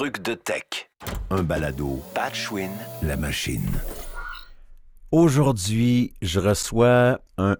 trucs 0.00 0.22
de 0.22 0.32
tech. 0.32 0.88
Un 1.28 1.42
balado. 1.42 2.02
Patchwin. 2.14 2.70
La 3.02 3.18
machine. 3.18 3.68
Aujourd'hui, 5.12 6.14
je 6.22 6.40
reçois 6.40 7.20
un... 7.36 7.58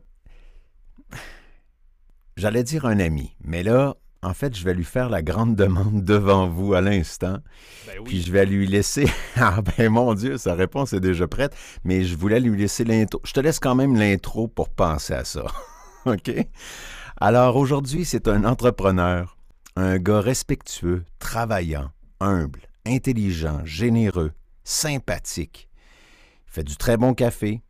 J'allais 2.39 2.63
dire 2.63 2.87
un 2.87 2.99
ami, 2.99 3.37
mais 3.45 3.63
là, 3.63 3.95
en 4.23 4.33
fait, 4.33 4.57
je 4.57 4.65
vais 4.65 4.73
lui 4.73 4.85
faire 4.85 5.11
la 5.11 5.21
grande 5.21 5.55
demande 5.55 6.03
devant 6.03 6.49
vous 6.49 6.73
à 6.73 6.81
l'instant. 6.81 7.41
Ben 7.87 7.99
oui. 7.99 8.05
Puis 8.07 8.23
je 8.23 8.33
vais 8.33 8.47
lui 8.47 8.67
laisser. 8.67 9.05
Ah 9.37 9.61
ben 9.61 9.91
mon 9.91 10.15
Dieu, 10.15 10.39
sa 10.39 10.55
réponse 10.55 10.95
est 10.95 11.01
déjà 11.01 11.29
prête. 11.29 11.55
Mais 11.85 12.05
je 12.05 12.17
voulais 12.17 12.41
lui 12.41 12.59
laisser 12.59 12.85
l'intro. 12.85 13.21
Je 13.23 13.35
te 13.35 13.41
laisse 13.41 13.61
quand 13.61 13.75
même 13.75 13.97
l'intro 13.97 14.49
pour 14.49 14.71
penser 14.71 15.13
à 15.13 15.25
ça. 15.27 15.45
OK? 16.07 16.33
Alors 17.21 17.57
aujourd'hui, 17.57 18.07
c'est 18.07 18.29
un 18.29 18.45
entrepreneur, 18.45 19.37
un 19.77 19.99
gars 19.99 20.23
respectueux, 20.23 21.05
travaillant, 21.19 21.91
humble, 22.21 22.69
intelligent, 22.87 23.65
généreux, 23.65 24.33
sympathique. 24.65 25.69
Il 26.47 26.53
fait 26.53 26.65
du 26.65 26.77
très 26.77 26.97
bon 26.97 27.15
café. 27.15 27.63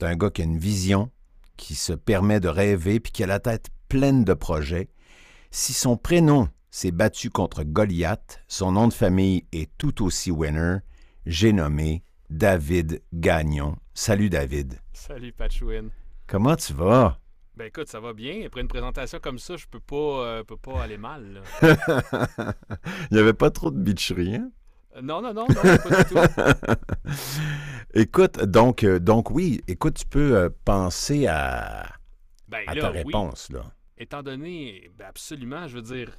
C'est 0.00 0.06
un 0.06 0.16
gars 0.16 0.30
qui 0.30 0.42
a 0.42 0.44
une 0.44 0.58
vision, 0.58 1.10
qui 1.56 1.74
se 1.74 1.92
permet 1.92 2.40
de 2.40 2.48
rêver 2.48 3.00
puis 3.00 3.12
qui 3.12 3.22
a 3.22 3.26
la 3.26 3.40
tête 3.40 3.68
pleine 3.88 4.24
de 4.24 4.34
projets. 4.34 4.88
Si 5.50 5.72
son 5.72 5.96
prénom 5.96 6.48
s'est 6.70 6.90
battu 6.90 7.30
contre 7.30 7.64
Goliath, 7.64 8.42
son 8.48 8.72
nom 8.72 8.88
de 8.88 8.92
famille 8.92 9.46
est 9.52 9.70
tout 9.78 10.04
aussi 10.04 10.30
winner. 10.30 10.78
J'ai 11.26 11.52
nommé 11.52 12.02
David 12.30 13.02
Gagnon. 13.12 13.76
Salut 13.94 14.30
David. 14.30 14.78
Salut 14.92 15.32
Patchwin. 15.32 15.90
Comment 16.26 16.56
tu 16.56 16.74
vas? 16.74 17.18
Ben 17.58 17.64
écoute, 17.66 17.88
ça 17.88 17.98
va 17.98 18.12
bien. 18.12 18.46
Après 18.46 18.60
une 18.60 18.68
présentation 18.68 19.18
comme 19.18 19.40
ça, 19.40 19.56
je 19.56 19.66
peux 19.66 19.80
pas, 19.80 19.96
euh, 19.96 20.44
peux 20.44 20.56
pas 20.56 20.80
aller 20.80 20.96
mal. 20.96 21.42
là. 21.60 21.74
Il 23.10 23.14
n'y 23.14 23.18
avait 23.18 23.32
pas 23.32 23.50
trop 23.50 23.72
de 23.72 23.76
bitcherie, 23.80 24.36
hein? 24.36 24.52
Euh, 24.96 25.02
non, 25.02 25.20
non, 25.20 25.34
non, 25.34 25.44
non, 25.48 25.54
pas 25.54 26.04
du 26.04 26.08
tout. 26.08 27.14
Écoute, 27.94 28.38
donc, 28.44 28.84
euh, 28.84 29.00
donc 29.00 29.32
oui, 29.32 29.60
écoute, 29.66 29.94
tu 29.94 30.06
peux 30.06 30.54
penser 30.64 31.26
à, 31.26 31.88
Ben 32.46 32.62
à 32.68 32.76
là, 32.76 32.80
ta 32.82 32.90
oui. 32.92 32.98
réponse, 32.98 33.50
là. 33.50 33.64
Étant 33.96 34.22
donné, 34.22 34.88
ben 34.96 35.06
absolument, 35.06 35.66
je 35.66 35.74
veux 35.74 35.82
dire, 35.82 36.12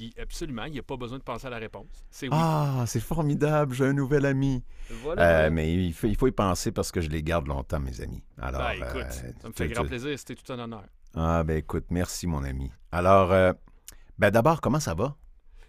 il- 0.00 0.20
absolument, 0.20 0.64
il 0.64 0.72
n'y 0.72 0.78
a 0.78 0.82
pas 0.82 0.96
besoin 0.96 1.18
de 1.18 1.22
penser 1.22 1.46
à 1.46 1.50
la 1.50 1.58
réponse. 1.58 1.86
C'est 2.10 2.26
oui. 2.26 2.32
Ah, 2.36 2.84
c'est 2.86 3.00
formidable, 3.00 3.74
j'ai 3.74 3.86
un 3.86 3.92
nouvel 3.92 4.26
ami. 4.26 4.62
voilà. 5.02 5.46
Euh, 5.46 5.50
mais 5.50 5.72
il 5.72 5.92
faut, 5.92 6.06
il 6.06 6.16
faut 6.16 6.26
y 6.26 6.32
penser 6.32 6.72
parce 6.72 6.90
que 6.92 7.00
je 7.00 7.08
les 7.08 7.22
garde 7.22 7.46
longtemps, 7.46 7.80
mes 7.80 8.00
amis. 8.00 8.22
Alors, 8.40 8.62
ben 8.62 8.72
écoute, 8.74 9.02
euh, 9.24 9.32
ça 9.40 9.48
me 9.48 9.52
fait 9.52 9.68
grand 9.68 9.84
plaisir. 9.84 10.18
C'était 10.18 10.34
tout 10.34 10.52
un 10.52 10.58
honneur. 10.58 10.84
Ah, 11.14 11.42
ben 11.44 11.56
écoute, 11.56 11.84
merci, 11.90 12.26
mon 12.26 12.42
ami. 12.44 12.70
Alors, 12.92 13.32
euh, 13.32 13.52
ben 14.18 14.30
d'abord, 14.30 14.60
comment 14.60 14.80
ça 14.80 14.94
va? 14.94 15.16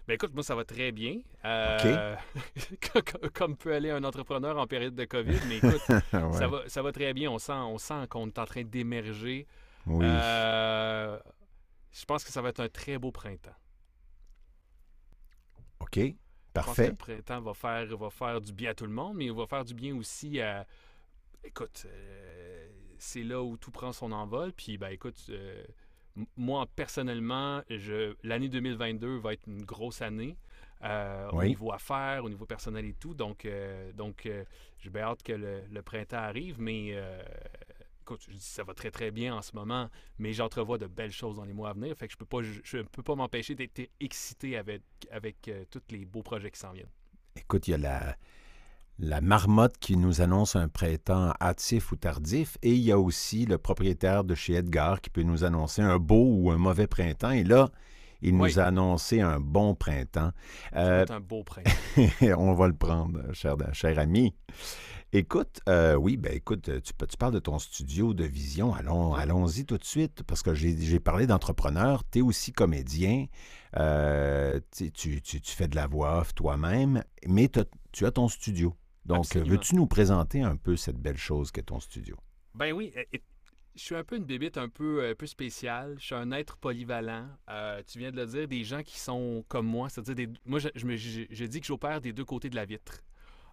Ben 0.08 0.14
écoute, 0.14 0.34
moi, 0.34 0.42
ça 0.42 0.54
va 0.56 0.64
très 0.64 0.90
bien. 0.90 1.18
Euh, 1.44 2.16
comme 3.34 3.56
peut 3.56 3.72
aller 3.74 3.90
un 3.90 4.02
entrepreneur 4.04 4.56
en 4.58 4.66
période 4.66 4.94
de 4.96 5.04
COVID, 5.04 5.38
mais 5.48 5.58
écoute, 5.58 5.80
Ouais. 6.12 6.32
ça, 6.32 6.48
va, 6.48 6.62
ça 6.66 6.82
va 6.82 6.90
très 6.92 7.12
bien. 7.14 7.30
On 7.30 7.38
sent, 7.38 7.52
on 7.52 7.78
sent 7.78 8.06
qu'on 8.10 8.26
est 8.26 8.38
en 8.38 8.44
train 8.44 8.64
d'émerger. 8.64 9.46
Oui. 9.86 10.04
Euh, 10.08 11.18
je 11.92 12.04
pense 12.04 12.24
que 12.24 12.30
ça 12.32 12.42
va 12.42 12.48
être 12.48 12.60
un 12.60 12.68
très 12.68 12.98
beau 12.98 13.10
printemps. 13.12 13.54
OK, 15.82 15.98
Je 16.54 16.60
pense 16.62 16.80
que 16.82 16.86
parfait. 16.86 16.88
le 16.88 16.96
printemps 16.96 17.40
va 17.40 17.54
faire, 17.54 17.86
va 17.96 18.10
faire 18.10 18.40
du 18.40 18.52
bien 18.52 18.70
à 18.70 18.74
tout 18.74 18.86
le 18.86 18.92
monde, 18.92 19.16
mais 19.16 19.26
il 19.26 19.32
va 19.32 19.46
faire 19.46 19.64
du 19.64 19.74
bien 19.74 19.96
aussi 19.96 20.40
à. 20.40 20.66
Écoute, 21.44 21.84
euh, 21.86 22.68
c'est 22.98 23.22
là 23.24 23.42
où 23.42 23.56
tout 23.56 23.70
prend 23.70 23.92
son 23.92 24.12
envol. 24.12 24.52
Puis, 24.52 24.78
ben, 24.78 24.88
écoute, 24.90 25.26
euh, 25.30 25.64
moi, 26.36 26.66
personnellement, 26.76 27.62
je, 27.70 28.14
l'année 28.22 28.48
2022 28.48 29.18
va 29.18 29.32
être 29.34 29.46
une 29.48 29.64
grosse 29.64 30.02
année. 30.02 30.36
euh, 30.84 31.28
Au 31.30 31.42
niveau 31.48 31.72
affaires, 31.72 32.24
au 32.24 32.28
niveau 32.28 32.46
personnel 32.46 32.84
et 32.86 32.94
tout. 32.94 33.14
Donc, 33.14 33.46
donc 33.94 34.28
j'ai 34.78 34.90
bien 34.90 35.02
hâte 35.02 35.22
que 35.22 35.32
le, 35.32 35.62
le 35.70 35.82
printemps 35.82 36.18
arrive. 36.18 36.60
Mais 36.60 36.94
écoute, 38.12 38.26
je 38.28 38.34
dis 38.36 38.40
ça 38.44 38.64
va 38.64 38.74
très 38.74 38.90
très 38.90 39.10
bien 39.10 39.34
en 39.34 39.42
ce 39.42 39.54
moment, 39.54 39.88
mais 40.18 40.32
j'entrevois 40.32 40.78
de 40.78 40.86
belles 40.86 41.12
choses 41.12 41.36
dans 41.36 41.44
les 41.44 41.52
mois 41.52 41.70
à 41.70 41.72
venir. 41.72 41.96
Fait 41.96 42.06
que 42.06 42.12
je 42.12 42.18
peux 42.18 42.26
pas, 42.26 42.42
je, 42.42 42.60
je 42.64 42.78
peux 42.78 43.02
pas 43.02 43.14
m'empêcher 43.14 43.54
d'être 43.54 43.80
excité 44.00 44.56
avec, 44.56 44.82
avec 45.10 45.48
euh, 45.48 45.64
tous 45.70 45.80
les 45.90 46.04
beaux 46.04 46.22
projets 46.22 46.50
qui 46.50 46.60
s'en 46.60 46.72
viennent. 46.72 46.90
Écoute, 47.36 47.68
il 47.68 47.72
y 47.72 47.74
a 47.74 47.78
la, 47.78 48.16
la 48.98 49.20
marmotte 49.20 49.78
qui 49.78 49.96
nous 49.96 50.20
annonce 50.20 50.56
un 50.56 50.68
printemps 50.68 51.32
hâtif 51.40 51.92
ou 51.92 51.96
tardif, 51.96 52.58
et 52.62 52.70
il 52.72 52.82
y 52.82 52.92
a 52.92 52.98
aussi 52.98 53.46
le 53.46 53.56
propriétaire 53.58 54.24
de 54.24 54.34
chez 54.34 54.54
Edgar 54.54 55.00
qui 55.00 55.08
peut 55.10 55.22
nous 55.22 55.44
annoncer 55.44 55.80
un 55.82 55.98
beau 55.98 56.24
ou 56.36 56.50
un 56.50 56.58
mauvais 56.58 56.86
printemps. 56.86 57.30
Et 57.30 57.44
là, 57.44 57.70
il 58.20 58.36
nous 58.36 58.44
Oui. 58.44 58.58
a 58.60 58.66
annoncé 58.66 59.20
un 59.20 59.40
bon 59.40 59.74
printemps. 59.74 60.30
Euh, 60.76 61.04
un 61.08 61.20
beau 61.20 61.42
printemps. 61.44 61.70
on 62.38 62.52
va 62.52 62.68
le 62.68 62.74
prendre, 62.74 63.20
cher, 63.32 63.56
cher 63.72 63.98
ami. 63.98 64.34
Écoute, 65.14 65.60
euh, 65.68 65.94
oui, 65.94 66.16
ben 66.16 66.32
écoute, 66.32 66.70
tu, 66.82 66.92
tu 66.94 67.16
parles 67.18 67.34
de 67.34 67.38
ton 67.38 67.58
studio 67.58 68.14
de 68.14 68.24
vision. 68.24 68.72
Allons, 68.74 69.12
allons-y 69.12 69.66
tout 69.66 69.76
de 69.76 69.84
suite, 69.84 70.22
parce 70.22 70.42
que 70.42 70.54
j'ai 70.54 71.00
parlé 71.00 71.26
d'entrepreneur. 71.26 72.02
Tu 72.10 72.20
es 72.20 72.22
aussi 72.22 72.50
comédien. 72.52 73.26
Euh, 73.76 74.58
tu, 74.74 74.90
tu- 74.90 75.20
tu- 75.20 75.40
tu 75.42 75.52
fais 75.54 75.68
de 75.68 75.76
la 75.76 75.86
voix 75.86 76.20
off 76.20 76.34
toi-même, 76.34 77.04
mais 77.26 77.50
tu 77.92 78.06
as 78.06 78.10
ton 78.10 78.28
studio. 78.28 78.74
Donc, 79.04 79.26
veux-tu 79.36 79.74
nous 79.74 79.86
présenter 79.86 80.40
un 80.42 80.56
peu 80.56 80.76
cette 80.76 80.96
belle 80.96 81.18
chose 81.18 81.50
qu'est 81.50 81.64
ton 81.64 81.78
studio? 81.80 82.16
Ben 82.54 82.72
oui, 82.72 82.90
euh, 82.96 83.02
je 83.74 83.80
suis 83.82 83.94
un 83.96 84.04
peu 84.04 84.16
une 84.16 84.24
bébite 84.24 84.56
un 84.56 84.70
peu, 84.70 85.06
un 85.10 85.14
peu 85.14 85.26
spéciale. 85.26 85.96
Je 85.98 86.06
suis 86.06 86.14
un 86.14 86.30
être 86.32 86.56
polyvalent. 86.56 87.28
Euh, 87.50 87.82
tu 87.86 87.98
viens 87.98 88.12
de 88.12 88.16
le 88.16 88.26
dire, 88.26 88.48
des 88.48 88.64
gens 88.64 88.82
qui 88.82 88.98
sont 88.98 89.44
comme 89.48 89.66
moi. 89.66 89.90
C'est-à-dire, 89.90 90.14
des- 90.14 90.32
moi, 90.46 90.58
je, 90.58 90.68
je 90.74 90.86
me- 90.86 90.96
je- 90.96 91.26
je 91.28 91.44
dis 91.44 91.60
que 91.60 91.66
j'opère 91.66 92.00
des 92.00 92.14
deux 92.14 92.24
côtés 92.24 92.48
de 92.48 92.56
la 92.56 92.64
vitre. 92.64 93.02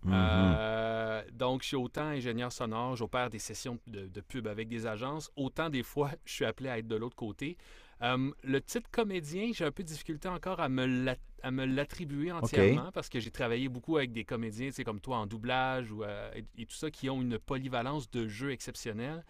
Mhm. 0.03 0.11
Euh, 0.13 1.23
donc, 1.33 1.61
je 1.63 1.67
suis 1.67 1.75
autant 1.75 2.03
ingénieur 2.05 2.51
sonore, 2.51 2.95
j'opère 2.95 3.29
des 3.29 3.39
sessions 3.39 3.77
de, 3.87 4.07
de 4.07 4.21
pub 4.21 4.47
avec 4.47 4.67
des 4.69 4.85
agences, 4.87 5.29
autant 5.35 5.69
des 5.69 5.83
fois, 5.83 6.11
je 6.25 6.33
suis 6.33 6.45
appelé 6.45 6.69
à 6.69 6.77
être 6.79 6.87
de 6.87 6.95
l'autre 6.95 7.15
côté. 7.17 7.57
Euh, 8.01 8.31
le 8.43 8.61
titre 8.61 8.89
comédien, 8.91 9.51
j'ai 9.53 9.65
un 9.65 9.71
peu 9.73 9.83
de 9.83 9.89
difficulté 9.89 10.29
encore 10.29 10.61
à 10.61 10.69
me 10.69 11.65
l'attribuer 11.65 12.31
entièrement 12.31 12.91
parce 12.93 13.09
que 13.09 13.19
j'ai 13.19 13.29
travaillé 13.31 13.67
beaucoup 13.67 13.97
avec 13.97 14.13
des 14.13 14.23
comédiens, 14.23 14.69
comme 14.85 15.01
toi, 15.01 15.17
en 15.17 15.25
doublage 15.27 15.91
ou, 15.91 16.03
euh, 16.03 16.31
et, 16.33 16.45
et 16.61 16.65
tout 16.65 16.75
ça, 16.75 16.89
qui 16.91 17.09
ont 17.09 17.21
une 17.21 17.38
polyvalence 17.38 18.09
de 18.09 18.25
jeu 18.27 18.51
exceptionnelle. 18.51 19.23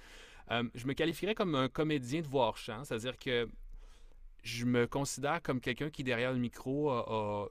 Je 0.74 0.86
me 0.88 0.94
qualifierais 0.94 1.36
comme 1.36 1.54
un 1.56 1.68
comédien 1.70 2.22
de 2.22 2.28
voix 2.28 2.46
hors 2.48 2.58
champ, 2.58 2.84
c'est-à-dire 2.84 3.18
que 3.18 3.48
je 4.44 4.66
me 4.66 4.88
considère 4.88 5.42
comme 5.44 5.60
quelqu'un 5.62 5.90
qui, 5.90 6.04
derrière 6.04 6.32
le 6.34 6.40
micro, 6.40 6.90
a- 6.92 7.06
a 7.08 7.48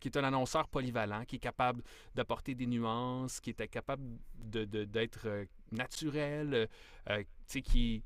qui 0.00 0.08
est 0.08 0.16
un 0.16 0.24
annonceur 0.24 0.68
polyvalent, 0.68 1.24
qui 1.24 1.36
est 1.36 1.40
capable 1.40 1.82
d'apporter 2.14 2.54
des 2.54 2.66
nuances, 2.66 3.40
qui 3.40 3.50
est 3.50 3.68
capable 3.68 4.04
de- 4.34 4.64
de- 4.64 4.84
d'être 4.84 5.26
euh, 5.26 5.44
naturel, 5.72 6.54
euh, 6.54 6.66
euh, 7.10 7.24
qui, 7.48 8.02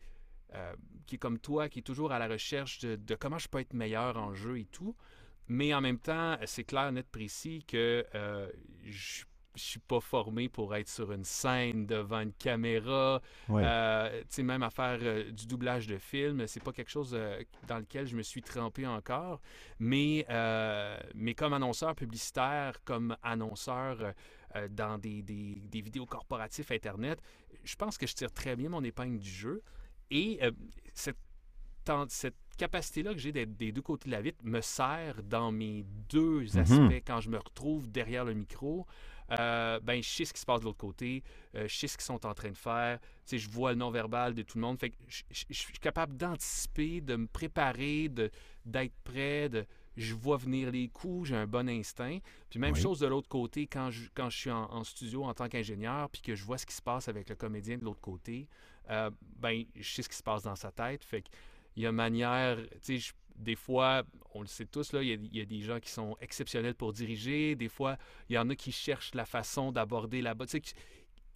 euh, 0.55 0.75
qui 1.07 1.17
est 1.17 1.19
comme 1.19 1.39
toi, 1.39 1.69
qui 1.69 1.81
est 1.81 1.83
toujours 1.83 2.13
à 2.13 2.19
la 2.19 2.29
recherche 2.29 2.79
de, 2.81 2.97
de 2.97 3.15
comment 3.15 3.39
je 3.39 3.49
peux 3.49 3.61
être 3.61 3.75
meilleur 3.75 4.17
en 4.17 4.35
jeu 4.35 4.59
et 4.59 4.67
tout. 4.67 4.97
Mais 5.49 5.73
en 5.75 5.81
même 5.81 5.99
temps, 5.99 6.37
c'est 6.45 6.65
clair, 6.65 6.91
net, 6.91 7.07
précis 7.09 7.65
que 7.69 8.05
je 8.85 9.25
je 9.57 9.63
suis 9.63 9.79
pas 9.81 10.01
formé 10.01 10.49
pour 10.49 10.75
être 10.77 10.89
sur 10.89 11.11
une 11.13 11.25
scène 11.25 11.87
devant 11.87 12.21
une 12.21 12.33
caméra, 12.33 13.21
Ouais. 13.49 13.63
euh, 13.65 14.21
tu 14.21 14.27
sais, 14.29 14.43
même 14.43 14.63
à 14.63 14.71
faire 14.71 14.99
euh, 15.03 15.31
du 15.33 15.47
doublage 15.47 15.87
de 15.87 15.99
film, 15.99 16.47
c'est 16.47 16.63
pas 16.63 16.73
quelque 16.73 16.91
chose 16.91 17.13
euh, 17.15 17.43
dans 17.67 17.79
lequel 17.79 18.07
je 18.07 18.15
me 18.17 18.23
suis 18.23 18.43
trempé 18.43 18.87
encore. 18.87 19.41
Mais, 19.81 20.25
mais 21.15 21.35
comme 21.35 21.53
annonceur 21.53 21.95
publicitaire, 21.95 22.83
comme 22.85 23.17
annonceur 23.23 24.13
dans 24.71 24.97
des, 24.99 25.23
des- 25.23 25.61
des 25.71 25.81
vidéos 25.83 26.07
corporatifs 26.07 26.71
Internet, 26.71 27.21
je 27.65 27.77
pense 27.77 27.99
que 27.99 28.07
je 28.07 28.15
tire 28.15 28.33
très 28.33 28.57
bien 28.57 28.69
mon 28.71 28.83
épingle 28.85 29.19
du 29.19 29.29
jeu. 29.29 29.63
Et 30.11 30.41
cette, 30.95 31.19
cette 32.09 32.37
capacité-là 32.57 33.13
que 33.13 33.19
j'ai 33.19 33.33
d'être 33.33 33.55
des 33.57 33.71
deux 33.71 33.83
côtés 33.83 34.09
de 34.09 34.15
la 34.15 34.23
vitre 34.23 34.39
me 34.45 34.61
sert 34.61 35.23
dans 35.23 35.53
mes 35.53 35.85
deux 36.09 36.41
Mhm. 36.55 36.59
aspects 36.59 37.03
quand 37.07 37.21
je 37.21 37.29
me 37.31 37.39
retrouve 37.39 37.91
derrière 37.91 38.25
le 38.25 38.35
micro. 38.35 38.87
Euh, 39.33 39.81
ben, 39.81 40.03
je 40.03 40.09
sais 40.09 40.25
ce 40.25 40.33
qui 40.33 40.41
se 40.41 40.47
passe 40.47 40.61
de 40.61 40.67
l'autre 40.67 40.79
côté, 40.79 41.23
euh, 41.57 41.67
je 41.67 41.75
sais 41.77 41.89
ce 41.89 41.97
qu'ils 41.97 42.05
sont 42.05 42.25
en 42.27 42.35
train 42.35 42.51
de 42.51 42.57
faire, 42.57 43.01
tu 43.01 43.07
sais, 43.27 43.39
je 43.39 43.51
vois 43.51 43.73
le 43.73 43.79
non-verbal 43.79 44.35
de 44.35 44.43
tout 44.43 44.57
le 44.59 44.63
monde. 44.63 44.79
Fait 44.79 44.91
que 44.91 44.97
je, 45.09 45.23
je- 45.31 45.45
je 45.49 45.55
suis 45.55 45.73
capable 45.81 46.17
d'anticiper, 46.17 47.01
de 47.01 47.17
me 47.17 47.27
préparer, 47.27 48.09
de, 48.09 48.31
d'être 48.65 48.95
prêt, 49.03 49.49
de, 49.49 49.67
je 49.97 50.15
vois 50.15 50.37
venir 50.37 50.71
les 50.71 50.89
coups, 50.89 51.31
j'ai 51.31 51.37
un 51.37 51.47
bon 51.47 51.69
instinct. 51.69 52.19
Puis 52.51 52.61
même 52.61 52.75
Oui. 52.75 52.81
chose 52.81 53.01
de 53.01 53.07
l'autre 53.07 53.29
côté, 53.29 53.67
quand 53.67 53.91
je, 53.91 54.09
quand 54.15 54.31
je 54.31 54.37
suis 54.39 54.51
en, 54.51 54.71
en 54.73 54.85
studio 54.85 55.25
en 55.25 55.35
tant 55.35 55.49
qu'ingénieur, 55.49 56.09
puis 56.11 56.23
que 56.23 56.35
je 56.37 56.45
vois 56.45 56.59
ce 56.59 56.67
qui 56.67 56.75
se 56.75 56.83
passe 56.83 57.09
avec 57.09 57.29
le 57.29 57.35
comédien 57.35 57.79
de 57.79 57.85
l'autre 57.85 58.01
côté, 58.01 58.47
euh, 58.91 59.11
ben, 59.41 59.65
je 59.75 59.91
sais 59.93 60.03
ce 60.03 60.09
qui 60.09 60.17
se 60.17 60.23
passe 60.23 60.45
dans 60.45 60.55
sa 60.57 60.71
tête. 60.71 61.03
Fait 61.05 61.23
que 61.23 61.29
il 61.77 61.83
y 61.83 61.87
a 61.87 61.93
manière, 61.93 62.57
tu 62.83 63.01
sais, 63.01 63.13
des 63.35 63.57
fois, 63.57 64.03
on 64.37 64.41
le 64.43 64.47
sait 64.47 64.67
tous, 64.67 64.93
là, 64.93 65.03
il 65.03 65.09
y, 65.09 65.13
a, 65.13 65.15
il 65.15 65.37
y 65.37 65.41
a 65.41 65.45
des 65.45 65.61
gens 65.61 65.81
qui 65.81 65.91
sont 65.91 66.17
exceptionnels 66.21 66.75
pour 66.75 66.93
diriger. 66.93 67.55
Des 67.57 67.69
fois, 67.69 67.97
il 68.29 68.35
y 68.35 68.39
en 68.39 68.49
a 68.51 68.55
qui 68.55 68.73
cherchent 68.73 69.15
la 69.15 69.25
façon 69.27 69.73
d'aborder 69.73 70.23
la 70.23 70.35
qui- 70.35 70.75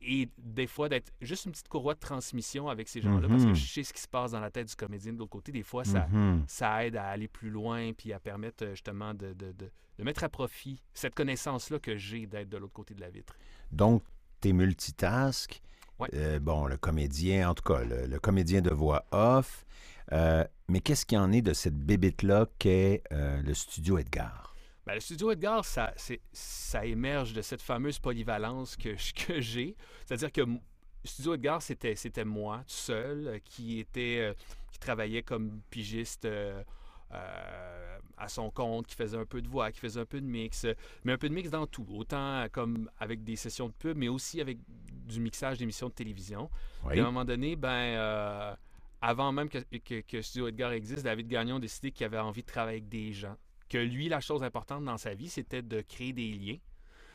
et 0.02 0.28
des 0.38 0.66
fois 0.66 0.88
d'être 0.88 1.12
juste 1.20 1.44
une 1.44 1.52
petite 1.52 1.68
courroie 1.68 1.92
de 1.94 2.00
transmission 2.00 2.68
avec 2.68 2.88
ces 2.88 3.02
gens-là 3.02 3.28
parce 3.28 3.42
que 3.44 3.48
Mhm. 3.50 3.54
je 3.54 3.66
sais 3.66 3.82
ce 3.82 3.92
qui 3.92 4.00
se 4.00 4.08
passe 4.08 4.30
dans 4.30 4.40
la 4.40 4.50
tête 4.50 4.68
du 4.68 4.74
comédien 4.74 5.12
de 5.12 5.18
l'autre 5.18 5.30
côté. 5.30 5.52
Des 5.52 5.62
fois, 5.62 5.84
ça, 5.84 6.06
Mhm. 6.08 6.44
ça 6.48 6.86
aide 6.86 6.96
à 6.96 7.06
aller 7.08 7.28
plus 7.28 7.50
loin 7.50 7.92
puis 7.92 8.12
à 8.14 8.18
permettre 8.20 8.64
euh, 8.64 8.70
justement 8.70 9.12
de, 9.12 9.34
de- 9.34 9.52
de- 9.52 9.70
de 9.98 10.04
mettre 10.04 10.24
à 10.24 10.30
profit 10.30 10.80
cette 10.94 11.14
connaissance-là 11.14 11.78
que 11.80 11.96
j'ai 11.96 12.24
d'être 12.26 12.48
de 12.48 12.56
l'autre 12.56 12.72
côté 12.72 12.94
de 12.94 13.00
la 13.02 13.10
vitre. 13.10 13.36
Donc, 13.72 14.02
tu 14.40 14.48
es 14.48 14.52
multitask. 14.54 15.60
Ouais. 16.00 16.08
Euh, 16.14 16.38
bon, 16.40 16.66
le 16.66 16.76
comédien, 16.76 17.50
en 17.50 17.54
tout 17.54 17.62
cas, 17.62 17.84
le, 17.84 18.06
le 18.06 18.18
comédien 18.18 18.60
de 18.60 18.70
voix 18.70 19.04
off. 19.12 19.66
Euh, 20.12 20.44
mais 20.68 20.80
qu'est-ce 20.80 21.06
qu'il 21.06 21.16
y 21.16 21.20
en 21.20 21.30
est 21.30 21.42
de 21.42 21.52
cette 21.52 21.76
bébête-là 21.76 22.46
qu'est 22.58 23.02
euh, 23.12 23.40
le 23.42 23.54
studio 23.54 23.98
Edgar? 23.98 24.54
Ben, 24.86 24.94
le 24.94 25.00
studio 25.00 25.30
Edgar, 25.30 25.64
ça, 25.64 25.92
émerge 26.84 27.32
de 27.32 27.42
cette 27.42 27.62
fameuse 27.62 27.98
polyvalence 27.98 28.76
que, 28.76 28.96
j'ai. 29.40 29.76
C'est-à-dire 30.06 30.32
que 30.32 30.42
Studio 31.04 31.34
Edgar, 31.34 31.62
c'était, 31.62 31.94
c'était 31.94 32.24
moi, 32.24 32.58
tout 32.66 32.74
seul, 32.74 33.40
qui 33.44 33.78
était, 33.78 34.34
qui 34.72 34.78
travaillait 34.78 35.22
comme 35.22 35.60
pigiste 35.70 36.26
euh, 37.12 37.98
à 38.16 38.28
son 38.28 38.50
compte, 38.50 38.86
qui 38.86 38.94
faisait 38.94 39.16
un 39.16 39.24
peu 39.24 39.40
de 39.40 39.48
voix, 39.48 39.72
qui 39.72 39.80
faisait 39.80 40.00
un 40.00 40.06
peu 40.06 40.20
de 40.20 40.26
mix, 40.26 40.64
euh, 40.64 40.74
mais 41.04 41.12
un 41.12 41.18
peu 41.18 41.28
de 41.28 41.34
mix 41.34 41.50
dans 41.50 41.66
tout, 41.66 41.86
autant 41.90 42.46
comme 42.52 42.90
avec 42.98 43.24
des 43.24 43.36
sessions 43.36 43.68
de 43.68 43.72
pub, 43.72 43.96
mais 43.96 44.08
aussi 44.08 44.40
avec 44.40 44.58
du 45.06 45.20
mixage 45.20 45.58
d'émissions 45.58 45.88
de 45.88 45.94
télévision. 45.94 46.50
Oui. 46.84 46.90
Puis 46.90 47.00
à 47.00 47.02
un 47.02 47.06
moment 47.06 47.24
donné, 47.24 47.56
ben, 47.56 47.68
euh, 47.70 48.54
avant 49.00 49.32
même 49.32 49.48
que, 49.48 49.58
que- 49.78 50.00
que 50.02 50.22
Studio 50.22 50.48
Edgar 50.48 50.72
existe, 50.72 51.04
David 51.04 51.28
Gagnon 51.28 51.56
a 51.56 51.60
décidé 51.60 51.90
qu'il 51.90 52.04
avait 52.04 52.18
envie 52.18 52.42
de 52.42 52.46
travailler 52.46 52.78
avec 52.78 52.88
des 52.88 53.12
gens. 53.12 53.36
Que 53.68 53.78
lui, 53.78 54.08
la 54.08 54.20
chose 54.20 54.42
importante 54.42 54.84
dans 54.84 54.98
sa 54.98 55.14
vie, 55.14 55.28
c'était 55.28 55.62
de 55.62 55.80
créer 55.80 56.12
des 56.12 56.30
liens. 56.32 56.58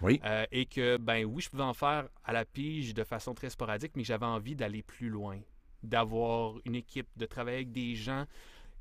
Oui. 0.02 0.20
Euh, 0.26 0.46
et 0.52 0.66
que, 0.66 0.98
ben 0.98 1.24
oui, 1.26 1.42
je 1.42 1.50
pouvais 1.50 1.64
en 1.64 1.74
faire 1.74 2.10
à 2.24 2.34
la 2.34 2.44
pige 2.46 2.94
de 2.94 3.04
façon 3.04 3.34
très 3.34 3.50
sporadique, 3.50 3.92
mais 3.96 4.04
j'avais 4.04 4.26
envie 4.26 4.56
d'aller 4.56 4.82
plus 4.84 5.10
loin, 5.10 5.40
d'avoir 5.84 6.56
une 6.66 6.76
équipe, 6.76 7.08
de 7.16 7.26
travailler 7.26 7.58
avec 7.58 7.72
des 7.72 7.96
gens. 7.96 8.26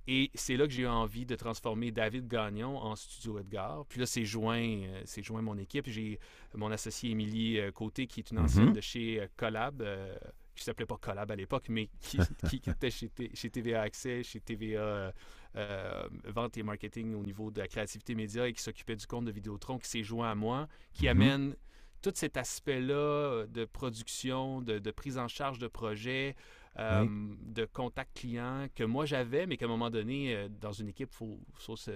Et 0.07 0.31
c'est 0.35 0.57
là 0.57 0.67
que 0.67 0.73
j'ai 0.73 0.83
eu 0.83 0.87
envie 0.87 1.25
de 1.25 1.35
transformer 1.35 1.91
David 1.91 2.29
Gagnon 2.29 2.77
en 2.77 2.95
Studio 2.95 3.39
Edgar. 3.39 3.87
Puis 3.89 4.01
là, 4.01 4.07
c'est 4.07 4.25
joint, 4.25 4.61
euh, 4.63 5.03
c'est 5.07 5.23
joint 5.23 5.41
mon 5.41 5.57
équipe. 5.57 5.89
J'ai 5.89 6.19
mon 6.55 6.71
associé 6.71 7.11
Émilie 7.11 7.59
euh, 7.59 7.71
Côté, 7.73 8.07
qui 8.07 8.21
est 8.21 8.31
une 8.31 8.39
ancienne 8.39 8.67
Mhm. 8.67 8.73
de 8.75 8.81
chez 8.83 9.21
euh, 9.21 9.27
Collab, 9.37 9.81
euh, 9.81 10.15
qui 10.55 10.63
s'appelait 10.63 10.85
pas 10.87 10.99
Collab 10.99 11.31
à 11.31 11.37
l'époque, 11.37 11.67
mais 11.71 11.89
qui, 12.01 12.19
qui- 12.59 12.61
qui 12.61 12.71
était 12.71 12.91
chez, 12.91 13.09
TVA 13.51 13.81
Accès, 13.83 14.23
chez 14.23 14.41
TVA 14.41 14.81
euh, 14.81 15.13
euh, 15.57 16.03
Vente 16.25 16.57
et 16.59 16.63
Marketing 16.63 17.15
au 17.15 17.23
niveau 17.23 17.51
de 17.51 17.61
la 17.61 17.67
créativité 17.69 18.15
média 18.15 18.47
et 18.47 18.53
qui 18.53 18.61
s'occupait 18.63 18.97
du 18.97 19.07
compte 19.07 19.25
de 19.25 19.31
Vidéotron, 19.33 19.79
qui 19.79 19.89
s'est 19.89 20.03
joint 20.03 20.31
à 20.31 20.35
moi, 20.35 20.69
qui 20.93 21.05
Mhm. 21.05 21.11
amène 21.11 21.57
tout 22.03 22.13
cet 22.15 22.37
aspect-là 22.37 23.47
de 23.47 23.65
production, 23.65 24.61
de, 24.61 24.79
de 24.79 24.91
prise 24.91 25.17
en 25.17 25.29
charge 25.29 25.59
de 25.59 25.69
projet, 25.69 26.37
euh, 26.79 27.07
de 27.41 27.65
contact 27.67 28.17
client 28.19 28.67
que 28.75 28.85
moi 28.85 29.07
j'avais, 29.07 29.47
mais 29.47 29.57
qu'à 29.57 29.67
un 29.67 29.69
moment 29.69 29.91
donné, 29.91 30.35
euh, 30.35 30.49
dans 30.61 30.73
une 30.73 30.89
équipe, 30.89 31.11
il 31.13 31.17
faut, 31.17 31.41
faut 31.55 31.77
se 31.77 31.91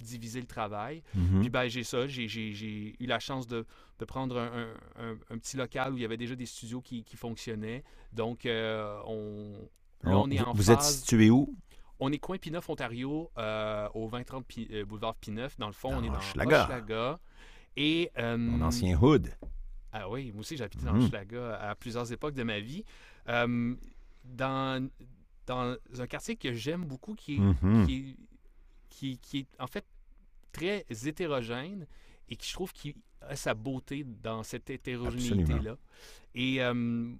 diviser 0.00 0.40
le 0.40 0.46
travail. 0.46 1.02
Mhm. 1.14 1.40
Puis 1.40 1.50
ben, 1.50 1.68
j'ai 1.68 1.84
ça, 1.84 2.06
j'ai- 2.08 2.26
j'ai 2.28 2.52
j'ai 2.52 2.96
eu 3.00 3.06
la 3.06 3.20
chance 3.20 3.46
de, 3.46 3.64
de 4.00 4.04
prendre 4.04 4.36
un, 4.38 4.50
un- 4.96 5.12
un- 5.12 5.18
un 5.30 5.38
petit 5.38 5.56
local 5.56 5.92
où 5.92 5.96
il 5.96 6.02
y 6.02 6.04
avait 6.04 6.16
déjà 6.16 6.34
des 6.34 6.46
studios 6.46 6.80
qui, 6.80 7.04
qui 7.04 7.16
fonctionnaient. 7.16 7.84
Donc, 8.12 8.44
euh, 8.44 9.00
on, 9.06 9.68
là, 10.02 10.18
on 10.18 10.28
est 10.30 10.40
en 10.40 10.52
vous 10.52 10.70
êtes 10.72 10.82
situé 10.82 11.30
où? 11.30 11.54
On 12.00 12.10
est 12.10 12.18
coin 12.18 12.38
Pineuf, 12.38 12.68
Ontario, 12.68 13.30
euh, 13.38 13.88
au 13.94 14.10
2030 14.10 14.44
Pi- 14.46 14.68
euh, 14.72 14.84
boulevard 14.84 15.14
Pineuf. 15.14 15.56
Dans 15.58 15.68
le 15.68 15.72
fond, 15.72 15.92
Dans 15.92 15.98
on 16.00 16.02
est 16.04 16.08
dans 16.08 16.16
Hochelaga. 16.18 16.62
Hochelaga. 16.64 17.20
Et, 17.76 18.10
Mon 18.36 18.60
ancien 18.62 18.98
hood. 19.00 19.30
ah 19.92 20.10
oui, 20.10 20.32
moi 20.32 20.40
aussi, 20.40 20.56
j'ai 20.56 20.64
habité 20.64 20.84
dans 20.84 20.92
Mhm. 20.92 21.04
Hochelaga 21.04 21.54
à 21.56 21.74
plusieurs 21.76 22.10
époques 22.12 22.34
de 22.34 22.42
ma 22.42 22.58
vie. 22.58 22.84
Dans, 24.24 24.88
dans 25.46 25.76
un 25.98 26.06
quartier 26.06 26.36
que 26.36 26.52
j'aime 26.52 26.84
beaucoup, 26.84 27.14
qui 27.14 27.36
est, 27.36 27.38
Mhm. 27.38 27.86
qui, 27.86 27.94
est, 27.96 28.16
qui, 28.88 29.18
qui 29.18 29.38
est 29.40 29.46
en 29.60 29.66
fait 29.66 29.84
très 30.52 30.86
hétérogène 31.04 31.86
et 32.28 32.36
qui 32.36 32.48
je 32.48 32.54
trouve 32.54 32.72
qui 32.72 32.94
a 33.20 33.36
sa 33.36 33.54
beauté 33.54 34.04
dans 34.04 34.42
cette 34.42 34.70
hétérogénéité-là. 34.70 35.76
Et 36.34 36.62
euh, 36.62 37.12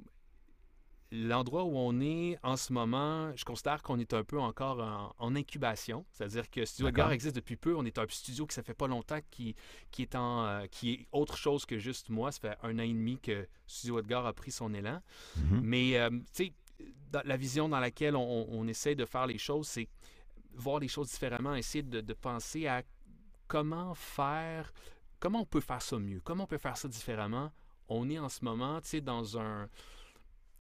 l'endroit 1.12 1.64
où 1.64 1.76
on 1.76 2.00
est 2.00 2.38
en 2.42 2.56
ce 2.56 2.72
moment, 2.72 3.32
je 3.36 3.44
considère 3.44 3.82
qu'on 3.82 3.98
est 3.98 4.12
un 4.14 4.24
peu 4.24 4.40
encore 4.40 4.80
en, 4.80 5.14
en 5.18 5.36
incubation. 5.36 6.04
C'est-à-dire 6.10 6.50
que 6.50 6.64
Studio. 6.64 6.88
Edgar 6.88 7.12
existe 7.12 7.36
depuis 7.36 7.56
peu. 7.56 7.76
On 7.76 7.84
est 7.84 7.98
un 7.98 8.06
studio 8.08 8.46
qui 8.46 8.54
ça 8.54 8.62
fait 8.62 8.74
pas 8.74 8.88
longtemps 8.88 9.20
qui, 9.30 9.54
qui 9.90 10.02
est 10.02 10.14
en 10.14 10.44
euh, 10.44 10.66
qui 10.66 10.92
est 10.92 11.06
autre 11.12 11.36
chose 11.36 11.66
que 11.66 11.78
juste 11.78 12.08
moi. 12.08 12.32
Ça 12.32 12.40
fait 12.40 12.56
un 12.62 12.78
an 12.78 12.82
et 12.82 12.88
demi 12.88 13.18
que 13.18 13.46
Studio 13.66 13.98
Edgar 14.00 14.26
a 14.26 14.32
pris 14.32 14.50
son 14.50 14.72
élan. 14.74 15.00
Mhm. 15.36 15.60
Mais, 15.62 15.98
euh, 15.98 16.10
tu 16.10 16.24
sais, 16.32 16.52
la 17.24 17.36
vision 17.36 17.68
dans 17.68 17.80
laquelle 17.80 18.16
on, 18.16 18.46
on 18.50 18.66
essaie 18.66 18.94
de 18.94 19.04
faire 19.04 19.26
les 19.26 19.38
choses, 19.38 19.68
c'est 19.68 19.88
voir 20.54 20.78
les 20.80 20.88
choses 20.88 21.10
différemment, 21.10 21.54
essayer 21.54 21.82
de, 21.82 22.00
de 22.00 22.12
penser 22.14 22.66
à 22.66 22.82
comment 23.46 23.94
faire, 23.94 24.72
comment 25.20 25.42
on 25.42 25.46
peut 25.46 25.60
faire 25.60 25.82
ça 25.82 25.98
mieux, 25.98 26.20
comment 26.20 26.44
on 26.44 26.46
peut 26.48 26.58
faire 26.58 26.76
ça 26.76 26.88
différemment. 26.88 27.52
On 27.88 28.08
est 28.08 28.18
en 28.18 28.28
ce 28.28 28.44
moment, 28.44 28.80
tu 28.80 28.88
sais, 28.88 29.00
dans 29.00 29.38
un, 29.38 29.68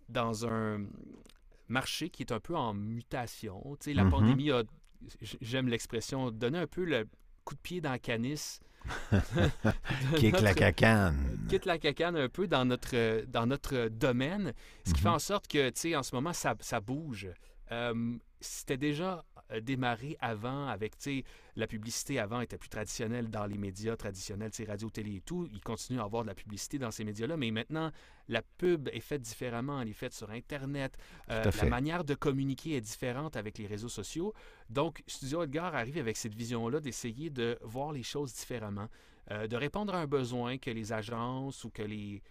dans 0.10 0.46
un 0.46 0.86
marché 1.70 2.10
qui 2.10 2.24
est 2.24 2.32
un 2.32 2.40
peu 2.40 2.56
en 2.56 2.74
mutation. 2.74 3.62
Tu 3.80 3.86
sais, 3.86 3.94
la 3.94 4.04
Mhm. 4.04 4.10
pandémie 4.12 4.52
a, 4.52 4.64
j'aime 5.42 5.68
l'expression, 5.70 6.32
donné 6.32 6.60
un 6.60 6.68
peu 6.68 6.84
le 6.84 7.08
coup 7.44 7.56
de 7.56 7.60
pied 7.60 7.82
dans 7.82 7.92
la 7.92 8.00
canisse. 8.00 8.60
Kick 10.18 10.42
la 10.42 10.54
cacane. 10.54 11.46
quitte 11.50 11.66
la 11.66 11.78
cacane 11.78 12.18
un 12.18 12.30
peu 12.30 12.48
dans 12.48 12.66
notre, 12.66 13.24
dans 13.28 13.46
notre 13.46 13.88
domaine, 13.90 14.54
ce 14.86 14.94
qui 14.94 15.02
fait 15.02 15.08
Mhm. 15.10 15.16
en 15.16 15.20
sorte 15.20 15.48
que, 15.48 15.70
tu 15.70 15.80
sais, 15.80 15.96
en 15.96 16.04
ce 16.04 16.14
moment, 16.16 16.34
ça, 16.34 16.56
ça 16.60 16.80
bouge. 16.82 17.30
Euh, 17.72 18.16
C'était 18.42 18.76
déjà 18.78 19.24
démarré 19.62 20.18
avant 20.20 20.68
avec, 20.68 20.98
tu 20.98 21.20
sais, 21.20 21.24
la 21.56 21.68
publicité 21.68 22.18
avant 22.20 22.42
était 22.42 22.58
plus 22.58 22.70
traditionnelle 22.70 23.30
dans 23.30 23.46
les 23.46 23.58
médias 23.58 23.96
traditionnels, 23.96 24.52
tu 24.52 24.58
sais, 24.64 24.70
radio, 24.70 24.90
télé 24.90 25.16
et 25.18 25.22
tout. 25.22 25.48
Il 25.52 25.62
continue 25.62 26.00
à 26.00 26.04
avoir 26.04 26.24
de 26.24 26.28
la 26.30 26.34
publicité 26.36 26.80
dans 26.80 26.92
ces 26.92 27.04
médias-là, 27.04 27.38
mais 27.38 27.52
maintenant, 27.52 27.92
la 28.30 28.42
pub 28.42 28.88
est 28.92 29.00
faite 29.00 29.22
différemment, 29.22 29.80
elle 29.82 29.90
est 29.90 29.94
faite 29.94 30.14
sur 30.14 30.32
Internet. 30.32 30.98
Euh, 31.30 31.44
la 31.66 31.70
manière 31.70 32.04
de 32.04 32.16
communiquer 32.16 32.78
est 32.78 32.82
différente 32.82 33.36
avec 33.36 33.58
les 33.58 33.68
réseaux 33.68 33.90
sociaux. 33.90 34.34
Donc, 34.70 35.04
Studio 35.08 35.44
Edgar 35.44 35.76
arrive 35.76 35.98
avec 35.98 36.18
cette 36.18 36.34
vision-là 36.34 36.80
d'essayer 36.80 37.30
de 37.30 37.60
voir 37.62 37.92
les 37.92 38.04
choses 38.04 38.34
différemment, 38.34 38.88
euh, 39.32 39.48
de 39.48 39.56
répondre 39.56 39.94
à 39.94 40.00
un 40.00 40.08
besoin 40.08 40.58
que 40.58 40.72
les 40.72 40.94
agences 40.94 41.64
ou 41.64 41.70
que 41.70 41.84
les, 41.84 42.22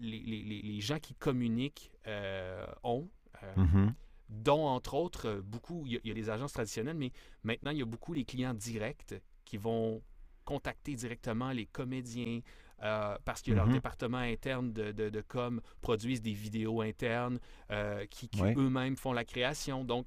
les, 0.00 0.18
les- 0.20 0.62
les- 0.62 0.80
gens 0.80 0.98
qui 0.98 1.14
communiquent 1.14 1.90
euh, 2.06 2.66
ont. 2.82 3.08
Mhm. 3.56 3.94
Dont, 4.30 4.64
entre 4.66 4.94
autres, 4.94 5.26
euh, 5.28 5.42
beaucoup, 5.42 5.82
il 5.86 5.92
y, 5.92 5.96
a- 5.96 6.00
il 6.04 6.08
y 6.08 6.10
a 6.12 6.14
les 6.14 6.30
agences 6.30 6.52
traditionnelles, 6.52 6.96
mais 6.96 7.12
maintenant, 7.42 7.72
il 7.72 7.78
y 7.78 7.82
a 7.82 7.86
beaucoup 7.86 8.12
les 8.14 8.24
clients 8.24 8.54
directs 8.54 9.14
qui 9.44 9.56
vont 9.56 10.02
contacter 10.44 10.94
directement 10.94 11.50
les 11.50 11.66
comédiens 11.66 12.40
euh, 12.82 13.18
parce 13.26 13.42
que 13.42 13.50
leur 13.52 13.66
Mhm. 13.66 13.72
département 13.74 14.18
interne 14.18 14.72
de, 14.72 14.92
de, 14.92 15.10
de 15.10 15.20
com 15.20 15.60
produisent 15.82 16.22
des 16.22 16.32
vidéos 16.32 16.80
internes 16.80 17.38
euh, 17.70 18.06
qui, 18.06 18.28
qui 18.30 18.40
Ouais. 18.40 18.54
eux-mêmes 18.56 18.96
font 18.96 19.12
la 19.12 19.24
création. 19.26 19.84
Donc, 19.84 20.06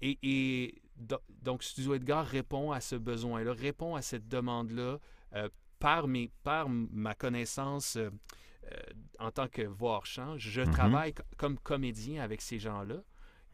et, 0.00 0.16
et 0.22 0.80
do- 0.94 1.18
donc, 1.42 1.64
Studio 1.64 1.94
Edgar 1.94 2.24
répond 2.24 2.70
à 2.70 2.80
ce 2.80 2.94
besoin-là, 2.94 3.52
répond 3.54 3.96
à 3.96 4.02
cette 4.02 4.28
demande-là 4.28 4.98
euh, 5.34 5.48
par, 5.80 6.06
mes, 6.06 6.30
par 6.44 6.68
ma 6.68 7.14
connaissance 7.14 7.98
en 9.18 9.30
tant 9.32 9.48
que 9.48 9.62
voix 9.62 9.96
hors 9.96 10.06
champ. 10.06 10.38
Je 10.38 10.60
Mhm. 10.60 10.70
travaille 10.70 11.14
co- 11.14 11.22
comme 11.36 11.58
comédien 11.58 12.22
avec 12.22 12.40
ces 12.40 12.58
gens-là. 12.60 13.02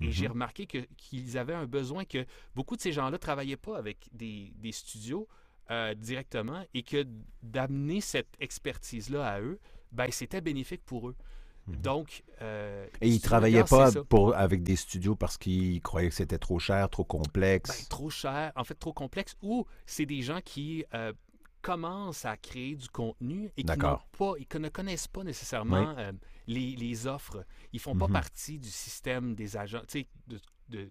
Et 0.02 0.06
Mhm. 0.06 0.12
j'ai 0.12 0.26
remarqué 0.26 0.66
que- 0.66 0.86
qu'ils 0.96 1.38
avaient 1.38 1.54
un 1.54 1.66
besoin 1.66 2.04
que 2.04 2.24
beaucoup 2.54 2.76
de 2.76 2.80
ces 2.82 2.92
gens-là 2.92 3.10
ne 3.12 3.16
travaillaient 3.16 3.56
pas 3.56 3.78
avec 3.78 4.08
des, 4.12 4.52
des 4.56 4.72
studios 4.72 5.28
euh, 5.70 5.94
directement 5.94 6.64
et 6.74 6.82
que 6.82 7.04
d'amener 7.42 8.00
cette 8.00 8.36
expertise-là 8.40 9.26
à 9.26 9.40
eux, 9.40 9.58
ben, 9.92 10.08
c'était 10.10 10.40
bénéfique 10.40 10.84
pour 10.84 11.08
eux. 11.08 11.16
Mhm. 11.66 11.76
Donc, 11.82 12.22
euh, 12.42 12.86
Et 13.00 13.08
ils 13.08 13.20
travaillaient 13.20 13.64
pas 13.64 13.90
pour, 13.90 14.36
avec 14.36 14.62
des 14.62 14.76
studios 14.76 15.16
parce 15.16 15.36
qu'ils 15.36 15.80
croyaient 15.82 16.08
que 16.10 16.14
c'était 16.14 16.38
trop 16.38 16.60
cher, 16.60 16.88
trop 16.88 17.02
complexe? 17.04 17.70
Ben, 17.70 17.86
trop 17.88 18.10
cher, 18.10 18.52
en 18.54 18.62
fait 18.62 18.74
trop 18.76 18.92
complexe, 18.92 19.36
ou 19.42 19.66
c'est 19.86 20.06
des 20.06 20.22
gens 20.22 20.40
qui 20.44 20.84
euh, 20.94 21.12
commencent 21.66 22.24
à 22.24 22.36
créer 22.36 22.76
du 22.76 22.88
contenu 22.88 23.46
et 23.56 23.62
qui, 23.62 23.66
n'ont 23.66 23.74
D'accord. 23.74 24.06
pas, 24.16 24.34
et 24.38 24.44
qui 24.44 24.58
ne 24.60 24.68
connaissent 24.68 25.08
pas 25.08 25.24
nécessairement 25.24 25.94
euh, 25.98 26.12
les, 26.46 26.76
les 26.76 27.06
offres. 27.08 27.44
Ils 27.72 27.80
font 27.80 27.96
pas 27.96 28.06
Mhm. 28.06 28.12
partie 28.12 28.58
du 28.58 28.68
système 28.70 29.34
des 29.34 29.56
agents, 29.56 29.82
de, 29.92 30.04
de- 30.28 30.40
de 30.68 30.90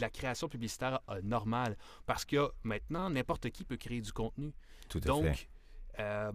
la 0.00 0.10
création 0.10 0.48
publicitaire 0.48 1.00
euh, 1.08 1.20
normale. 1.22 1.76
Parce 2.06 2.24
que 2.24 2.50
maintenant, 2.62 3.10
n'importe 3.10 3.50
qui 3.50 3.64
peut 3.64 3.76
créer 3.76 4.00
du 4.00 4.12
contenu. 4.12 4.52
Tout 4.88 4.98
à 4.98 5.02
fait. 5.02 5.08
Donc, 5.08 5.48
euh, 5.98 6.32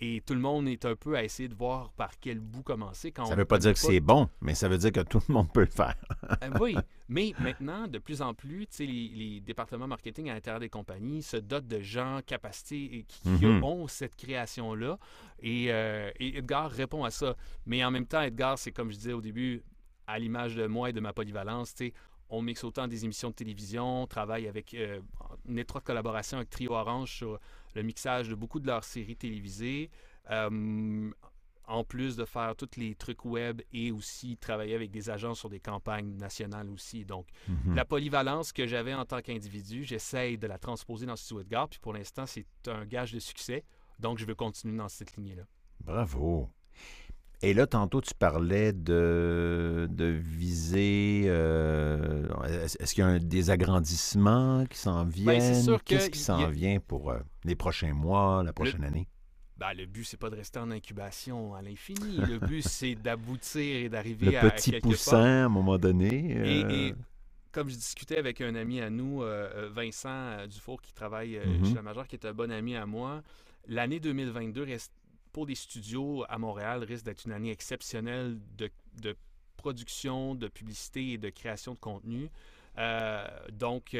Et 0.00 0.22
tout 0.24 0.34
le 0.34 0.40
monde 0.40 0.68
est 0.68 0.84
un 0.84 0.94
peu 0.94 1.16
à 1.16 1.24
essayer 1.24 1.48
de 1.48 1.54
voir 1.56 1.90
par 1.92 2.18
quel 2.20 2.38
bout 2.40 2.62
commencer. 2.62 3.10
Quand 3.10 3.24
ça 3.26 3.32
ne 3.34 3.38
veut 3.40 3.44
pas 3.44 3.58
dire 3.58 3.72
que 3.72 3.78
c'est 3.80 3.98
bon, 4.00 4.28
mais 4.40 4.54
ça 4.54 4.68
veut 4.68 4.78
dire 4.78 4.92
que 4.92 5.00
tout 5.00 5.20
le 5.28 5.34
monde 5.34 5.52
peut 5.52 5.60
le 5.64 5.66
faire. 5.66 5.96
Euh, 6.44 6.50
oui, 6.60 6.76
mais 7.08 7.32
maintenant, 7.38 7.88
de 7.88 7.98
plus 7.98 8.20
en 8.22 8.34
plus, 8.34 8.66
les, 8.78 8.86
les 8.86 9.40
départements 9.40 9.86
marketing 9.86 10.28
à 10.30 10.34
l'intérieur 10.34 10.60
des 10.60 10.68
compagnies 10.68 11.22
se 11.22 11.36
dotent 11.38 11.66
de 11.66 11.80
gens, 11.80 12.20
capacités, 12.26 13.04
qui, 13.08 13.28
Mhm. 13.28 13.64
ont 13.64 13.88
cette 13.88 14.14
création-là. 14.16 14.98
Et, 15.40 15.66
euh, 15.72 16.10
et 16.20 16.38
Edgar 16.38 16.70
répond 16.70 17.04
à 17.04 17.10
ça. 17.10 17.36
Mais 17.66 17.84
en 17.84 17.90
même 17.90 18.06
temps, 18.06 18.20
Edgar, 18.22 18.58
c'est 18.58 18.72
comme 18.72 18.90
je 18.90 18.96
disais 18.96 19.12
au 19.12 19.20
début, 19.20 19.62
à 20.06 20.18
l'image 20.18 20.54
de 20.56 20.66
moi 20.66 20.90
et 20.90 20.92
de 20.92 21.00
ma 21.00 21.12
polyvalence, 21.12 21.74
tu 21.74 21.86
sais, 21.88 21.92
on 22.30 22.42
mixe 22.42 22.62
autant 22.62 22.86
des 22.88 23.04
émissions 23.04 23.30
de 23.30 23.34
télévision, 23.34 24.02
on 24.02 24.06
travaille 24.06 24.46
avec 24.48 24.74
euh, 24.74 25.00
une 25.48 25.58
étroite 25.58 25.84
collaboration 25.84 26.36
avec 26.38 26.50
Trio 26.50 26.72
Orange 26.72 27.10
sur 27.10 27.38
le 27.74 27.82
mixage 27.82 28.28
de 28.28 28.34
beaucoup 28.34 28.60
de 28.60 28.66
leurs 28.66 28.84
séries 28.84 29.16
télévisées. 29.16 29.90
Euh, 30.30 31.10
en 31.68 31.84
plus 31.84 32.16
de 32.16 32.24
faire 32.24 32.56
tous 32.56 32.76
les 32.76 32.94
trucs 32.94 33.24
web 33.24 33.60
et 33.72 33.92
aussi 33.92 34.36
travailler 34.38 34.74
avec 34.74 34.90
des 34.90 35.10
agents 35.10 35.34
sur 35.34 35.48
des 35.48 35.60
campagnes 35.60 36.16
nationales 36.16 36.68
aussi. 36.70 37.04
Donc, 37.04 37.26
Mhm. 37.48 37.74
la 37.74 37.84
polyvalence 37.84 38.52
que 38.52 38.66
j'avais 38.66 38.94
en 38.94 39.04
tant 39.04 39.20
qu'individu, 39.20 39.84
j'essaye 39.84 40.38
de 40.38 40.46
la 40.46 40.58
transposer 40.58 41.06
dans 41.06 41.16
Studio 41.16 41.42
Edgar. 41.42 41.68
Puis 41.68 41.78
pour 41.78 41.92
l'instant, 41.92 42.26
c'est 42.26 42.46
un 42.66 42.84
gage 42.86 43.12
de 43.12 43.18
succès. 43.20 43.64
Donc, 43.98 44.18
je 44.18 44.24
veux 44.26 44.34
continuer 44.34 44.76
dans 44.78 44.88
cette 44.88 45.16
lignée-là. 45.16 45.44
Bravo. 45.80 46.48
Et 47.40 47.54
là, 47.54 47.68
tantôt, 47.68 48.00
tu 48.00 48.14
parlais 48.18 48.72
de, 48.72 49.86
de 49.90 50.06
viser. 50.06 51.24
euh, 51.26 52.26
est-ce 52.80 52.94
qu'il 52.94 53.02
y 53.04 53.06
a 53.06 53.10
un, 53.10 53.18
des 53.20 53.50
agrandissements 53.50 54.64
qui 54.66 54.78
s'en 54.78 55.04
viennent? 55.04 55.66
Ben, 55.66 55.78
que 55.78 55.82
Qu'est-ce 55.84 56.10
qui 56.10 56.18
s'en 56.18 56.40
a- 56.46 56.50
vient 56.50 56.80
pour 56.80 57.10
euh, 57.10 57.18
les 57.44 57.54
prochains 57.54 57.92
mois, 57.94 58.42
la 58.42 58.52
prochaine 58.52 58.82
année? 58.82 59.08
Ben, 59.58 59.74
le 59.74 59.86
but, 59.86 60.04
c'est 60.04 60.16
pas 60.16 60.30
de 60.30 60.36
rester 60.36 60.58
en 60.60 60.70
incubation 60.70 61.54
à 61.54 61.62
l'infini. 61.62 62.16
Le 62.18 62.38
but, 62.46 62.62
c'est 62.62 62.94
d'aboutir 62.94 63.76
et 63.76 63.88
d'arriver 63.88 64.26
Le 64.32 64.36
à, 64.38 64.44
à 64.44 64.50
petit 64.50 64.70
quelque 64.70 64.82
part. 64.84 64.90
poussin, 64.92 65.18
à 65.24 65.44
un 65.44 65.48
moment 65.48 65.78
donné. 65.78 66.30
Et, 66.30 66.64
euh, 66.64 66.70
et 66.70 66.94
comme 67.50 67.68
je 67.68 67.74
discutais 67.74 68.18
avec 68.18 68.40
un 68.40 68.54
ami 68.54 68.80
à 68.80 68.88
nous, 68.90 69.22
euh, 69.22 69.50
euh, 69.54 69.68
Vincent 69.70 70.46
Dufour, 70.46 70.80
qui 70.80 70.92
travaille 70.92 71.36
euh, 71.38 71.44
Mhm. 71.44 71.64
chez 71.66 71.74
la 71.74 71.82
Majeure, 71.82 72.06
qui 72.06 72.14
est 72.14 72.24
un 72.24 72.32
bon 72.32 72.52
ami 72.52 72.76
à 72.76 72.86
moi, 72.86 73.22
l'année 73.66 73.98
2022 73.98 74.62
reste, 74.62 74.92
pour 75.32 75.44
des 75.44 75.56
studios 75.56 76.24
à 76.28 76.38
Montréal 76.38 76.84
risque 76.84 77.04
d'être 77.04 77.24
une 77.24 77.32
année 77.32 77.50
exceptionnelle 77.50 78.38
de, 78.56 78.70
de 79.02 79.16
production, 79.56 80.34
de 80.36 80.46
publicité 80.48 81.12
et 81.12 81.18
de 81.18 81.30
création 81.30 81.74
de 81.74 81.78
contenu. 81.78 82.30
Donc, 83.52 83.96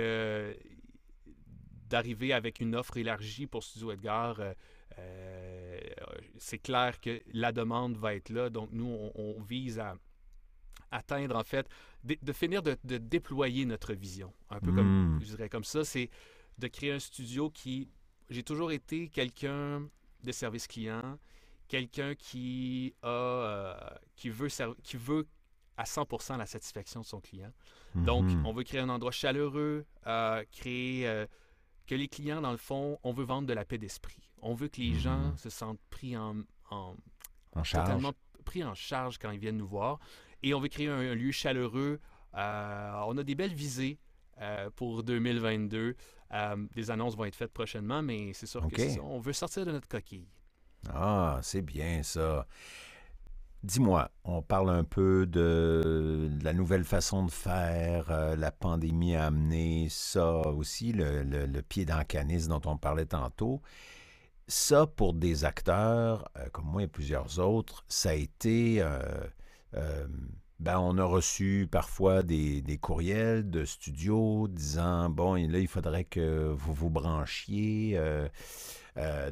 d'arriver 1.90 2.32
avec 2.32 2.60
une 2.60 2.74
offre 2.74 2.96
élargie 2.96 3.46
pour 3.46 3.62
Studio 3.64 3.92
Edgar, 3.92 4.40
euh, 4.98 5.78
c'est 6.38 6.58
clair 6.58 7.00
que 7.00 7.20
la 7.32 7.52
demande 7.52 7.96
va 7.96 8.14
être 8.14 8.30
là. 8.30 8.50
Donc, 8.50 8.70
nous, 8.72 8.86
on, 8.86 9.12
on 9.14 9.40
vise 9.42 9.78
à 9.78 9.96
atteindre, 10.90 11.36
en 11.36 11.44
fait, 11.44 11.68
de, 12.04 12.16
de 12.22 12.32
finir 12.32 12.62
de, 12.62 12.76
de 12.84 12.98
déployer 12.98 13.64
notre 13.64 13.92
vision. 13.94 14.32
Un 14.50 14.60
peu 14.60 14.72
comme, 14.72 15.16
Mm. 15.16 15.20
je 15.20 15.26
dirais 15.26 15.48
comme 15.48 15.64
ça, 15.64 15.84
c'est 15.84 16.10
de 16.58 16.66
créer 16.68 16.92
un 16.92 16.98
studio 16.98 17.50
qui... 17.50 17.88
J'ai 18.30 18.42
toujours 18.42 18.72
été 18.72 19.08
quelqu'un 19.08 19.88
de 20.24 20.32
service 20.32 20.66
client, 20.66 21.18
quelqu'un 21.68 22.14
qui 22.14 22.94
a... 23.02 23.08
euh, 23.08 23.74
qui, 24.16 24.30
veut 24.30 24.48
qui 24.82 24.96
veut 24.96 25.26
à 25.76 25.84
100% 25.84 26.36
la 26.38 26.46
satisfaction 26.46 27.00
de 27.00 27.06
son 27.06 27.20
client. 27.20 27.52
Donc, 27.94 28.24
mhm. 28.24 28.44
on 28.46 28.52
veut 28.52 28.64
créer 28.64 28.80
un 28.80 28.88
endroit 28.88 29.12
chaleureux, 29.12 29.86
euh, 30.06 30.44
créer 30.50 31.06
euh, 31.06 31.26
que 31.86 31.94
les 31.94 32.08
clients, 32.08 32.40
dans 32.40 32.50
le 32.50 32.58
fond, 32.58 32.98
on 33.02 33.12
veut 33.12 33.24
vendre 33.24 33.46
de 33.46 33.52
la 33.54 33.64
paix 33.64 33.78
d'esprit. 33.78 34.27
On 34.42 34.54
veut 34.54 34.68
que 34.68 34.80
les 34.80 34.90
Mhm. 34.92 34.98
gens 34.98 35.36
se 35.36 35.50
sentent 35.50 35.80
pris 35.90 36.16
en, 36.16 36.36
en- 36.70 36.94
en 37.54 37.64
charge. 37.64 37.86
totalement 37.86 38.12
pris 38.44 38.64
en 38.64 38.74
charge 38.74 39.18
quand 39.18 39.30
ils 39.30 39.38
viennent 39.40 39.56
nous 39.58 39.66
voir. 39.66 39.98
Et 40.42 40.54
on 40.54 40.60
veut 40.60 40.68
créer 40.68 40.88
un, 40.88 40.98
un 40.98 41.14
lieu 41.14 41.32
chaleureux. 41.32 42.00
Euh, 42.34 43.02
on 43.06 43.16
a 43.18 43.22
des 43.24 43.34
belles 43.34 43.54
visées 43.54 43.98
euh, 44.40 44.70
pour 44.76 45.02
2022. 45.02 45.96
Euh, 46.32 46.56
des 46.74 46.90
annonces 46.90 47.16
vont 47.16 47.24
être 47.24 47.34
faites 47.34 47.52
prochainement, 47.52 48.02
mais 48.02 48.32
c'est 48.34 48.46
sûr 48.46 48.64
OK. 48.64 48.72
que 48.72 48.88
ça. 48.88 49.00
On 49.02 49.18
veut 49.18 49.32
sortir 49.32 49.66
de 49.66 49.72
notre 49.72 49.88
coquille. 49.88 50.28
Ah, 50.92 51.40
c'est 51.42 51.62
bien 51.62 52.02
ça. 52.02 52.46
Dis-moi, 53.64 54.08
on 54.22 54.40
parle 54.40 54.70
un 54.70 54.84
peu 54.84 55.26
de, 55.26 56.28
de 56.30 56.44
la 56.44 56.52
nouvelle 56.52 56.84
façon 56.84 57.24
de 57.26 57.30
faire. 57.30 58.08
euh, 58.10 58.36
la 58.36 58.52
pandémie 58.52 59.16
a 59.16 59.26
amené 59.26 59.88
ça 59.90 60.30
aussi, 60.48 60.92
le, 60.92 61.24
le- 61.24 61.46
le 61.46 61.62
pied 61.62 61.84
dans 61.84 61.98
le 61.98 62.04
canis 62.04 62.46
dont 62.46 62.60
on 62.66 62.76
parlait 62.76 63.06
tantôt. 63.06 63.60
Ça, 64.48 64.86
pour 64.86 65.12
des 65.12 65.44
acteurs 65.44 66.30
euh, 66.38 66.48
comme 66.52 66.64
moi 66.64 66.82
et 66.82 66.88
plusieurs 66.88 67.38
autres, 67.38 67.84
ça 67.86 68.10
a 68.10 68.14
été... 68.14 68.80
euh, 68.80 68.98
euh, 69.74 70.06
ben, 70.58 70.78
on 70.80 70.98
a 70.98 71.04
reçu 71.04 71.68
parfois 71.70 72.22
des, 72.24 72.62
des 72.62 72.78
courriels 72.78 73.48
de 73.48 73.64
studios 73.64 74.48
disant, 74.48 75.08
bon, 75.08 75.34
là, 75.34 75.58
il 75.58 75.68
faudrait 75.68 76.02
que 76.04 76.48
vous 76.48 76.72
vous 76.72 76.90
branchiez. 76.90 77.96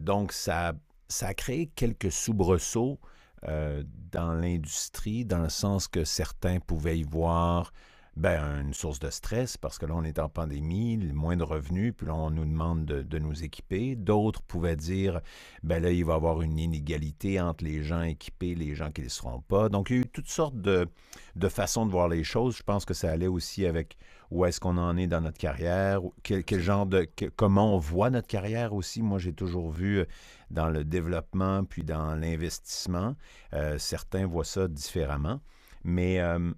donc, 0.00 0.30
ça, 0.30 0.74
ça 1.08 1.26
a 1.26 1.34
créé 1.34 1.66
quelques 1.66 2.12
soubresauts 2.12 3.00
dans 3.42 4.34
l'industrie, 4.34 5.24
dans 5.24 5.40
le 5.40 5.48
sens 5.48 5.88
que 5.88 6.04
certains 6.04 6.60
pouvaient 6.60 7.00
y 7.00 7.02
voir 7.02 7.72
ben, 8.16 8.62
une 8.62 8.72
source 8.72 8.98
de 8.98 9.10
stress, 9.10 9.58
parce 9.58 9.78
que 9.78 9.84
là, 9.84 9.94
on 9.94 10.02
est 10.02 10.18
en 10.18 10.30
pandémie, 10.30 10.96
moins 10.96 11.36
de 11.36 11.42
revenus, 11.42 11.92
puis 11.94 12.06
là, 12.06 12.14
on 12.14 12.30
nous 12.30 12.46
demande 12.46 12.86
de, 12.86 13.18
nous 13.18 13.44
équiper. 13.44 13.94
D'autres 13.94 14.42
pouvaient 14.42 14.76
dire, 14.76 15.20
ben 15.62 15.82
là, 15.82 15.90
il 15.90 16.04
va 16.04 16.14
y 16.14 16.16
avoir 16.16 16.40
une 16.40 16.58
inégalité 16.58 17.40
entre 17.40 17.64
les 17.64 17.82
gens 17.82 18.00
équipés 18.02 18.50
et 18.50 18.54
les 18.54 18.74
gens 18.74 18.90
qui 18.90 19.02
ne 19.02 19.06
le 19.06 19.10
seront 19.10 19.42
pas. 19.42 19.68
Donc, 19.68 19.90
il 19.90 19.96
y 19.96 19.98
a 19.98 20.02
eu 20.02 20.06
toutes 20.06 20.30
sortes 20.30 20.58
de, 20.58 20.88
de 21.34 21.48
façons 21.48 21.84
de 21.84 21.90
voir 21.90 22.08
les 22.08 22.24
choses. 22.24 22.56
Je 22.56 22.62
pense 22.62 22.86
que 22.86 22.94
ça 22.94 23.10
allait 23.10 23.26
aussi 23.26 23.66
avec 23.66 23.98
où 24.30 24.46
est-ce 24.46 24.60
qu'on 24.60 24.78
en 24.78 24.96
est 24.96 25.06
dans 25.06 25.20
notre 25.20 25.38
carrière, 25.38 26.00
quel, 26.22 26.42
quel 26.42 26.60
genre 26.60 26.86
de... 26.86 27.06
que- 27.16 27.26
comment 27.26 27.74
on 27.74 27.78
voit 27.78 28.08
notre 28.08 28.28
carrière 28.28 28.72
aussi. 28.72 29.02
Moi, 29.02 29.18
j'ai 29.18 29.34
toujours 29.34 29.70
vu 29.70 29.98
euh, 29.98 30.04
dans 30.50 30.70
le 30.70 30.84
développement 30.84 31.64
puis 31.64 31.84
dans 31.84 32.14
l'investissement. 32.14 33.14
Euh, 33.52 33.76
certains 33.78 34.26
voient 34.26 34.44
ça 34.44 34.68
différemment. 34.68 35.40
Mais 35.84 36.18
euh, 36.18 36.50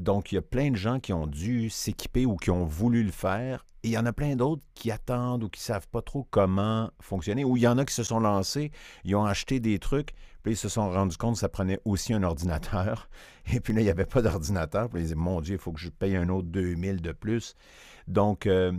donc, 0.00 0.32
il 0.32 0.36
y 0.36 0.38
a 0.38 0.42
plein 0.42 0.70
de 0.70 0.76
gens 0.76 0.98
qui 0.98 1.12
ont 1.12 1.26
dû 1.26 1.68
s'équiper 1.68 2.24
ou 2.24 2.36
qui 2.36 2.50
ont 2.50 2.64
voulu 2.64 3.04
le 3.04 3.10
faire. 3.10 3.66
Et 3.82 3.88
il 3.88 3.90
y 3.92 3.98
en 3.98 4.06
a 4.06 4.12
plein 4.14 4.34
d'autres 4.34 4.62
qui 4.74 4.90
attendent 4.90 5.44
ou 5.44 5.48
qui 5.50 5.60
ne 5.60 5.64
savent 5.64 5.88
pas 5.88 6.00
trop 6.00 6.26
comment 6.30 6.90
fonctionner. 7.00 7.44
Ou 7.44 7.58
il 7.58 7.62
y 7.62 7.68
en 7.68 7.76
a 7.76 7.84
qui 7.84 7.94
se 7.94 8.02
sont 8.02 8.18
lancés, 8.18 8.70
ils 9.04 9.14
ont 9.14 9.26
acheté 9.26 9.60
des 9.60 9.78
trucs, 9.78 10.12
puis 10.42 10.54
ils 10.54 10.56
se 10.56 10.70
sont 10.70 10.90
rendus 10.90 11.18
compte 11.18 11.34
que 11.34 11.40
ça 11.40 11.50
prenait 11.50 11.78
aussi 11.84 12.14
un 12.14 12.22
ordinateur. 12.22 13.10
Et 13.52 13.60
puis 13.60 13.74
là, 13.74 13.80
il 13.80 13.84
n'y 13.84 13.90
avait 13.90 14.06
pas 14.06 14.22
d'ordinateur. 14.22 14.88
Puis 14.88 15.00
ils 15.00 15.04
disaient, 15.04 15.14
mon 15.14 15.42
Dieu, 15.42 15.56
il 15.56 15.60
faut 15.60 15.72
que 15.72 15.80
je 15.80 15.90
paye 15.90 16.16
un 16.16 16.30
autre 16.30 16.48
2000 16.48 17.02
de 17.02 17.12
plus. 17.12 17.54
Donc, 18.08 18.46
euh, 18.46 18.72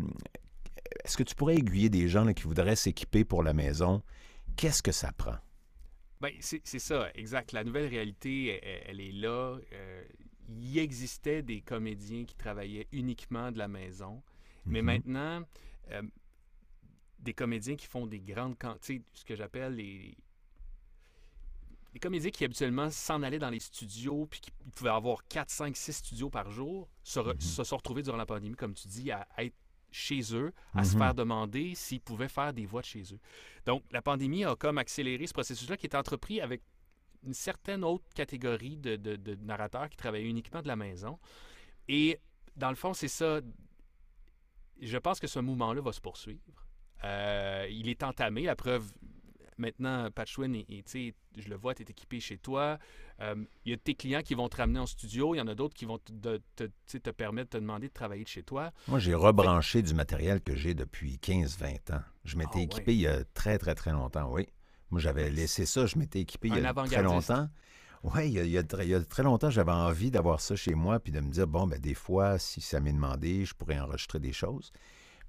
est-ce 1.04 1.18
que 1.18 1.24
tu 1.24 1.36
pourrais 1.36 1.56
aiguiller 1.56 1.90
des 1.90 2.08
gens 2.08 2.32
qui 2.34 2.44
voudraient 2.44 2.75
s'équiper 2.75 3.25
pour 3.25 3.44
la 3.44 3.54
maison? 3.54 4.01
Qu'est-ce 4.56 4.82
que 4.82 4.92
ça 4.92 5.12
prend? 5.12 5.38
Ben, 6.20 6.32
c'est 6.40 6.80
ça, 6.80 7.10
exact. 7.16 7.51
La 7.51 7.63
nouvelle 7.63 7.88
réalité, 7.88 8.60
elle, 8.63 8.84
elle 8.88 9.01
est 9.01 9.12
là. 9.12 9.58
Euh, 9.74 10.04
il 10.60 10.77
existait 10.79 11.41
des 11.41 11.62
comédiens 11.62 12.25
qui 12.25 12.36
travaillaient 12.36 12.88
uniquement 12.91 13.51
de 13.51 13.58
la 13.58 13.67
maison, 13.67 14.22
mais 14.65 14.81
Mhm. 14.81 14.86
maintenant, 14.86 15.43
euh, 15.91 16.01
des 17.20 17.34
comédiens 17.34 17.75
qui 17.75 17.88
font 17.88 18.08
des 18.08 18.20
grandes 18.20 18.58
quantités, 18.58 19.03
ce 19.13 19.24
que 19.25 19.36
j'appelle 19.36 19.75
les, 19.75 20.15
les 21.93 22.00
comédiens 22.00 22.31
qui 22.31 22.46
habituellement 22.46 22.89
s'en 22.89 23.22
allaient 23.22 23.39
dans 23.39 23.50
les 23.50 23.60
studios, 23.60 24.25
puis 24.25 24.39
qui 24.39 24.51
pouvaient 24.75 24.89
avoir 24.91 25.24
4, 25.27 25.50
5, 25.50 25.75
6 25.75 25.93
studios 25.93 26.29
par 26.29 26.50
jour, 26.50 26.88
se, 27.03 27.20
re- 27.20 27.34
Mhm. 27.34 27.41
se 27.41 27.63
sont 27.63 27.77
retrouvés 27.77 28.01
durant 28.01 28.17
la 28.17 28.25
pandémie, 28.25 28.55
comme 28.55 28.74
tu 28.74 28.88
dis, 28.88 29.12
à 29.12 29.27
être 29.39 29.55
chez 29.91 30.22
eux, 30.34 30.53
à 30.74 30.86
se 30.86 30.93
Mhm. 30.93 30.98
faire 31.00 31.13
demander 31.13 31.75
s'ils 31.75 32.00
pouvaient 32.00 32.29
faire 32.29 32.53
des 32.53 32.65
voix 32.65 32.79
de 32.81 32.86
chez 32.86 33.03
eux. 33.13 33.20
Donc, 33.65 33.84
la 33.91 34.01
pandémie 34.01 34.46
a 34.46 34.55
comme 34.55 34.77
accéléré 34.77 35.27
ce 35.27 35.34
processus-là 35.34 35.75
qui 35.75 35.86
est 35.86 35.96
entrepris 35.96 36.39
avec 36.39 36.62
une 37.25 37.34
certaine 37.34 37.84
autre 37.84 38.06
catégorie 38.16 38.78
de, 38.78 38.96
de- 38.96 39.16
de 39.16 39.36
narrateurs 39.36 39.90
qui 39.90 39.98
travaillaient 39.98 40.30
uniquement 40.30 40.62
de 40.62 40.68
la 40.68 40.75
maison. 40.75 41.20
Et 41.88 42.20
dans 42.56 42.70
le 42.70 42.75
fond, 42.75 42.94
c'est 42.94 43.08
ça. 43.08 43.42
Je 44.82 44.98
pense 44.98 45.20
que 45.20 45.28
ce 45.28 45.40
mouvement-là 45.40 45.82
va 45.82 45.92
se 45.92 46.01
poursuivre. 46.01 46.42
Euh, 47.04 47.68
il 47.70 47.88
est 47.90 48.04
entamé. 48.04 48.44
La 48.44 48.56
preuve, 48.56 48.92
maintenant, 49.58 50.10
Patchwin, 50.12 50.63
sais, 50.86 51.13
je 51.38 51.50
le 51.50 51.56
vois, 51.56 51.75
tu 51.75 51.84
es 51.84 51.86
équipé 51.90 52.20
chez 52.20 52.38
toi. 52.38 52.80
Euh, 53.20 53.36
Il 53.66 53.72
y 53.72 53.74
a 53.74 53.78
tes 53.78 53.94
clients 53.94 54.22
qui 54.22 54.34
vont 54.34 54.50
te 54.50 54.58
ramener 54.58 54.80
en 54.80 54.86
studio. 54.88 55.36
Il 55.36 55.38
y 55.38 55.42
en 55.42 55.48
a 55.48 55.54
d'autres 55.56 55.75
qui 55.75 55.86
vont 55.86 56.00
te, 56.00 57.12
permettre 57.12 57.51
de 57.51 57.58
te 57.58 57.62
demander 57.62 57.88
de 57.90 57.94
travailler 57.94 58.24
de 58.24 58.30
chez 58.30 58.44
toi. 58.44 58.72
Moi, 58.88 58.98
j'ai 59.00 59.13
rebranché 59.13 59.82
du 59.84 59.94
matériel 59.94 60.42
que 60.42 60.56
j'ai 60.56 60.74
depuis 60.74 61.18
15-20 61.18 61.94
ans. 61.94 62.01
Je 62.24 62.38
m'étais 62.38 62.50
Ah 62.54 62.58
ouais. 62.58 62.63
équipé 62.63 62.94
il 62.96 63.01
y 63.01 63.08
a 63.08 63.24
très, 63.34 63.58
très, 63.60 63.75
très 63.75 63.92
longtemps, 63.92 64.32
oui. 64.32 64.48
Moi, 64.92 65.00
j'avais 65.02 65.30
laissé 65.30 65.66
ça, 65.66 65.86
je 65.86 65.98
m'étais 65.98 66.20
équipé 66.20 66.50
il 66.50 66.56
y 66.56 66.58
a 66.66 66.70
très 66.88 67.04
longtemps. 67.36 67.50
Oui, 68.04 68.28
il 68.28 68.34
y 68.34 68.40
a, 68.40 68.44
il 68.44 68.50
y 68.52 68.58
a 68.58 68.64
très, 68.64 68.86
il 68.86 68.90
y 68.90 68.96
a 68.96 69.04
très 69.04 69.24
longtemps, 69.24 69.50
j'avais 69.50 69.72
envie 69.72 70.10
d'avoir 70.12 70.42
ça 70.42 70.56
chez 70.56 70.74
moi, 70.74 71.00
puis 71.00 71.12
de 71.12 71.20
me 71.20 71.30
dire, 71.30 71.48
bon, 71.48 71.68
ben, 71.68 71.80
des 71.80 71.94
fois, 71.94 72.38
si 72.40 72.60
ça 72.62 72.80
m'est 72.80 72.94
demandé, 72.94 73.46
je 73.46 73.54
pourrais 73.54 73.80
enregistrer 73.80 74.20
des 74.20 74.34
choses. 74.34 74.72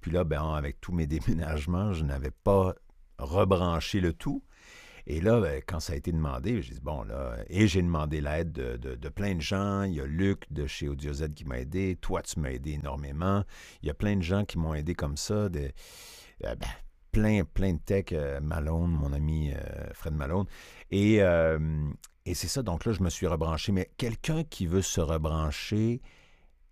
Puis 0.01 0.11
là, 0.11 0.25
ben, 0.25 0.43
avec 0.55 0.81
tous 0.81 0.93
mes 0.93 1.07
déménagements, 1.07 1.93
je 1.93 2.05
n'avais 2.05 2.31
pas 2.31 2.75
rebranché 3.19 4.01
le 4.01 4.13
tout. 4.13 4.43
Et 5.07 5.21
là, 5.21 5.41
ben, 5.41 5.61
quand 5.67 5.81
ça 5.81 5.93
a 5.95 5.97
été 5.97 6.13
demandé, 6.13 6.63
j'ai 6.63 6.75
dit, 6.75 6.81
bon, 6.81 7.03
là, 7.03 7.37
et 7.49 7.67
j'ai 7.67 7.83
demandé 7.83 8.21
l'aide 8.21 8.53
de, 8.53 8.77
de- 8.77 8.95
de 8.95 9.09
plein 9.09 9.35
de 9.35 9.41
gens. 9.41 9.83
Il 9.83 9.95
y 9.95 10.01
a 10.01 10.07
Luc 10.07 10.45
de 10.53 10.67
chez 10.67 10.89
Audio 10.89 11.13
Z 11.13 11.35
qui 11.35 11.45
m'a 11.45 11.59
aidé. 11.59 11.97
Toi, 12.01 12.23
tu 12.23 12.39
m'as 12.41 12.51
aidé 12.51 12.73
énormément. 12.73 13.45
Il 13.83 13.89
y 13.89 13.91
a 13.91 13.95
plein 13.95 14.17
de 14.17 14.23
gens 14.23 14.45
qui 14.45 14.59
m'ont 14.59 14.75
aidé 14.75 14.95
comme 14.95 15.17
ça. 15.17 15.49
de- 15.49 15.73
euh, 16.45 16.55
ben, 16.55 16.69
plein, 17.13 17.45
plein 17.45 17.75
de 17.75 17.79
tech. 17.79 18.07
euh, 18.13 18.41
Malone, 18.41 18.91
mon 18.91 19.13
ami 19.13 19.53
euh, 19.53 19.57
Fred 19.95 20.15
Malone. 20.15 20.47
Et, 20.91 21.23
euh, 21.23 21.59
et 22.27 22.35
c'est 22.35 22.49
ça, 22.49 22.63
donc 22.63 22.85
là, 22.85 22.93
je 22.93 23.03
me 23.03 23.11
suis 23.11 23.27
rebranché. 23.27 23.71
Mais 23.73 23.91
quelqu'un 23.97 24.43
qui 24.45 24.67
veut 24.67 24.83
se 24.83 25.01
rebrancher, 25.01 26.01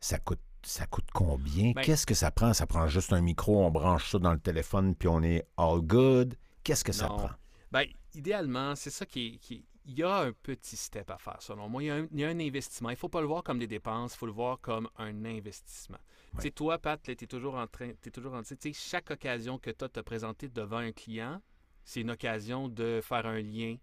ça 0.00 0.18
coûte, 0.18 0.40
ça 0.62 0.86
coûte 0.86 1.08
combien? 1.12 1.72
Ben- 1.72 1.82
Qu'est-ce 1.82 2.06
que 2.06 2.14
ça 2.14 2.30
prend? 2.30 2.52
Ça 2.54 2.66
prend 2.66 2.86
juste 2.88 3.12
un 3.12 3.20
micro, 3.20 3.64
on 3.64 3.70
branche 3.70 4.10
ça 4.10 4.18
dans 4.18 4.32
le 4.32 4.40
téléphone, 4.40 4.94
puis 4.94 5.08
on 5.08 5.22
est 5.22 5.46
all 5.56 5.80
good. 5.80 6.34
Qu'est-ce 6.64 6.84
que 6.84 6.92
ça 6.92 7.06
prend? 7.08 7.30
Ben, 7.70 7.84
idéalement, 8.14 8.74
c'est 8.76 8.90
ça 8.90 9.06
qui 9.06 9.26
est, 9.28 9.38
qui 9.38 9.54
est- 9.54 9.64
Il 9.86 9.98
y 9.98 10.02
a 10.02 10.18
un 10.18 10.32
petit 10.32 10.76
step 10.76 11.10
à 11.10 11.16
faire, 11.16 11.38
selon 11.40 11.68
moi. 11.68 11.82
Il 11.82 11.86
y 11.86 11.90
a 11.90 11.94
un, 11.96 12.06
il 12.12 12.20
y 12.20 12.24
a 12.24 12.28
un 12.28 12.38
investissement. 12.38 12.90
Il 12.90 12.92
ne 12.92 12.98
faut 12.98 13.08
pas 13.08 13.22
le 13.22 13.26
voir 13.26 13.42
comme 13.42 13.58
des 13.58 13.66
dépenses, 13.66 14.14
il 14.14 14.18
faut 14.18 14.26
le 14.26 14.32
voir 14.32 14.60
comme 14.60 14.88
un 14.98 15.24
investissement. 15.24 15.98
Tu 16.36 16.42
sais, 16.42 16.50
toi, 16.50 16.78
Pat, 16.78 17.00
tu 17.02 17.10
es 17.10 17.16
toujours 17.16 17.54
en 17.56 17.66
train. 17.66 17.92
T'es 18.00 18.10
toujours 18.10 18.34
en, 18.34 18.42
tu 18.42 18.54
sais, 18.58 18.72
chaque 18.72 19.10
occasion 19.10 19.58
que 19.58 19.70
tu 19.70 19.84
as 19.84 19.88
de 19.88 19.92
te 19.92 20.00
présenter 20.00 20.48
devant 20.48 20.78
un 20.78 20.92
client, 20.92 21.40
c'est 21.84 22.00
une 22.02 22.10
occasion 22.10 22.68
de 22.68 23.00
faire 23.02 23.26
un 23.26 23.40
lien, 23.40 23.76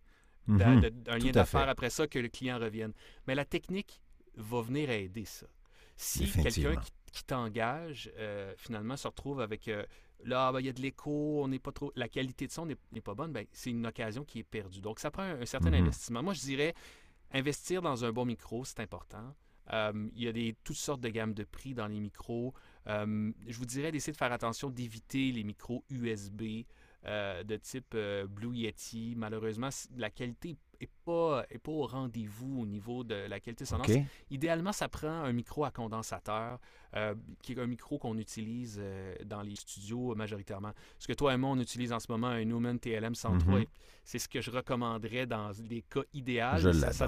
Mhm. 0.47 0.57
de- 0.81 1.11
un 1.11 1.17
lien 1.17 1.31
d'affaires 1.31 1.67
après 1.69 1.89
ça 1.89 2.07
que 2.07 2.19
le 2.19 2.29
client 2.29 2.57
revienne. 2.57 2.93
Mais 3.27 3.35
la 3.35 3.43
technique 3.45 4.01
va 4.35 4.61
venir 4.61 4.89
aider 4.89 5.25
ça. 5.25 5.47
Si 5.97 6.25
quelqu'un 6.43 6.75
qui, 6.81 6.91
qui 7.11 7.23
t'engage, 7.25 8.11
euh, 8.17 8.53
finalement, 8.57 8.95
se 8.95 9.07
retrouve 9.07 9.41
avec 9.41 9.67
euh, 9.67 9.83
là, 10.23 10.51
ben, 10.51 10.59
il 10.61 10.67
y 10.67 10.69
a 10.69 10.73
de 10.73 10.81
l'écho, 10.81 11.43
on 11.43 11.47
n'est 11.47 11.59
pas 11.59 11.71
trop. 11.71 11.91
La 11.95 12.07
qualité 12.07 12.47
de 12.47 12.51
son 12.51 12.65
n'est 12.65 13.01
pas 13.01 13.13
bonne, 13.15 13.33
ben, 13.33 13.45
c'est 13.51 13.71
une 13.71 13.85
occasion 13.85 14.23
qui 14.23 14.39
est 14.39 14.43
perdue. 14.43 14.79
Donc, 14.79 14.99
ça 14.99 15.11
prend 15.11 15.23
un, 15.23 15.41
un 15.41 15.45
certain 15.45 15.69
Mhm. 15.71 15.81
investissement. 15.81 16.23
Moi, 16.23 16.33
je 16.33 16.41
dirais 16.41 16.73
investir 17.33 17.81
dans 17.81 18.05
un 18.05 18.11
bon 18.13 18.25
micro, 18.25 18.63
c'est 18.63 18.79
important. 18.79 19.35
Euh, 19.73 20.09
il 20.15 20.23
y 20.23 20.27
a 20.27 20.31
des, 20.31 20.55
toutes 20.63 20.77
sortes 20.77 21.01
de 21.01 21.09
gammes 21.09 21.33
de 21.33 21.43
prix 21.43 21.73
dans 21.73 21.87
les 21.87 21.99
micros. 21.99 22.53
Euh, 22.87 23.31
je 23.47 23.57
vous 23.57 23.65
dirais 23.65 23.91
d'essayer 23.91 24.13
de 24.13 24.17
faire 24.17 24.31
attention 24.31 24.69
d'éviter 24.69 25.31
les 25.31 25.43
micros 25.43 25.83
USB 25.89 26.63
euh, 27.05 27.43
de 27.43 27.57
type 27.57 27.93
euh, 27.95 28.25
Blue 28.27 28.55
Yeti. 28.55 29.13
Malheureusement, 29.17 29.69
la 29.97 30.09
qualité 30.09 30.55
n'est 30.79 30.89
pas, 31.05 31.45
est 31.49 31.57
pas 31.57 31.71
au 31.71 31.85
rendez-vous 31.85 32.61
au 32.61 32.65
niveau 32.65 33.03
de 33.03 33.15
la 33.15 33.39
qualité 33.39 33.65
sonore. 33.65 33.85
OK? 33.89 33.95
Idéalement, 34.29 34.71
ça 34.71 34.87
prend 34.89 35.09
un 35.23 35.33
micro 35.33 35.63
à 35.65 35.71
condensateur, 35.71 36.59
euh, 36.95 37.15
qui 37.41 37.53
est 37.53 37.59
un 37.59 37.67
micro 37.67 37.97
qu'on 37.97 38.17
utilise 38.17 38.81
dans 39.25 39.41
les 39.41 39.55
studios 39.55 40.15
majoritairement. 40.15 40.71
Ce 40.99 41.07
que 41.07 41.13
toi 41.13 41.33
et 41.33 41.37
moi, 41.37 41.49
on 41.51 41.59
utilise 41.59 41.91
en 41.93 41.99
ce 41.99 42.11
moment, 42.11 42.27
un 42.27 42.43
Newman 42.45 42.77
TLM 42.79 43.15
103, 43.15 43.53
Mhm. 43.55 43.61
et 43.63 43.67
c'est 44.03 44.19
ce 44.19 44.29
que 44.29 44.39
je 44.41 44.51
recommanderais 44.51 45.25
dans 45.25 45.51
les 45.69 45.81
cas 45.81 46.01
idéaux. 46.13 46.57
Je 46.57 46.71
Ça-. 46.71 47.07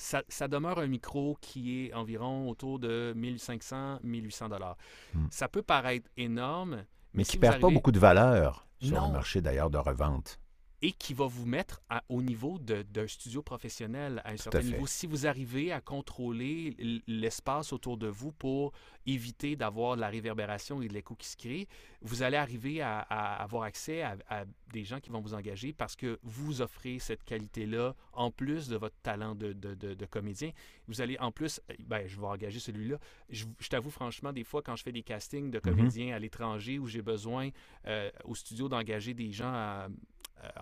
Ça- 0.00 0.22
ça 0.28 0.48
demeure 0.48 0.78
un 0.78 0.86
micro 0.86 1.36
qui 1.40 1.86
est 1.86 1.92
environ 1.94 2.48
autour 2.48 2.78
de 2.78 3.12
1500-1800 3.16 4.48
dollars. 4.48 4.76
Mm. 5.14 5.26
Ça 5.30 5.48
peut 5.48 5.62
paraître 5.62 6.08
énorme, 6.16 6.84
Mais 7.14 7.24
qui 7.24 7.36
vous 7.36 7.40
perd 7.42 7.60
pas 7.60 7.68
beaucoup 7.70 7.92
de 7.92 7.98
valeur 7.98 8.66
sur 8.80 9.00
Non. 9.00 9.08
le 9.08 9.12
marché 9.12 9.40
d'ailleurs 9.40 9.70
de 9.70 9.78
revente. 9.78 10.40
Et 10.82 10.92
qui 10.92 11.12
va 11.12 11.26
vous 11.26 11.44
mettre 11.44 11.82
à- 11.90 12.02
au 12.08 12.22
niveau 12.22 12.58
d'un 12.58 13.06
studio 13.06 13.42
professionnel 13.42 14.22
à 14.24 14.30
un 14.30 14.36
certain 14.38 14.60
niveau. 14.72 14.86
Si 14.86 15.06
vous 15.06 15.26
arrivez 15.26 15.72
à 15.72 15.80
contrôler 15.82 16.74
l'espace 17.06 17.72
autour 17.72 17.96
de 17.98 18.06
vous 18.06 18.32
pour 18.32 18.72
éviter 19.06 19.56
d'avoir 19.56 19.96
de 19.96 20.00
la 20.00 20.08
réverbération 20.08 20.80
et 20.82 20.88
de 20.88 20.92
l'écho 20.94 21.14
qui 21.14 21.26
se 21.26 21.36
crée, 21.36 21.68
vous 22.02 22.22
allez 22.22 22.36
arriver 22.36 22.80
à, 22.80 23.00
à 23.00 23.42
avoir 23.42 23.64
accès 23.64 24.02
à, 24.02 24.16
à 24.28 24.44
des 24.72 24.84
gens 24.84 25.00
qui 25.00 25.10
vont 25.10 25.20
vous 25.20 25.34
engager 25.34 25.72
parce 25.72 25.96
que 25.96 26.18
vous 26.22 26.62
offrez 26.62 26.98
cette 26.98 27.24
qualité-là 27.24 27.94
en 28.12 28.30
plus 28.30 28.68
de 28.68 28.76
votre 28.76 28.96
talent 29.02 29.34
de, 29.34 29.52
de- 29.52 29.74
de- 29.74 29.94
de 29.94 30.06
comédien. 30.06 30.50
Vous 30.86 31.00
allez 31.00 31.18
en 31.18 31.30
plus, 31.32 31.60
euh, 31.70 31.74
ben, 31.80 32.06
je 32.06 32.18
vais 32.20 32.26
engager 32.26 32.58
celui-là. 32.60 32.98
Je, 33.28 33.44
je 33.58 33.68
t'avoue 33.68 33.90
franchement, 33.90 34.32
des 34.32 34.44
fois, 34.44 34.62
quand 34.62 34.76
je 34.76 34.82
fais 34.82 34.92
des 34.92 35.02
castings 35.02 35.50
de 35.50 35.58
Mhm. 35.58 35.62
comédiens 35.62 36.14
à 36.14 36.18
l'étranger 36.18 36.78
où 36.78 36.86
j'ai 36.86 37.02
besoin 37.02 37.50
euh, 37.86 38.10
au 38.24 38.34
studio 38.34 38.68
d'engager 38.68 39.12
des 39.14 39.30
gens 39.32 39.52
à- 39.52 39.88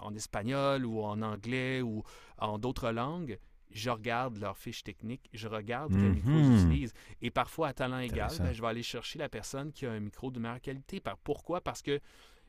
en 0.01 0.15
espagnol 0.15 0.85
ou 0.87 1.03
en 1.03 1.21
anglais 1.23 1.83
ou 1.83 2.03
en 2.39 2.59
d'autres 2.59 2.91
langues, 2.91 3.39
je 3.71 3.91
regarde 3.91 4.39
leurs 4.39 4.57
fiches 4.57 4.83
techniques, 4.83 5.29
je 5.35 5.47
regarde 5.47 5.93
quel 5.93 6.13
micro 6.15 6.31
Mhm. 6.31 6.53
ils 6.53 6.65
utilisent. 6.65 6.95
Et 7.21 7.31
parfois, 7.31 7.69
à 7.69 7.73
talent 7.75 7.99
égal, 7.99 8.31
ben, 8.45 8.53
je 8.53 8.61
vais 8.63 8.69
aller 8.69 8.83
chercher 8.83 9.19
la 9.19 9.29
personne 9.29 9.73
qui 9.73 9.85
a 9.87 9.93
un 9.93 10.01
micro 10.01 10.31
de 10.31 10.39
meilleure 10.41 10.61
qualité. 10.61 11.01
Par, 11.01 11.19
pourquoi? 11.19 11.61
Parce 11.61 11.83
que 11.83 12.01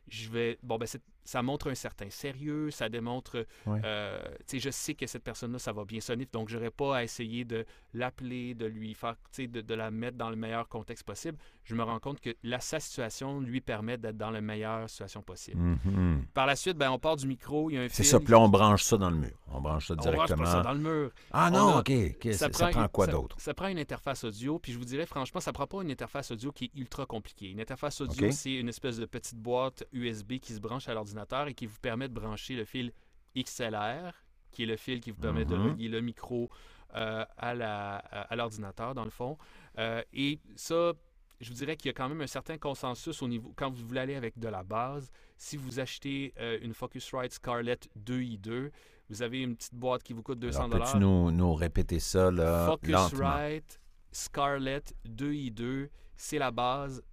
je 0.07 0.29
vais. 0.29 0.57
Bon, 0.63 0.77
ben, 0.77 0.86
c'est- 0.86 1.03
ça 1.29 1.43
montre 1.43 1.69
un 1.69 1.75
certain 1.75 2.09
sérieux, 2.09 2.71
ça 2.71 2.89
démontre. 2.89 3.45
Ouais. 3.67 3.79
euh, 3.86 4.19
tu 4.48 4.57
sais, 4.57 4.59
je 4.59 4.72
sais 4.72 4.96
que 4.96 5.05
cette 5.05 5.24
personne-là, 5.24 5.59
ça 5.59 5.72
va 5.72 5.85
bien 5.85 6.00
sonner, 6.01 6.27
donc 6.33 6.50
je 6.50 6.55
n'aurai 6.57 6.72
pas 6.72 6.98
à 6.98 7.03
essayer 7.03 7.46
de 7.46 7.65
l'appeler, 7.94 8.55
de 8.55 8.65
lui 8.65 8.96
faire, 8.96 9.13
tu 9.31 9.44
sais, 9.44 9.48
de, 9.48 9.61
de 9.61 9.74
la 9.75 9.92
mettre 9.92 10.18
dans 10.18 10.31
le 10.31 10.35
meilleur 10.35 10.68
contexte 10.68 11.05
possible. 11.05 11.37
Je 11.65 11.75
me 11.75 11.83
rends 11.83 12.00
compte 12.00 12.20
que 12.20 12.31
la, 12.42 12.59
sa 12.59 12.79
situation 12.79 13.39
lui 13.42 13.61
permet 13.61 13.98
d'être 14.00 14.18
dans 14.18 14.31
la 14.31 14.42
meilleure 14.42 14.89
situation 14.89 15.22
possible. 15.22 15.61
Mhm. 15.61 16.25
Par 16.33 16.48
la 16.48 16.55
suite, 16.55 16.77
ben, 16.77 16.89
on 16.89 16.98
part 16.98 17.15
du 17.15 17.27
micro, 17.27 17.70
il 17.70 17.75
y 17.75 17.77
a 17.77 17.81
un 17.83 17.89
C'est 17.89 18.03
ça, 18.03 18.20
puis 18.20 18.31
là, 18.31 18.39
on 18.39 18.50
branche 18.50 18.81
ça 18.83 18.98
dans 18.98 19.11
le 19.11 19.18
mur. 19.18 19.37
On 19.51 19.61
branche 19.61 19.87
ça 19.87 19.94
on 19.94 19.98
branche 19.98 20.13
directement. 20.15 20.46
ça 20.46 20.61
dans 20.61 20.74
le 20.74 20.79
mur. 20.79 21.11
Ah 21.31 21.50
On 21.53 21.55
non, 21.57 21.75
a- 21.75 21.79
OK. 21.81 21.92
Ça, 22.33 22.51
ça 22.51 22.70
prend 22.70 22.87
quoi 22.87 23.05
d'autre? 23.05 23.35
Ça 23.39 23.53
prend 23.53 23.68
une 23.68 23.77
interface 23.79 24.24
audio, 24.24 24.57
puis 24.57 24.72
je 24.74 24.79
vous 24.79 24.85
dirais 24.85 25.05
franchement, 25.05 25.39
ça 25.42 25.53
prend 25.53 25.68
pas 25.68 25.83
une 25.83 25.92
interface 25.92 26.31
audio 26.31 26.51
qui 26.51 26.65
est 26.65 26.72
ultra 26.79 27.05
compliquée. 27.05 27.50
Une 27.51 27.61
interface 27.61 28.01
audio, 28.01 28.31
c'est 28.31 28.53
une 28.55 28.70
espèce 28.70 28.98
de 28.98 29.05
petite 29.05 29.37
boîte 29.37 29.83
USB 29.94 30.39
qui 30.39 30.53
se 30.53 30.59
branche 30.59 30.87
à 30.89 30.94
l'ordinateur 30.96 31.19
et 31.48 31.53
qui 31.53 31.66
vous 31.66 31.79
permet 31.82 32.08
de 32.08 32.14
brancher 32.14 32.55
le 32.55 32.66
fil 32.66 32.92
XLR, 33.38 34.14
qui 34.51 34.64
est 34.64 34.66
le 34.66 34.77
fil 34.77 35.00
qui 35.01 35.12
vous 35.12 35.22
permet 35.22 35.46
de 35.46 35.55
Mhm. 35.55 35.72
relier 35.74 35.88
le 35.90 36.01
micro 36.01 36.50
euh, 36.96 37.24
à 37.38 38.36
l'ordinateur, 38.36 38.96
dans 38.96 39.03
le 39.03 39.12
fond. 39.12 39.38
Euh, 39.77 40.01
et 40.12 40.40
ça, 40.55 40.94
je 41.40 41.50
vous 41.50 41.55
dirais 41.55 41.75
qu'il 41.77 41.88
y 41.88 41.92
a 41.92 41.94
quand 41.94 42.10
même 42.10 42.22
un 42.22 42.27
certain 42.27 42.58
consensus 42.58 43.22
au 43.22 43.27
niveau, 43.27 43.53
quand 43.55 43.70
vous 43.70 43.86
voulez 43.86 44.00
aller 44.00 44.16
avec 44.16 44.40
de 44.40 44.48
la 44.48 44.64
base, 44.64 45.12
si 45.38 45.55
vous 45.55 45.79
achetez 45.79 46.34
euh, 46.40 46.58
une 46.64 46.74
Focusrite 46.74 47.32
Scarlett 47.34 47.88
2i2, 47.96 48.72
vous 49.10 49.22
avez 49.22 49.42
une 49.44 49.55
petite 49.55 49.75
boîte 49.75 50.01
qui 50.03 50.14
vous 50.14 50.24
coûte 50.24 50.40
200 50.40 50.72
Alors, 50.72 50.86
peux-tu 50.88 50.98
nous, 51.00 51.29
nous 51.32 51.53
répéter 51.53 52.00
ça, 52.00 52.32
là, 52.32 52.66
lentement? 52.68 53.08
Focusrite 53.08 53.79
Scarlett 54.12 54.96
2i2, 55.08 55.90
c'est 56.18 56.40
la 56.40 56.50
base. 56.51 57.03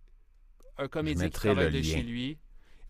Un 0.79 0.89
comédien 0.89 1.27
qui 1.27 1.33
travaille 1.33 1.67
le 1.71 1.79
de 1.79 1.83
chez 1.83 2.03
lui, 2.03 2.39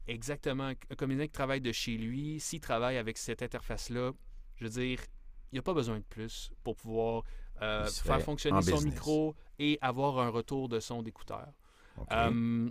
exactement, 0.09 0.65
un 0.91 0.95
comédien 0.97 1.27
qui 1.27 1.33
travaille 1.33 1.61
de 1.61 1.73
chez 1.73 1.97
lui, 1.97 2.41
s'il 2.41 2.61
travaille 2.61 2.97
avec 2.97 3.19
cette 3.19 3.43
interface-là, 3.43 4.13
je 4.57 4.65
veux 4.65 4.71
dire, 4.71 5.01
il 5.53 5.55
n'y 5.55 5.59
a 5.59 5.63
pas 5.63 5.75
besoin 5.75 5.99
de 5.99 6.05
plus 6.05 6.51
pour 6.65 6.77
pouvoir 6.77 7.23
euh, 7.63 7.87
faire 7.87 8.21
fonctionner 8.21 8.61
son 8.63 8.73
business. 8.77 8.95
micro 8.95 9.35
et 9.59 9.79
avoir 9.81 10.19
un 10.19 10.29
retour 10.29 10.69
de 10.69 10.81
son 10.81 11.03
d'écouteur. 11.03 11.49
Euh, 12.13 12.71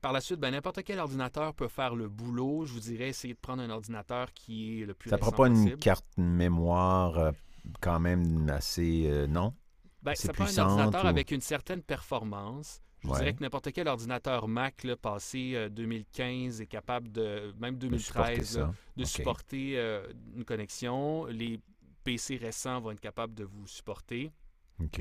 par 0.00 0.12
la 0.12 0.20
suite, 0.20 0.40
ben, 0.40 0.50
n'importe 0.50 0.82
quel 0.82 0.98
ordinateur 0.98 1.54
peut 1.54 1.68
faire 1.68 1.94
le 1.94 2.08
boulot. 2.08 2.64
Je 2.64 2.72
vous 2.72 2.80
dirais, 2.80 3.08
essayer 3.10 3.34
de 3.34 3.38
prendre 3.38 3.62
un 3.62 3.70
ordinateur 3.70 4.32
qui 4.32 4.80
est 4.82 4.86
le 4.86 4.94
plus 4.94 5.10
ça 5.10 5.18
prend 5.18 5.26
récent 5.30 5.36
pas 5.36 5.48
une 5.48 5.76
carte 5.76 6.06
mémoire 6.16 7.18
euh, 7.18 7.32
quand 7.80 8.00
même 8.00 8.48
assez... 8.48 9.04
euh, 9.06 9.26
non? 9.26 9.54
Ben, 10.02 10.14
ça 10.14 10.32
prend 10.32 10.44
un 10.44 10.58
ordinateur 10.58 11.04
ou- 11.04 11.08
avec 11.08 11.30
une 11.30 11.42
certaine 11.42 11.82
performance. 11.82 12.80
Je 13.02 13.08
Ouais. 13.08 13.18
dirais 13.18 13.34
que 13.34 13.42
n'importe 13.42 13.72
quel 13.72 13.88
ordinateur 13.88 14.46
Mac 14.46 14.84
là, 14.84 14.96
passé 14.96 15.52
euh, 15.54 15.68
2015 15.70 16.60
est 16.60 16.66
capable 16.66 17.10
de, 17.10 17.54
même 17.58 17.78
de 17.78 17.96
supporter 17.98 18.34
2013, 18.36 18.58
là, 18.58 18.66
ça. 18.66 18.74
de 18.96 19.04
supporter 19.04 19.78
euh, 19.78 20.12
une 20.36 20.44
connexion. 20.44 21.24
Les 21.26 21.60
PC 22.04 22.36
récents 22.36 22.80
vont 22.80 22.90
être 22.90 23.00
capables 23.00 23.34
de 23.34 23.44
vous 23.44 23.66
supporter. 23.66 24.32
OK. 24.82 25.00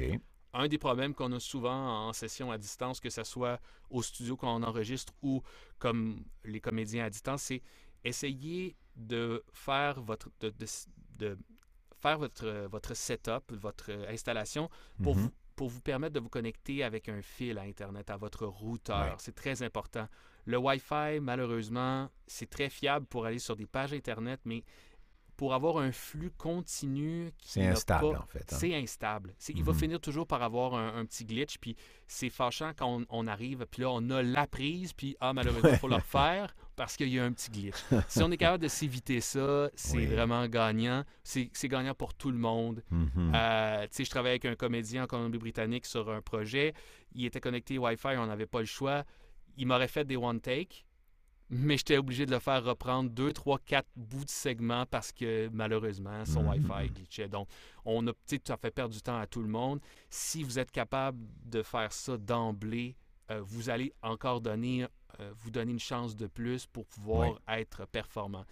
Un 0.54 0.68
des 0.68 0.78
problèmes 0.78 1.14
qu'on 1.14 1.32
a 1.34 1.40
souvent 1.40 2.08
en 2.08 2.14
session 2.14 2.52
à 2.52 2.58
distance, 2.58 3.00
que 3.00 3.10
ce 3.10 3.24
soit 3.24 3.60
au 3.90 4.02
studio 4.02 4.36
quand 4.38 4.56
on 4.56 4.64
enregistre 4.64 5.14
ou 5.22 5.42
comme 5.78 6.24
les 6.46 6.60
comédiens 6.62 7.06
à 7.06 7.10
distance, 7.10 7.44
c'est 7.44 7.62
essayer 8.04 8.76
de 8.96 9.44
faire 9.54 10.02
votre 10.02 10.30
de, 10.40 10.50
de- 10.50 10.66
de 11.18 11.38
faire 12.02 12.18
votre, 12.18 12.68
votre 12.72 12.94
setup, 12.96 13.52
votre 13.52 13.92
installation 14.08 14.70
pour, 15.04 15.16
Mhm. 15.18 15.22
vous, 15.24 15.32
pour 15.60 15.68
vous 15.68 15.82
permettre 15.82 16.14
de 16.14 16.22
vous 16.22 16.30
connecter 16.30 16.86
avec 16.86 17.10
un 17.10 17.22
fil 17.22 17.58
à 17.58 17.64
Internet, 17.64 18.10
à 18.10 18.16
votre 18.16 18.46
routeur. 18.46 19.08
Ouais. 19.08 19.16
C'est 19.18 19.36
très 19.36 19.62
important. 19.62 20.08
Le 20.46 20.58
Wi-Fi, 20.58 21.20
malheureusement, 21.22 22.10
c'est 22.28 22.50
très 22.50 22.70
fiable 22.70 23.06
pour 23.08 23.26
aller 23.26 23.40
sur 23.40 23.58
des 23.58 23.66
pages 23.66 23.92
Internet, 23.92 24.40
mais 24.46 24.64
pour 25.36 25.54
avoir 25.54 25.78
un 25.80 25.92
flux 25.92 26.32
continu 26.32 27.32
qui 27.38 27.50
C'est 27.50 27.68
instable, 27.68 28.14
pas- 28.14 28.20
en 28.20 28.26
fait. 28.26 28.40
hein. 28.54 28.58
c'est 28.58 28.74
instable. 28.74 29.34
C'est- 29.38 29.52
Il 29.54 29.64
va 29.66 29.74
Mhm. 29.74 29.80
finir 29.80 30.00
toujours 30.00 30.26
par 30.28 30.44
avoir 30.44 30.76
un, 30.76 30.96
un 30.98 31.06
petit 31.06 31.26
glitch, 31.26 31.58
puis 31.58 31.76
c'est 32.08 32.30
fâchant 32.30 32.72
quand 32.74 32.88
on, 33.02 33.06
on 33.10 33.28
arrive, 33.28 33.66
puis 33.70 33.82
là, 33.82 33.90
on 33.92 34.10
a 34.12 34.24
la 34.24 34.48
prise, 34.48 34.94
puis 34.94 35.18
ah, 35.20 35.34
malheureusement, 35.34 35.72
il 35.72 35.78
faut 35.78 35.90
le 35.90 35.96
refaire 35.96 36.56
parce 36.80 36.96
qu'il 36.96 37.10
y 37.10 37.20
a 37.20 37.26
un 37.26 37.34
petit 37.34 37.52
glitch. 37.52 37.76
si 38.08 38.24
on 38.24 38.32
est 38.32 38.38
capable 38.38 38.64
de 38.64 38.70
s'éviter 38.70 39.20
ça, 39.20 39.70
c'est 39.76 39.98
Oui. 39.98 40.06
vraiment 40.06 40.48
gagnant. 40.48 41.04
C'est 41.24 41.50
gagnant 41.68 41.94
pour 41.94 42.14
tout 42.14 42.32
le 42.32 42.38
monde. 42.38 42.82
Mhm. 42.90 43.34
Euh, 43.36 43.82
tu 43.84 43.88
sais, 43.92 44.06
je 44.06 44.10
travaillais 44.10 44.36
avec 44.36 44.46
un 44.46 44.56
comédien 44.56 45.04
en 45.04 45.08
Colombie-Britannique 45.08 45.86
sur 45.86 46.10
un 46.10 46.22
projet. 46.22 46.74
Il 47.14 47.26
était 47.26 47.42
connecté 47.42 47.78
Wi-Fi, 47.78 48.16
on 48.18 48.28
n'avait 48.28 48.46
pas 48.46 48.62
le 48.62 48.66
choix. 48.66 49.04
Il 49.58 49.68
m'aurait 49.68 49.90
fait 49.90 50.06
des 50.06 50.16
one-take. 50.16 50.86
mais 51.52 51.76
j'étais 51.78 51.98
obligé 51.98 52.26
de 52.28 52.32
le 52.32 52.38
faire 52.40 52.64
reprendre 52.64 53.10
deux, 53.10 53.34
trois, 53.34 53.58
quatre 53.58 53.90
bouts 53.96 54.24
de 54.24 54.30
segments 54.30 54.86
parce 54.86 55.12
que 55.12 55.50
malheureusement, 55.52 56.24
son 56.24 56.44
Mhm. 56.44 56.50
Wi-Fi 56.70 56.90
glitchait. 56.94 57.28
Donc, 57.28 57.50
on 57.84 58.08
a, 58.08 58.12
ça 58.46 58.56
fait 58.56 58.70
perdre 58.72 58.94
du 58.94 59.02
temps 59.02 59.18
à 59.20 59.26
tout 59.28 59.42
le 59.42 59.48
monde. 59.50 59.82
Si 60.12 60.44
vous 60.44 60.60
êtes 60.60 60.72
capable 60.72 61.18
de 61.44 61.62
faire 61.64 61.92
ça 61.92 62.16
d'emblée, 62.18 62.96
euh, 63.32 63.42
vous 63.42 63.70
allez 63.70 63.92
encore 64.04 64.40
donner, 64.42 64.86
euh, 65.20 65.32
vous 65.38 65.52
donner 65.52 65.72
une 65.72 65.80
chance 65.80 66.16
de 66.16 66.28
plus 66.28 66.66
pour 66.66 66.86
pouvoir 66.86 67.40
être 67.48 67.86
performant. 67.88 68.46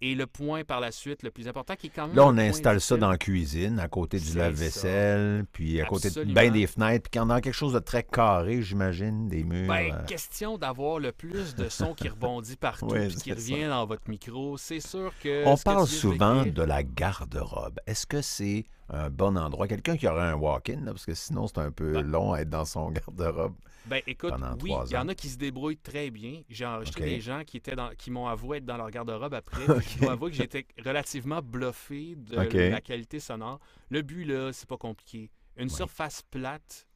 Et 0.00 0.14
le 0.14 0.28
point 0.28 0.62
par 0.62 0.78
la 0.78 0.92
suite, 0.92 1.24
le 1.24 1.32
plus 1.32 1.48
important, 1.48 1.74
qui 1.74 1.88
est 1.88 1.90
quand 1.90 2.06
même. 2.06 2.14
Là, 2.14 2.24
on 2.26 2.38
installe 2.38 2.80
ça 2.80 2.96
dans 2.96 3.10
la 3.10 3.18
cuisine, 3.18 3.80
à 3.80 3.88
côté 3.88 4.20
du 4.20 4.38
lave-vaisselle, 4.38 5.44
puis 5.50 5.80
à 5.80 5.86
côté 5.86 6.10
de 6.10 6.22
bien 6.22 6.52
des 6.52 6.68
fenêtres, 6.68 7.10
puis 7.10 7.18
quand 7.18 7.26
on 7.26 7.30
a 7.30 7.40
quelque 7.40 7.52
chose 7.52 7.72
de 7.72 7.80
très 7.80 8.04
carré, 8.04 8.62
j'imagine, 8.62 9.28
des 9.28 9.42
murs. 9.42 9.66
Ben, 9.66 9.92
euh, 9.92 10.04
question 10.04 10.56
d'avoir 10.56 11.00
le 11.00 11.10
plus 11.10 11.56
de 11.56 11.68
son 11.68 11.94
qui 11.94 12.08
rebondit 12.08 12.56
partout 12.60 12.86
puis 12.86 13.16
qui 13.16 13.32
revient 13.32 13.66
dans 13.66 13.86
votre 13.86 14.08
micro. 14.08 14.56
C'est 14.56 14.80
sûr 14.80 15.12
que. 15.20 15.44
On 15.44 15.56
que 15.56 15.62
parle 15.64 15.88
souvent 15.88 16.46
de 16.46 16.62
la 16.62 16.84
garde-robe. 16.84 17.80
Est-ce 17.88 18.06
que 18.06 18.22
c'est 18.22 18.66
un 18.88 19.10
bon 19.10 19.36
endroit? 19.36 19.68
Quelqu'un 19.68 19.96
qui 19.96 20.06
aurait 20.08 20.28
un 20.28 20.34
walk-in, 20.34 20.82
parce 20.84 21.04
que 21.06 21.14
sinon, 21.14 21.46
c'est 21.46 21.58
un 21.58 21.70
peu 21.70 21.92
Ben- 21.92 22.06
long 22.06 22.32
à 22.32 22.40
être 22.40 22.50
dans 22.50 22.64
son 22.64 22.90
garde-robe. 22.92 23.54
Ben, 23.86 24.02
écoute, 24.06 24.30
pendant 24.30 24.54
oui, 24.62 24.72
il 24.86 24.92
y 24.92 24.96
en 24.98 25.08
a 25.08 25.14
qui 25.14 25.28
se 25.28 25.38
débrouillent 25.38 25.78
très 25.78 26.10
bien. 26.10 26.42
J'ai 26.50 26.66
enregistré 26.66 27.06
des 27.06 27.20
gens 27.20 27.42
qui, 27.44 27.56
étaient 27.56 27.74
dans, 27.76 27.90
qui 27.96 28.10
m'ont 28.10 28.26
avoué 28.26 28.58
être 28.58 28.66
dans 28.66 28.76
leur 28.76 28.90
garde-robe 28.90 29.32
après. 29.34 29.64
puis 29.78 29.88
Je 29.94 29.98
dois 30.00 30.12
avouer 30.12 30.30
que 30.30 30.36
j'étais 30.36 30.66
relativement 30.84 31.40
bluffé 31.40 32.14
de 32.16 32.36
la 32.70 32.80
qualité 32.80 33.18
sonore. 33.20 33.60
Le 33.88 34.02
but, 34.02 34.24
là, 34.24 34.52
c'est 34.52 34.68
pas 34.68 34.76
compliqué. 34.76 35.30
Une 35.56 35.64
Oui. 35.64 35.70
surface 35.70 36.22
plate, 36.22 36.86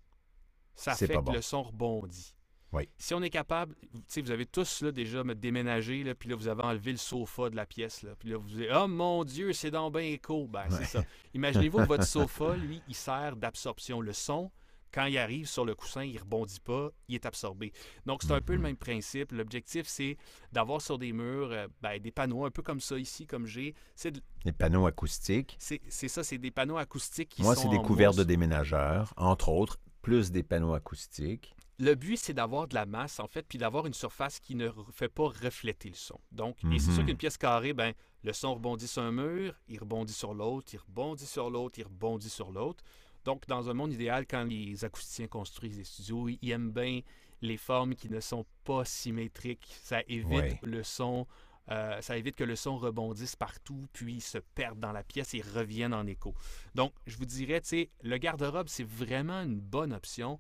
ça 0.75 0.95
fait 0.95 1.09
pas 1.09 1.21
que 1.21 1.25
bon. 1.25 1.33
le 1.33 1.41
son 1.43 1.63
rebondit. 1.63 2.35
Oui. 2.73 2.89
Si 2.97 3.13
on 3.15 3.23
est 3.23 3.31
capable, 3.31 3.75
vous 4.17 4.31
avez 4.31 4.47
tous 4.47 4.81
là, 4.83 4.93
déjà 4.93 5.23
déménagé, 5.25 6.03
là, 6.05 6.15
puis 6.15 6.29
là, 6.31 6.37
vous 6.37 6.49
avez 6.49 6.63
enlevé 6.63 6.93
le 6.93 6.99
sofa 6.99 7.51
de 7.51 7.57
la 7.57 7.67
pièce, 7.67 8.03
là, 8.03 8.15
puis 8.19 8.31
là, 8.31 8.39
vous 8.39 8.49
dites 8.49 8.69
Oh 8.75 8.89
mon 8.89 9.25
Dieu, 9.25 9.53
c'est 9.53 9.71
dans 9.71 9.91
bien 9.91 10.03
écho. 10.03 10.47
Ben, 10.49 10.63
Ouais. 10.71 10.77
c'est 10.79 10.85
ça. 10.85 11.05
Imaginez-vous 11.35 11.79
que 11.79 11.87
votre 11.89 12.05
sofa, 12.07 12.57
lui, 12.57 12.81
il 12.89 12.95
sert 12.95 13.37
d'absorption. 13.37 14.01
Le 14.01 14.13
son, 14.15 14.51
quand 14.91 15.05
il 15.07 15.17
arrive 15.19 15.47
sur 15.47 15.65
le 15.65 15.75
coussin, 15.75 16.03
il 16.05 16.19
rebondit 16.19 16.61
pas, 16.61 16.91
il 17.09 17.15
est 17.15 17.27
absorbé. 17.27 17.73
Donc, 18.07 18.23
c'est 18.23 18.33
un 18.33 18.41
peu 18.41 18.53
le 18.53 18.59
Mhm. 18.59 18.65
même 18.65 18.77
principe. 18.77 19.33
L'objectif, 19.33 19.87
c'est 19.87 20.17
d'avoir 20.51 20.81
sur 20.81 20.99
des 20.99 21.13
murs 21.13 21.51
euh, 21.53 21.67
ben, 21.83 21.99
des 22.01 22.11
panneaux 22.11 22.45
un 22.47 22.51
peu 22.51 22.63
comme 22.63 22.81
ça 22.81 22.99
ici, 22.99 23.27
comme 23.27 23.47
j'ai. 23.47 23.75
C'est 23.95 24.13
de- 24.13 24.21
Les 24.45 24.53
panneaux 24.53 24.87
acoustiques. 24.87 25.57
c'est 25.59 25.81
c'est 25.89 26.09
ça, 26.09 26.23
c'est 26.25 26.39
des 26.39 26.51
panneaux 26.51 26.77
acoustiques 26.79 27.31
qui 27.31 27.43
Moi, 27.43 27.55
sont 27.55 27.63
c'est 27.63 27.69
des 27.77 27.83
couverts 27.83 28.15
de 28.15 28.25
déménageurs, 28.25 29.13
entre 29.19 29.51
autres, 29.51 29.79
plus 30.03 30.31
des 30.31 30.43
panneaux 30.43 30.75
acoustiques. 30.75 31.55
Le 31.83 31.97
but, 31.97 32.17
c'est 32.17 32.33
d'avoir 32.33 32.69
de 32.69 32.77
la 32.77 32.87
masse, 32.87 33.19
en 33.19 33.27
fait, 33.27 33.43
puis 33.43 33.59
d'avoir 33.59 33.87
une 33.87 33.93
surface 33.93 34.39
qui 34.39 34.55
ne 34.55 34.71
fait 34.93 35.09
pas 35.09 35.25
refléter 35.25 35.89
le 35.89 35.97
son. 35.97 36.21
Donc, 36.31 36.57
et 36.73 36.79
c'est 36.79 36.93
sûr 36.93 37.01
Mhm. 37.01 37.07
qu'une 37.07 37.17
pièce 37.17 37.37
carrée, 37.37 37.73
ben, 37.73 37.93
le 38.23 38.33
son 38.33 38.55
rebondit 38.55 38.87
sur 38.87 39.03
un 39.03 39.11
mur, 39.11 39.61
il 39.67 39.81
rebondit 39.81 40.13
sur 40.13 40.33
l'autre, 40.33 40.73
il 40.75 40.79
rebondit 40.79 41.27
sur 41.27 41.51
l'autre, 41.51 41.81
il 41.81 41.83
rebondit 41.85 42.31
sur 42.31 42.53
l'autre. 42.53 42.85
Donc, 43.25 43.49
dans 43.49 43.69
un 43.69 43.75
monde 43.75 43.93
idéal, 43.93 44.27
quand 44.29 44.45
les 44.45 44.85
acousticiens 44.85 45.27
construisent 45.27 45.77
des 45.79 45.83
studios, 45.83 46.29
ils 46.29 46.51
aiment 46.53 46.71
bien 46.71 47.01
les 47.41 47.57
formes 47.57 47.97
qui 47.97 48.09
ne 48.09 48.21
sont 48.21 48.47
pas 48.63 48.85
symétriques. 48.85 49.75
Ça 49.83 50.03
évite 50.07 50.29
Ouais. 50.29 50.61
le 50.63 50.85
son, 50.85 51.27
euh, 51.73 52.01
ça 52.01 52.17
évite 52.17 52.37
que 52.37 52.45
le 52.45 52.55
son 52.55 52.77
rebondisse 52.79 53.35
partout, 53.35 53.89
puis 53.93 54.21
se 54.21 54.39
perde 54.39 54.79
dans 54.79 54.93
la 54.93 55.03
pièce 55.03 55.35
et 55.35 55.41
revienne 55.41 55.95
en 55.95 56.07
écho. 56.07 56.33
Donc, 56.77 56.93
je 57.09 57.17
vous 57.17 57.27
dirais, 57.27 57.61
tu 57.61 57.69
sais, 57.71 57.91
le 58.03 58.19
garde-robe, 58.19 58.69
c'est 58.69 58.87
vraiment 58.87 59.43
une 59.43 59.59
bonne 59.59 59.93
option. 59.93 60.39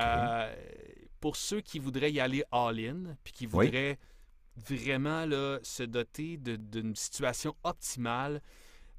Euh, 0.00 0.54
pour 1.20 1.36
ceux 1.36 1.60
qui 1.60 1.78
voudraient 1.78 2.12
y 2.12 2.20
aller 2.20 2.44
all-in, 2.52 3.16
puis 3.24 3.32
qui 3.32 3.46
Oui. 3.46 3.66
voudraient 3.66 3.98
vraiment 4.56 5.24
là, 5.26 5.58
se 5.62 5.82
doter 5.82 6.36
d'une 6.36 6.94
situation 6.96 7.54
optimale, 7.64 8.40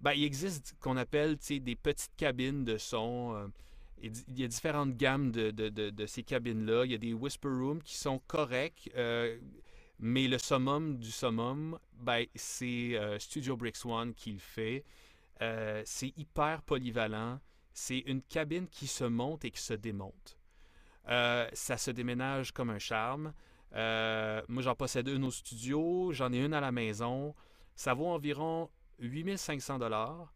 ben, 0.02 0.12
il 0.14 0.24
existe 0.24 0.68
ce 0.68 0.74
qu'on 0.76 0.98
appelle 0.98 1.38
des 1.38 1.76
petites 1.76 2.16
cabines 2.16 2.64
de 2.64 2.78
son. 2.78 3.34
euh, 3.36 3.48
il 4.02 4.40
y 4.40 4.46
a 4.46 4.48
différentes 4.48 4.96
gammes 4.96 5.30
de, 5.32 5.52
de- 5.52 5.68
de- 5.68 5.90
de 5.90 6.06
ces 6.06 6.24
cabines-là. 6.24 6.86
Il 6.86 6.92
y 6.92 6.96
a 6.96 6.98
des 6.98 7.12
whisper 7.14 7.50
rooms 7.50 7.84
qui 7.84 7.96
sont 7.98 8.20
corrects, 8.28 8.90
euh, 8.96 9.38
mais 10.00 10.30
le 10.30 10.38
summum 10.38 10.98
du 10.98 11.12
summum, 11.12 11.78
ben, 11.94 12.26
c'est 12.34 12.96
euh, 12.96 13.20
Studio 13.20 13.58
Bricks 13.58 13.86
One 13.86 14.14
qui 14.14 14.32
le 14.32 14.40
fait. 14.40 14.86
Euh, 15.42 15.82
c'est 15.86 16.14
hyper 16.18 16.62
polyvalent. 16.62 17.40
C'est 17.74 18.00
une 18.00 18.22
cabine 18.22 18.68
qui 18.70 18.88
se 18.88 19.04
monte 19.04 19.44
et 19.44 19.52
qui 19.52 19.62
se 19.62 19.74
démonte. 19.74 20.38
Euh, 21.10 21.48
ça 21.54 21.78
se 21.78 21.92
déménage 21.92 22.52
comme 22.52 22.70
un 22.70 22.80
charme. 22.80 23.34
Euh, 23.76 24.42
moi, 24.48 24.62
j'en 24.64 24.76
possède 24.76 25.08
une 25.08 25.24
au 25.24 25.32
studio, 25.32 26.12
j'en 26.14 26.32
ai 26.34 26.44
une 26.44 26.54
à 26.54 26.62
la 26.62 26.72
maison. 26.72 27.36
Ça 27.76 27.94
vaut 27.94 28.08
environ 28.08 28.70
8500 29.00 29.80
dollars. 29.80 30.34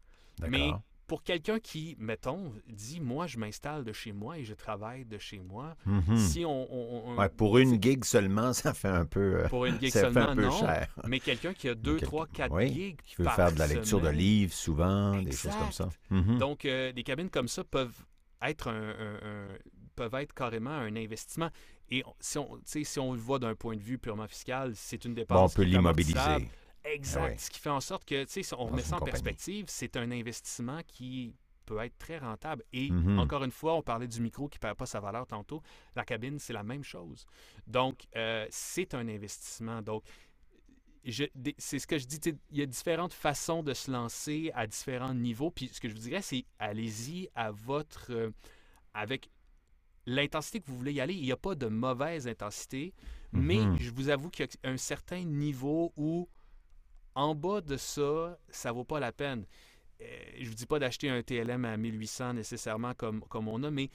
Mais 0.47 0.71
pour 1.07 1.23
quelqu'un 1.23 1.59
qui, 1.59 1.95
mettons, 1.99 2.53
dit 2.67 2.99
moi, 2.99 3.27
je 3.27 3.37
m'installe 3.37 3.83
de 3.83 3.91
chez 3.93 4.11
moi 4.13 4.39
et 4.39 4.45
je 4.45 4.53
travaille 4.53 5.05
de 5.05 5.17
chez 5.19 5.39
moi, 5.39 5.75
Mhm. 5.85 6.17
si 6.17 6.43
on, 6.45 6.73
on- 6.73 7.09
on- 7.11 7.17
Ouais, 7.17 7.29
pour 7.29 7.57
une 7.59 7.81
gig 7.81 8.03
seulement, 8.03 8.51
ça 8.53 8.73
fait 8.73 8.87
un 8.87 9.05
peu, 9.05 9.41
euh, 9.43 9.47
pour 9.49 9.65
une 9.65 9.79
gig 9.79 9.91
ça 9.91 10.11
fait 10.11 10.19
un 10.19 10.35
peu 10.35 10.43
non. 10.45 10.51
cher. 10.59 10.87
Mais 11.07 11.19
quelqu'un 11.19 11.53
qui 11.53 11.69
a 11.69 11.75
2, 11.75 11.91
quelqu'un- 11.97 12.05
3, 12.07 12.27
4 12.27 12.51
oui, 12.55 12.73
gigs 12.73 13.01
Qui 13.03 13.15
veut 13.17 13.25
par 13.25 13.35
faire 13.35 13.51
de 13.51 13.59
la 13.59 13.67
lecture 13.67 14.01
de 14.01 14.09
livres 14.09 14.53
souvent, 14.53 15.21
des 15.21 15.31
choses 15.33 15.55
comme 15.55 15.71
ça. 15.71 15.89
Mhm. 16.09 16.37
Donc, 16.39 16.65
euh, 16.65 16.91
des 16.93 17.03
cabines 17.03 17.29
comme 17.29 17.47
ça 17.47 17.63
peuvent 17.63 17.95
être 18.41 18.69
un, 18.69 18.73
un- 18.73 19.19
un- 19.23 19.57
peuvent 19.95 20.13
être 20.15 20.33
carrément 20.33 20.71
un 20.71 20.95
investissement. 20.95 21.49
Et 21.89 22.03
si 22.19 22.37
on, 22.37 22.59
si 22.65 22.99
on 22.99 23.13
le 23.13 23.19
voit 23.19 23.39
d'un 23.39 23.55
point 23.55 23.75
de 23.75 23.81
vue 23.81 23.97
purement 23.97 24.27
fiscal, 24.27 24.73
c'est 24.75 25.05
une 25.05 25.13
dépense. 25.13 25.37
Bon, 25.37 25.45
on 25.45 25.49
peut 25.49 25.65
qui 25.65 25.73
est 25.73 25.77
amortissable. 25.77 26.19
l'immobiliser. 26.43 26.51
Exact. 26.85 27.21
Ah 27.21 27.25
ouais. 27.27 27.37
Ce 27.37 27.49
qui 27.49 27.59
fait 27.59 27.69
en 27.69 27.79
sorte 27.79 28.03
que, 28.05 28.25
si 28.27 28.41
on 28.53 28.57
Dans 28.57 28.65
remet 28.71 28.81
ça 28.81 28.95
en 28.95 28.99
compagnie. 28.99 29.11
perspective, 29.11 29.65
c'est 29.69 29.95
un 29.95 30.11
investissement 30.11 30.81
qui 30.85 31.33
peut 31.65 31.79
être 31.79 31.97
très 31.97 32.17
rentable. 32.17 32.63
Et 32.73 32.89
Mhm. 32.91 33.19
encore 33.19 33.43
une 33.45 33.51
fois, 33.51 33.75
on 33.75 33.81
parlait 33.81 34.07
du 34.07 34.19
micro 34.21 34.49
qui 34.49 34.57
ne 34.57 34.59
perd 34.59 34.75
pas 34.77 34.85
sa 34.85 34.99
valeur 34.99 35.25
tantôt. 35.25 35.61
La 35.95 36.03
cabine, 36.03 36.37
c'est 36.39 36.51
la 36.51 36.63
même 36.63 36.83
chose. 36.83 37.25
Donc, 37.67 38.05
euh, 38.17 38.45
c'est 38.49 38.93
un 38.95 39.07
investissement. 39.07 39.81
Donc, 39.81 40.03
c'est 41.57 41.79
ce 41.79 41.87
que 41.87 41.97
je 41.97 42.05
dis. 42.07 42.19
Il 42.51 42.57
y 42.57 42.61
a 42.61 42.65
différentes 42.65 43.13
façons 43.13 43.61
de 43.63 43.73
se 43.73 43.91
lancer 43.91 44.51
à 44.53 44.67
différents 44.67 45.13
niveaux. 45.13 45.51
Puis 45.51 45.69
ce 45.71 45.79
que 45.81 45.89
je 45.89 45.93
vous 45.93 45.99
dirais, 46.01 46.21
c'est 46.21 46.45
allez-y 46.59 47.29
à 47.35 47.51
votre. 47.51 48.07
euh, 48.11 48.31
avec 48.95 49.29
l'intensité 50.05 50.59
que 50.59 50.67
vous 50.67 50.77
voulez 50.77 50.93
y 50.93 51.01
aller. 51.01 51.13
Il 51.13 51.23
n'y 51.23 51.31
a 51.31 51.37
pas 51.37 51.55
de 51.55 51.67
mauvaise 51.67 52.27
intensité. 52.27 52.93
Mais 53.31 53.57
Mhm. 53.57 53.77
je 53.79 53.89
vous 53.91 54.09
avoue 54.09 54.29
qu'il 54.29 54.45
y 54.45 54.67
a 54.67 54.69
un 54.69 54.77
certain 54.77 55.23
niveau 55.23 55.91
où, 55.97 56.29
en 57.15 57.33
bas 57.33 57.61
de 57.61 57.77
ça, 57.77 58.37
ça 58.49 58.71
vaut 58.71 58.83
pas 58.83 58.99
la 58.99 59.11
peine. 59.11 59.45
Euh, 60.01 60.05
je 60.39 60.49
vous 60.49 60.55
dis 60.55 60.65
pas 60.65 60.77
d'acheter 60.79 61.09
un 61.09 61.21
TLM 61.23 61.65
à 61.65 61.77
1800 61.77 62.33
nécessairement 62.33 62.93
comme, 62.93 63.21
comme 63.21 63.47
on 63.47 63.63
a, 63.63 63.71
mais 63.71 63.89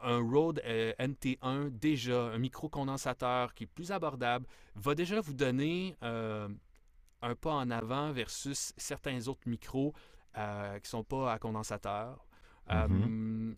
un 0.00 0.18
Rode 0.18 0.60
euh, 0.64 0.92
NT1 0.98 1.70
déjà, 1.70 2.24
un 2.32 2.38
micro-condensateur 2.38 3.54
qui 3.54 3.64
est 3.64 3.66
plus 3.68 3.92
abordable, 3.92 4.46
va 4.74 4.94
déjà 4.94 5.20
vous 5.20 5.34
donner 5.34 5.96
euh, 6.02 6.48
un 7.22 7.34
pas 7.34 7.52
en 7.52 7.70
avant 7.70 8.10
versus 8.12 8.72
certains 8.76 9.28
autres 9.28 9.48
micros 9.48 9.94
qui 10.82 10.90
sont 10.90 11.04
pas 11.04 11.32
à 11.32 11.38
condensateur. 11.38 12.26
Euh, 12.70 13.54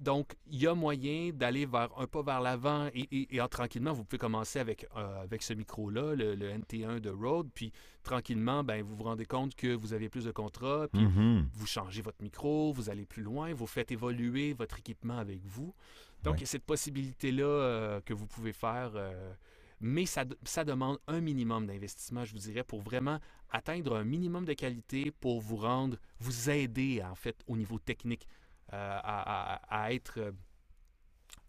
donc, 0.00 0.34
il 0.46 0.58
y 0.60 0.66
a 0.66 0.74
moyen 0.74 1.30
d'aller 1.32 1.66
vers 1.66 1.90
un 1.98 2.06
pas 2.06 2.22
vers 2.22 2.40
l'avant 2.40 2.88
et, 2.94 3.06
et- 3.12 3.36
et 3.36 3.40
en 3.40 3.48
tranquillement, 3.48 3.92
vous 3.92 4.04
pouvez 4.04 4.18
commencer 4.18 4.58
avec, 4.58 4.86
euh, 4.96 5.22
avec 5.22 5.42
ce 5.42 5.52
micro-là, 5.52 6.14
le, 6.16 6.34
le 6.34 6.48
NT1 6.50 6.98
de 7.00 7.10
Rode, 7.10 7.50
puis 7.54 7.70
tranquillement, 8.02 8.64
ben, 8.64 8.82
vous 8.82 8.96
vous 8.96 9.04
rendez 9.04 9.26
compte 9.26 9.54
que 9.54 9.74
vous 9.74 9.92
avez 9.92 10.08
plus 10.08 10.24
de 10.24 10.32
contrats, 10.32 10.88
puis 10.92 11.02
Mhm. 11.02 11.48
vous 11.52 11.66
changez 11.66 12.00
votre 12.02 12.22
micro, 12.22 12.72
vous 12.72 12.88
allez 12.90 13.04
plus 13.04 13.22
loin, 13.22 13.52
vous 13.52 13.66
faites 13.66 13.92
évoluer 13.92 14.54
votre 14.54 14.78
équipement 14.78 15.18
avec 15.18 15.44
vous. 15.44 15.74
Donc, 16.22 16.36
il 16.38 16.40
y 16.40 16.44
a 16.44 16.46
cette 16.46 16.64
possibilité-là 16.64 17.44
euh, 17.44 18.00
que 18.00 18.12
vous 18.14 18.26
pouvez 18.26 18.52
faire, 18.52 18.92
euh, 18.94 19.32
mais 19.80 20.06
ça, 20.06 20.24
de- 20.24 20.36
ça 20.44 20.64
demande 20.64 20.98
un 21.08 21.20
minimum 21.20 21.66
d'investissement, 21.66 22.24
je 22.24 22.32
vous 22.32 22.38
dirais, 22.38 22.64
pour 22.64 22.80
vraiment 22.80 23.18
atteindre 23.50 23.96
un 23.96 24.04
minimum 24.04 24.44
de 24.44 24.52
qualité 24.54 25.10
pour 25.10 25.40
vous 25.40 25.56
rendre, 25.56 25.96
vous 26.20 26.50
aider, 26.50 27.02
en 27.02 27.14
fait, 27.14 27.36
au 27.46 27.56
niveau 27.56 27.78
technique, 27.78 28.26
à, 28.72 29.54
à- 29.54 29.82
à 29.84 29.92
être, 29.92 30.18
euh, 30.18 30.32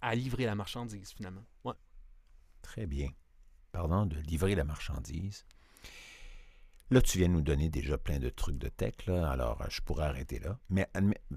à 0.02 0.16
livrer 0.16 0.46
la 0.46 0.56
marchandise, 0.56 1.12
finalement. 1.12 1.44
Ouais. 1.64 1.74
Très 2.62 2.86
bien. 2.88 3.10
Parlant 3.72 4.06
de 4.06 4.18
livrer 4.18 4.56
la 4.56 4.64
marchandise, 4.64 5.46
là, 6.90 7.02
tu 7.02 7.18
viens 7.18 7.28
de 7.30 7.34
nous 7.34 7.42
donner 7.42 7.70
déjà 7.70 7.98
plein 7.98 8.20
de 8.20 8.30
trucs 8.30 8.58
de 8.58 8.68
tech, 8.68 8.94
là, 9.08 9.30
alors 9.32 9.62
euh, 9.62 9.66
je 9.70 9.82
pourrais 9.82 10.06
arrêter 10.06 10.40
là. 10.40 10.58
Mais 10.70 10.88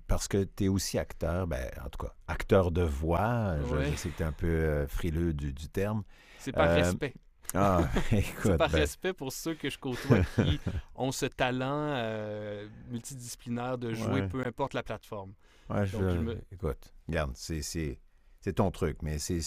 parce 0.09 0.27
que 0.29 0.42
tu 0.44 0.64
es 0.64 0.68
aussi 0.68 0.99
acteur, 0.99 1.47
ben, 1.47 1.70
en 1.85 1.88
tout 1.90 2.05
cas, 2.07 2.14
acteur 2.27 2.70
de 2.73 2.83
voix, 2.83 3.20
euh, 3.55 3.64
je, 3.68 3.75
Ouais. 3.75 3.90
je 3.92 3.97
sais 3.97 4.09
que 4.11 4.16
tu 4.16 4.23
es 4.23 4.27
un 4.27 4.33
peu 4.33 4.47
euh, 4.49 4.87
frileux 4.88 5.33
du, 5.33 5.53
du 5.53 5.68
terme. 5.68 6.03
C'est 6.38 6.53
par 6.53 6.68
Euh, 6.70 6.75
respect. 6.77 7.14
Ah, 7.57 7.88
écoute, 8.11 8.57
par 8.57 8.68
ben, 8.70 8.79
respect 8.79 9.12
pour 9.12 9.31
ceux 9.33 9.55
que 9.55 9.70
je 9.70 9.79
côtoie 9.79 10.25
qui 10.35 10.59
ont 10.97 11.12
ce 11.12 11.27
talent 11.27 11.90
euh, 11.92 12.66
multidisciplinaire 12.88 13.79
de 13.79 13.92
jouer 13.94 14.23
Ouais. 14.23 14.29
peu 14.29 14.44
importe 14.44 14.75
la 14.75 14.83
plateforme. 14.83 15.35
Ouais, 15.70 15.87
je- 15.87 15.96
me- 15.98 16.38
écoute, 16.53 16.92
regarde, 17.09 17.33
c'est, 17.35 17.62
c'est, 17.62 17.98
c'est 18.40 18.55
ton 18.55 18.70
truc, 18.70 18.98
mais 19.03 19.18
c'est... 19.18 19.40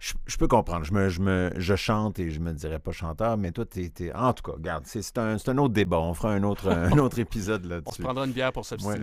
Je, 0.00 0.14
je 0.26 0.36
peux 0.36 0.46
comprendre. 0.46 0.84
Je, 0.84 0.92
me, 0.94 1.08
je, 1.08 1.20
me, 1.20 1.50
je 1.56 1.74
chante 1.74 2.20
et 2.20 2.30
je 2.30 2.38
me 2.38 2.52
dirais 2.52 2.78
pas 2.78 2.92
chanteur, 2.92 3.36
mais 3.36 3.50
toi, 3.50 3.66
tu 3.66 3.80
es, 3.98 4.12
En 4.14 4.32
tout 4.32 4.44
cas, 4.44 4.52
regarde, 4.52 4.84
c'est 4.86 5.02
c'est 5.02 5.18
un, 5.18 5.38
c'est 5.38 5.50
un 5.50 5.58
autre 5.58 5.74
débat. 5.74 5.98
On 5.98 6.14
fera 6.14 6.32
un 6.32 6.44
autre, 6.44 6.68
un 6.70 6.96
autre 6.98 7.18
épisode 7.18 7.62
On 7.62 7.68
se 7.68 7.68
là-dessus. 7.74 8.02
prendra 8.02 8.24
une 8.24 8.30
bière 8.32 8.52
pour 8.52 8.64
s'obstiner. 8.64 8.94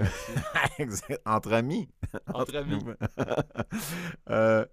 Ouais. 0.80 0.88
Entre 1.26 1.52
amis. 1.52 1.90
Entre 2.34 2.56
amis. 2.56 2.80
Euh, 4.30 4.66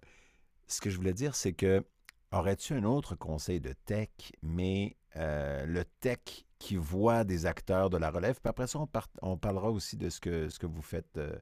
ce 0.69 0.81
que 0.81 0.91
je 0.91 0.97
voulais 0.97 1.13
dire, 1.13 1.35
c'est 1.35 1.53
que 1.55 1.85
aurais-tu 2.31 2.75
un 2.75 2.85
autre 2.85 3.15
conseil 3.17 3.61
de 3.61 3.73
tech, 3.85 4.09
mais 4.43 4.97
euh, 5.17 5.67
le 5.67 5.85
tech 6.01 6.19
qui 6.63 6.77
voit 6.77 7.25
des 7.25 7.47
acteurs 7.47 7.91
de 7.91 7.99
la 7.99 8.11
relève, 8.11 8.37
puis 8.41 8.51
après 8.51 8.67
ça, 8.69 8.79
on, 8.81 8.87
par- 8.87 9.09
on 9.23 9.37
parlera 9.37 9.71
aussi 9.71 9.97
de 9.97 10.09
ce 10.11 10.21
que, 10.21 10.49
ce 10.49 10.59
que 10.59 10.67
vous 10.67 10.83
faites 10.83 11.17
euh, 11.19 11.37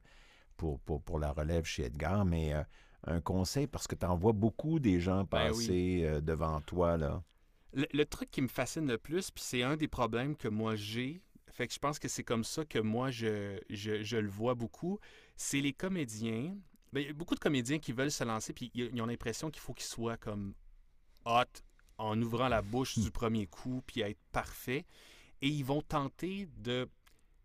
pour, 0.56 0.80
pour, 0.80 1.02
pour 1.02 1.18
la 1.18 1.32
relève 1.32 1.64
chez 1.64 1.84
Edgar, 1.84 2.24
mais 2.24 2.54
euh, 2.54 2.62
un 3.06 3.20
conseil, 3.20 3.66
parce 3.66 3.86
que 3.86 3.96
tu 3.96 4.06
en 4.06 4.16
vois 4.16 4.32
beaucoup 4.34 4.78
des 4.80 5.00
gens 5.00 5.26
Ben 5.30 5.52
oui. 5.52 5.64
passer 5.64 6.02
euh, 6.04 6.20
devant 6.20 6.60
toi, 6.62 6.96
là. 6.96 7.22
Le, 7.72 7.86
le 7.92 8.04
truc 8.04 8.30
qui 8.30 8.42
me 8.42 8.48
fascine 8.48 8.86
le 8.86 8.98
plus, 8.98 9.30
puis 9.30 9.44
c'est 9.44 9.62
un 9.62 9.76
des 9.76 9.88
problèmes 9.88 10.36
que 10.36 10.48
moi 10.48 10.74
j'ai, 10.76 11.22
fait 11.52 11.68
que 11.68 11.74
je 11.74 11.78
pense 11.78 11.98
que 11.98 12.08
c'est 12.08 12.24
comme 12.24 12.44
ça 12.44 12.64
que 12.64 12.78
moi 12.80 13.10
je, 13.10 13.60
je, 13.70 14.02
je 14.02 14.16
le 14.16 14.28
vois 14.28 14.54
beaucoup, 14.54 14.98
c'est 15.36 15.60
les 15.60 15.72
comédiens. 15.72 16.56
Ben, 16.92 17.00
il 17.02 17.06
y 17.06 17.10
a 17.10 17.12
beaucoup 17.12 17.34
de 17.36 17.40
comédiens 17.40 17.78
qui 17.78 17.92
veulent 17.92 18.10
se 18.10 18.24
lancer, 18.24 18.52
puis 18.52 18.70
ils 18.74 18.90
ils 18.92 19.00
ont 19.02 19.06
l'impression 19.06 19.50
qu'il 19.50 19.62
faut 19.62 19.74
qu'ils 19.74 19.86
soient 19.86 20.16
comme 20.16 20.54
hot 21.26 21.44
en 21.98 22.20
ouvrant 22.22 22.48
la 22.48 22.62
bouche 22.62 22.98
du 22.98 23.10
premier 23.10 23.46
coup, 23.46 23.82
puis 23.86 24.00
être 24.02 24.18
parfait. 24.32 24.86
Et 25.42 25.48
ils 25.48 25.64
vont 25.64 25.82
tenter 25.82 26.48
de 26.58 26.88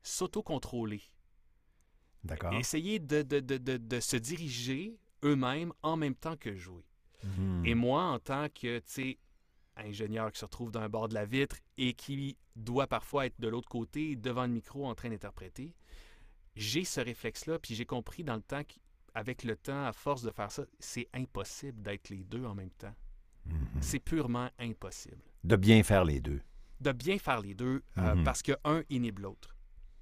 s'auto-contrôler. 0.04 1.02
D'accord? 2.24 2.54
Essayer 2.54 3.00
de, 3.00 3.22
de, 3.22 3.40
de, 3.40 3.78
de, 3.78 4.00
se 4.00 4.18
diriger 4.18 4.98
eux-mêmes 5.24 5.72
en 5.84 5.96
même 5.96 6.16
temps 6.16 6.36
que 6.36 6.56
jouer. 6.56 6.86
Mhm. 7.24 7.66
Et 7.66 7.76
moi, 7.76 8.04
en 8.04 8.20
tant 8.20 8.48
que, 8.50 8.80
tu 8.80 8.84
sais, 8.86 9.20
ingénieur 9.78 10.32
qui 10.32 10.40
se 10.40 10.46
retrouve 10.46 10.72
d'un 10.72 10.90
bord 10.90 11.08
de 11.08 11.14
la 11.14 11.26
vitre 11.26 11.58
et 11.78 11.94
qui 11.94 12.38
doit 12.56 12.88
parfois 12.88 13.26
être 13.26 13.40
de 13.40 13.48
l'autre 13.48 13.70
côté, 13.70 14.16
devant 14.16 14.44
le 14.44 14.52
micro, 14.52 14.86
en 14.86 14.96
train 14.96 15.10
d'interpréter, 15.10 15.74
j'ai 16.56 16.84
ce 16.84 17.02
réflexe-là, 17.02 17.60
puis 17.60 17.76
j'ai 17.76 17.86
compris 17.86 18.24
dans 18.24 18.36
le 18.36 18.42
temps 18.42 18.64
qu'avec 18.64 19.44
le 19.44 19.56
temps, 19.56 19.86
à 19.86 19.94
force 19.94 20.22
de 20.24 20.32
faire 20.32 20.52
ça, 20.52 20.64
c'est 20.80 21.10
impossible 21.14 21.82
d'être 21.82 22.10
les 22.10 22.24
deux 22.24 22.46
en 22.46 22.56
même 22.56 22.72
temps. 22.72 22.96
Mhm. 23.46 23.82
C'est 23.82 24.00
purement 24.00 24.50
impossible. 24.58 25.22
De 25.44 25.56
bien 25.56 25.84
faire 25.84 26.06
les 26.06 26.20
deux. 26.20 26.42
De 26.82 26.92
bien 26.92 27.18
faire 27.18 27.40
les 27.42 27.54
deux, 27.54 27.84
euh, 27.98 28.16
Mhm. 28.16 28.24
parce 28.24 28.42
que 28.42 28.52
un 28.64 28.84
inhibe 28.90 29.20
l'autre. 29.20 29.56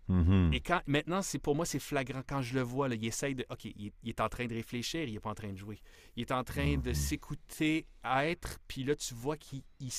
Mhm. 0.10 0.52
Et 0.54 0.60
quand 0.60 0.82
maintenant, 0.86 1.22
c'est 1.22 1.40
pour 1.40 1.56
moi, 1.56 1.66
c'est 1.66 1.80
flagrant. 1.80 2.22
Quand 2.28 2.42
je 2.42 2.56
le 2.56 2.62
vois, 2.62 2.90
là, 2.90 2.96
il 2.96 3.06
essaye 3.06 3.36
de. 3.36 3.46
OK, 3.50 3.64
il, 3.66 3.88
est- 3.88 3.94
il 4.04 4.10
est 4.10 4.20
en 4.20 4.28
train 4.28 4.46
de 4.48 4.54
réfléchir, 4.54 5.04
il 5.08 5.14
n'est 5.14 5.20
pas 5.22 5.30
en 5.30 5.36
train 5.36 5.52
de 5.54 5.58
jouer. 5.58 5.80
Il 6.18 6.22
est 6.22 6.32
en 6.34 6.44
train 6.44 6.78
de 6.78 6.90
Mhm. 6.90 6.94
s'écouter 6.94 7.86
être, 8.04 8.60
puis 8.68 8.84
là, 8.84 8.96
tu 8.96 9.14
vois 9.14 9.38
qu'il 9.38 9.62
il 9.80 9.90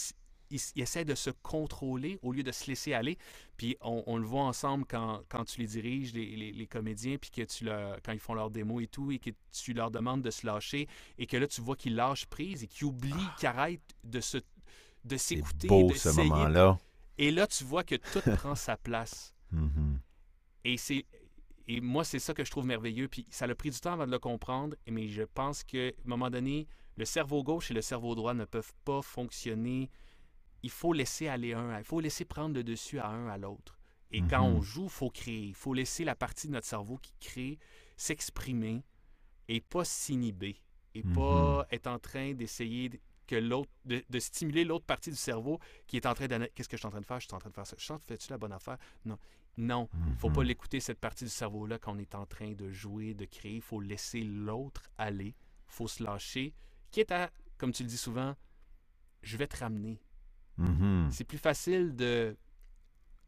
il 0.51 0.83
essaie 0.83 1.05
de 1.07 1.17
se 1.17 1.31
contrôler 1.31 2.19
au 2.23 2.31
lieu 2.31 2.45
de 2.45 2.53
se 2.53 2.67
laisser 2.69 2.93
aller. 2.93 3.17
Puis 3.57 3.77
on, 3.81 4.05
on 4.07 4.19
le 4.19 4.25
voit 4.27 4.43
ensemble 4.45 4.85
quand, 4.87 5.23
quand 5.29 5.45
tu 5.47 5.59
les 5.59 5.67
diriges, 5.67 6.13
les, 6.13 6.37
les- 6.37 6.53
les 6.53 6.67
comédiens, 6.69 7.17
puis 7.17 7.31
que 7.31 7.43
tu 7.43 7.65
leur, 7.65 7.99
quand 8.05 8.13
ils 8.13 8.21
font 8.21 8.35
leur 8.35 8.51
démo 8.51 8.79
et 8.79 8.87
tout, 8.87 9.11
et 9.11 9.19
que 9.19 9.31
tu 9.51 9.73
leur 9.73 9.91
demandes 9.91 10.23
de 10.23 10.31
se 10.31 10.47
lâcher, 10.47 10.87
et 11.19 11.27
que 11.27 11.37
là, 11.39 11.49
tu 11.49 11.61
vois 11.61 11.75
qu'ils 11.75 11.97
lâchent 11.97 12.27
prise 12.27 12.63
et 12.63 12.69
qu'ils 12.69 12.85
oublient, 12.87 13.15
qu'ils 13.39 13.49
arrêtent 13.49 13.97
de 14.05 14.21
se 14.21 14.39
de 15.05 15.17
C'est 15.17 15.37
s'écouter, 15.37 15.69
beau 15.69 15.89
ce 15.95 16.09
d'essayer. 16.09 16.29
moment-là. 16.29 16.79
Et 17.19 17.31
là, 17.31 17.47
tu 17.47 17.65
vois 17.65 17.85
que 17.85 17.95
tout 17.97 18.21
prend 18.37 18.55
sa 18.55 18.77
place. 18.77 19.35
Mhm. 19.53 20.01
Et 20.65 20.77
c'est 20.77 21.05
et 21.67 21.81
moi 21.81 22.05
c'est 22.05 22.19
ça 22.19 22.35
que 22.35 22.45
je 22.45 22.51
trouve 22.51 22.67
merveilleux 22.67 23.09
puis 23.09 23.27
ça 23.31 23.47
a 23.47 23.55
pris 23.55 23.71
du 23.71 23.81
temps 23.81 23.95
avant 23.95 24.05
de 24.07 24.11
le 24.11 24.19
comprendre 24.19 24.77
mais 24.87 25.09
je 25.09 25.23
pense 25.23 25.65
que 25.65 25.89
à 25.89 25.93
un 25.93 26.09
moment 26.09 26.29
donné 26.29 26.67
le 26.97 27.07
cerveau 27.07 27.43
gauche 27.43 27.71
et 27.71 27.75
le 27.75 27.81
cerveau 27.81 28.15
droit 28.15 28.35
ne 28.35 28.45
peuvent 28.45 28.75
pas 28.85 29.01
fonctionner 29.01 29.89
il 30.63 30.69
faut 30.71 30.93
laisser 30.93 31.27
aller 31.27 31.55
un 31.55 31.79
il 31.79 31.85
faut 31.85 32.01
laisser 32.01 32.27
prendre 32.27 32.55
le 32.55 32.65
dessus 32.65 32.99
à 32.99 33.09
un 33.09 33.29
à 33.29 33.39
l'autre 33.39 33.79
et 34.11 34.21
quand 34.21 34.47
Mhm. 34.47 34.57
on 34.57 34.61
joue 34.61 34.85
il 34.85 34.91
faut 34.91 35.09
créer 35.09 35.47
il 35.49 35.55
faut 35.55 35.73
laisser 35.73 36.05
la 36.05 36.15
partie 36.15 36.49
de 36.49 36.53
notre 36.53 36.67
cerveau 36.67 36.99
qui 36.99 37.15
crée 37.19 37.59
s'exprimer 37.97 38.85
et 39.49 39.63
pas 39.63 39.85
s'inhiber 39.87 40.57
et 40.95 41.03
pas 41.03 41.67
être 41.71 41.87
en 41.87 41.99
train 41.99 42.35
d'essayer 42.35 42.91
de- 42.91 43.01
que 43.27 43.37
l'autre 43.37 43.71
de, 43.85 44.03
de 44.09 44.19
stimuler 44.19 44.65
l'autre 44.65 44.85
partie 44.87 45.11
du 45.11 45.17
cerveau 45.17 45.59
qui 45.87 45.97
est 45.97 46.07
en 46.07 46.15
train 46.15 46.27
de 46.27 46.47
qu'est-ce 46.55 46.69
que 46.69 46.77
je 46.77 46.81
suis 46.81 46.87
en 46.87 46.91
train 46.91 47.01
de 47.01 47.07
faire? 47.07 47.21
Je 47.21 47.27
suis 47.27 47.35
en 47.35 47.39
train 47.39 47.51
de 47.51 47.55
faire 47.55 47.67
ça 47.67 47.77
je 47.79 47.93
fais-tu 48.07 48.31
la 48.31 48.39
bonne 48.39 48.53
affaire? 48.53 48.79
Non 49.05 49.19
non 49.57 49.89
il 50.09 50.17
faut 50.17 50.31
pas 50.31 50.43
l'écouter, 50.43 50.81
cette 50.81 50.99
partie 50.99 51.25
du 51.25 51.31
cerveau-là, 51.31 51.79
quand 51.79 51.95
on 51.95 51.99
est 51.99 52.15
en 52.17 52.27
train 52.27 52.53
de 52.53 52.71
jouer, 52.71 53.15
de 53.15 53.25
créer. 53.25 53.55
Il 53.57 53.63
faut 53.63 53.81
laisser 53.81 54.21
l'autre 54.23 54.83
aller. 54.99 55.29
Il 55.69 55.73
faut 55.77 55.87
se 55.87 56.03
lâcher. 56.03 56.53
Quitte 56.91 57.13
à, 57.13 57.31
comme 57.57 57.71
tu 57.73 57.85
le 57.85 57.89
dis 57.89 57.97
souvent, 57.97 58.35
je 59.23 59.37
vais 59.37 59.47
te 59.47 59.57
ramener. 59.57 60.01
Mhm. 60.57 61.09
C'est 61.13 61.23
plus 61.25 61.39
facile 61.39 61.95
de, 61.95 62.37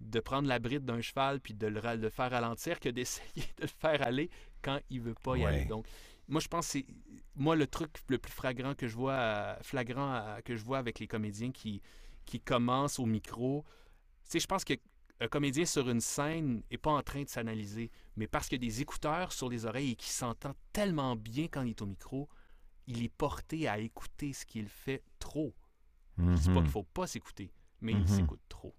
de 0.01 0.21
prendre 0.21 0.49
la 0.49 0.59
bride 0.59 0.85
d'un 0.85 1.01
cheval 1.01 1.41
puis 1.41 1.55
de 1.55 1.69
le, 1.69 1.79
ra- 1.79 1.97
de 1.97 2.03
le 2.03 2.11
faire 2.11 2.31
ralentir 2.33 2.81
que 2.81 2.89
d'essayer 2.89 3.43
de 3.59 3.63
le 3.63 3.69
faire 3.69 4.03
aller 4.03 4.29
quand 4.63 4.81
il 4.91 5.01
veut 5.03 5.15
pas 5.15 5.37
y 5.37 5.41
Ouais. 5.43 5.47
aller. 5.47 5.65
Donc, 5.67 5.87
moi, 6.29 6.41
je 6.41 6.49
pense 6.49 6.67
que 6.67 6.73
c'est. 6.73 6.87
Moi, 7.35 7.55
le 7.57 7.67
truc 7.67 7.91
le 8.09 8.19
plus 8.19 8.33
flagrant 8.33 8.75
que 8.75 8.89
je 8.89 8.97
vois, 8.97 9.57
flagrant 9.63 10.15
euh, 10.15 10.41
que 10.41 10.57
je 10.57 10.65
vois 10.65 10.79
avec 10.79 10.99
les 10.99 11.07
comédiens 11.07 11.53
qui, 11.53 11.83
qui 12.25 12.41
commencent 12.41 12.99
au 12.99 13.07
micro, 13.07 13.65
c'est 14.23 14.41
je 14.41 14.47
pense 14.47 14.65
que 14.65 14.75
un 15.21 15.29
comédien 15.29 15.65
sur 15.65 15.89
une 15.89 16.01
scène 16.01 16.63
n'est 16.71 16.79
pas 16.79 16.91
en 16.93 17.03
train 17.03 17.23
de 17.23 17.29
s'analyser, 17.29 17.91
mais 18.17 18.27
parce 18.27 18.49
qu'il 18.49 18.63
y 18.63 18.67
a 18.67 18.69
des 18.71 18.81
écouteurs 18.83 19.33
sur 19.33 19.49
les 19.49 19.65
oreilles 19.67 19.93
et 19.93 19.97
qu'il 19.97 20.11
s'entend 20.13 20.55
tellement 20.73 21.17
bien 21.17 21.47
quand 21.49 21.63
il 21.63 21.71
est 21.71 21.83
au 21.83 21.87
micro, 21.87 22.29
il 22.87 23.03
est 23.03 23.09
porté 23.09 23.67
à 23.69 23.79
écouter 23.79 24.33
ce 24.33 24.45
qu'il 24.45 24.69
fait 24.69 25.03
trop. 25.19 25.55
Je 26.19 26.41
dis 26.43 26.49
pas 26.49 26.61
Mhm. 26.61 26.63
qu'il 26.65 26.71
faut 26.73 26.83
pas 26.83 27.07
s'écouter, 27.07 27.51
mais 27.81 27.93
Mhm. 27.95 28.01
il 28.03 28.09
s'écoute 28.09 28.41
trop. 28.49 28.75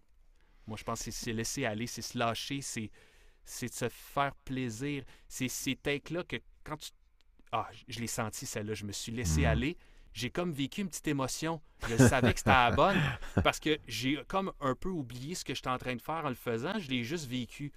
Moi, 0.68 0.78
je 0.78 0.84
pense 0.84 1.00
que 1.00 1.06
c'est 1.06 1.26
se 1.26 1.30
laisser 1.32 1.66
aller, 1.66 1.88
c'est 1.88 2.02
se 2.02 2.18
lâcher, 2.18 2.62
c'est 2.62 2.92
c'est 3.46 3.70
de 3.70 3.74
se 3.74 3.88
faire 3.90 4.36
plaisir. 4.44 5.04
C'est 5.30 5.48
ces 5.48 5.76
takes-là 5.78 6.24
que 6.26 6.36
quand 6.66 6.76
tu... 6.78 6.92
Ah, 7.60 7.70
je 7.88 8.00
l'ai 8.00 8.08
senti, 8.08 8.46
celle-là. 8.46 8.74
Je 8.76 8.86
me 8.86 8.92
suis 8.92 9.12
laissé 9.12 9.42
Mhm. 9.42 9.46
aller. 9.48 9.78
J'ai 10.14 10.30
comme 10.30 10.52
vécu 10.52 10.82
une 10.82 10.90
petite 10.90 11.08
émotion. 11.08 11.62
Je 11.90 11.96
savais 11.98 12.34
que 12.34 12.40
c'était 12.40 12.50
la 12.52 12.72
bonne 12.72 12.98
parce 13.44 13.60
que 13.60 13.78
j'ai 13.88 14.20
comme 14.28 14.52
un 14.62 14.76
peu 14.76 14.90
oublié 14.90 15.36
ce 15.36 15.44
que 15.46 15.54
j'étais 15.54 15.70
en 15.70 15.78
train 15.78 15.96
de 15.96 16.02
faire 16.02 16.26
en 16.26 16.30
le 16.30 16.36
faisant. 16.36 16.78
Je 16.80 16.90
l'ai 16.90 17.04
juste 17.04 17.28
vécu. 17.28 17.72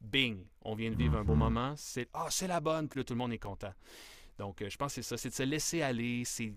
Bing! 0.00 0.38
On 0.62 0.74
vient 0.74 0.90
de 0.90 0.96
vivre 0.96 1.16
un 1.18 1.24
beau 1.24 1.32
Mhm. 1.34 1.38
moment. 1.38 1.74
C'est 1.76 2.08
Ah, 2.14 2.26
c'est 2.30 2.46
la 2.48 2.60
bonne. 2.60 2.88
Puis 2.88 3.00
là, 3.00 3.04
tout 3.04 3.14
le 3.14 3.18
monde 3.18 3.32
est 3.32 3.38
content. 3.38 3.72
Donc, 4.38 4.62
euh, 4.62 4.68
je 4.70 4.76
pense 4.76 4.94
que 4.94 5.02
c'est 5.02 5.08
ça. 5.08 5.16
C'est 5.16 5.30
de 5.30 5.34
se 5.34 5.42
laisser 5.42 5.82
aller. 5.82 6.22
C'est 6.24 6.52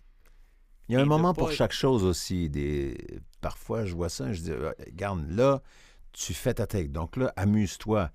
Il 0.89 0.93
y 0.93 0.95
a 0.97 1.01
un 1.01 1.05
moment 1.05 1.33
pour 1.33 1.51
chaque 1.51 1.71
chose 1.71 2.03
aussi. 2.03 2.49
Des... 2.49 2.97
Parfois, 3.39 3.85
je 3.85 3.93
vois 3.95 4.09
ça, 4.09 4.33
je 4.33 4.41
dis, 4.41 4.51
euh, 4.51 4.71
regarde, 4.85 5.29
là, 5.29 5.61
tu 6.11 6.33
fais 6.33 6.53
ta 6.55 6.67
take. 6.67 6.89
Donc 6.89 7.15
là, 7.15 7.31
amuse-toi. 7.37 8.11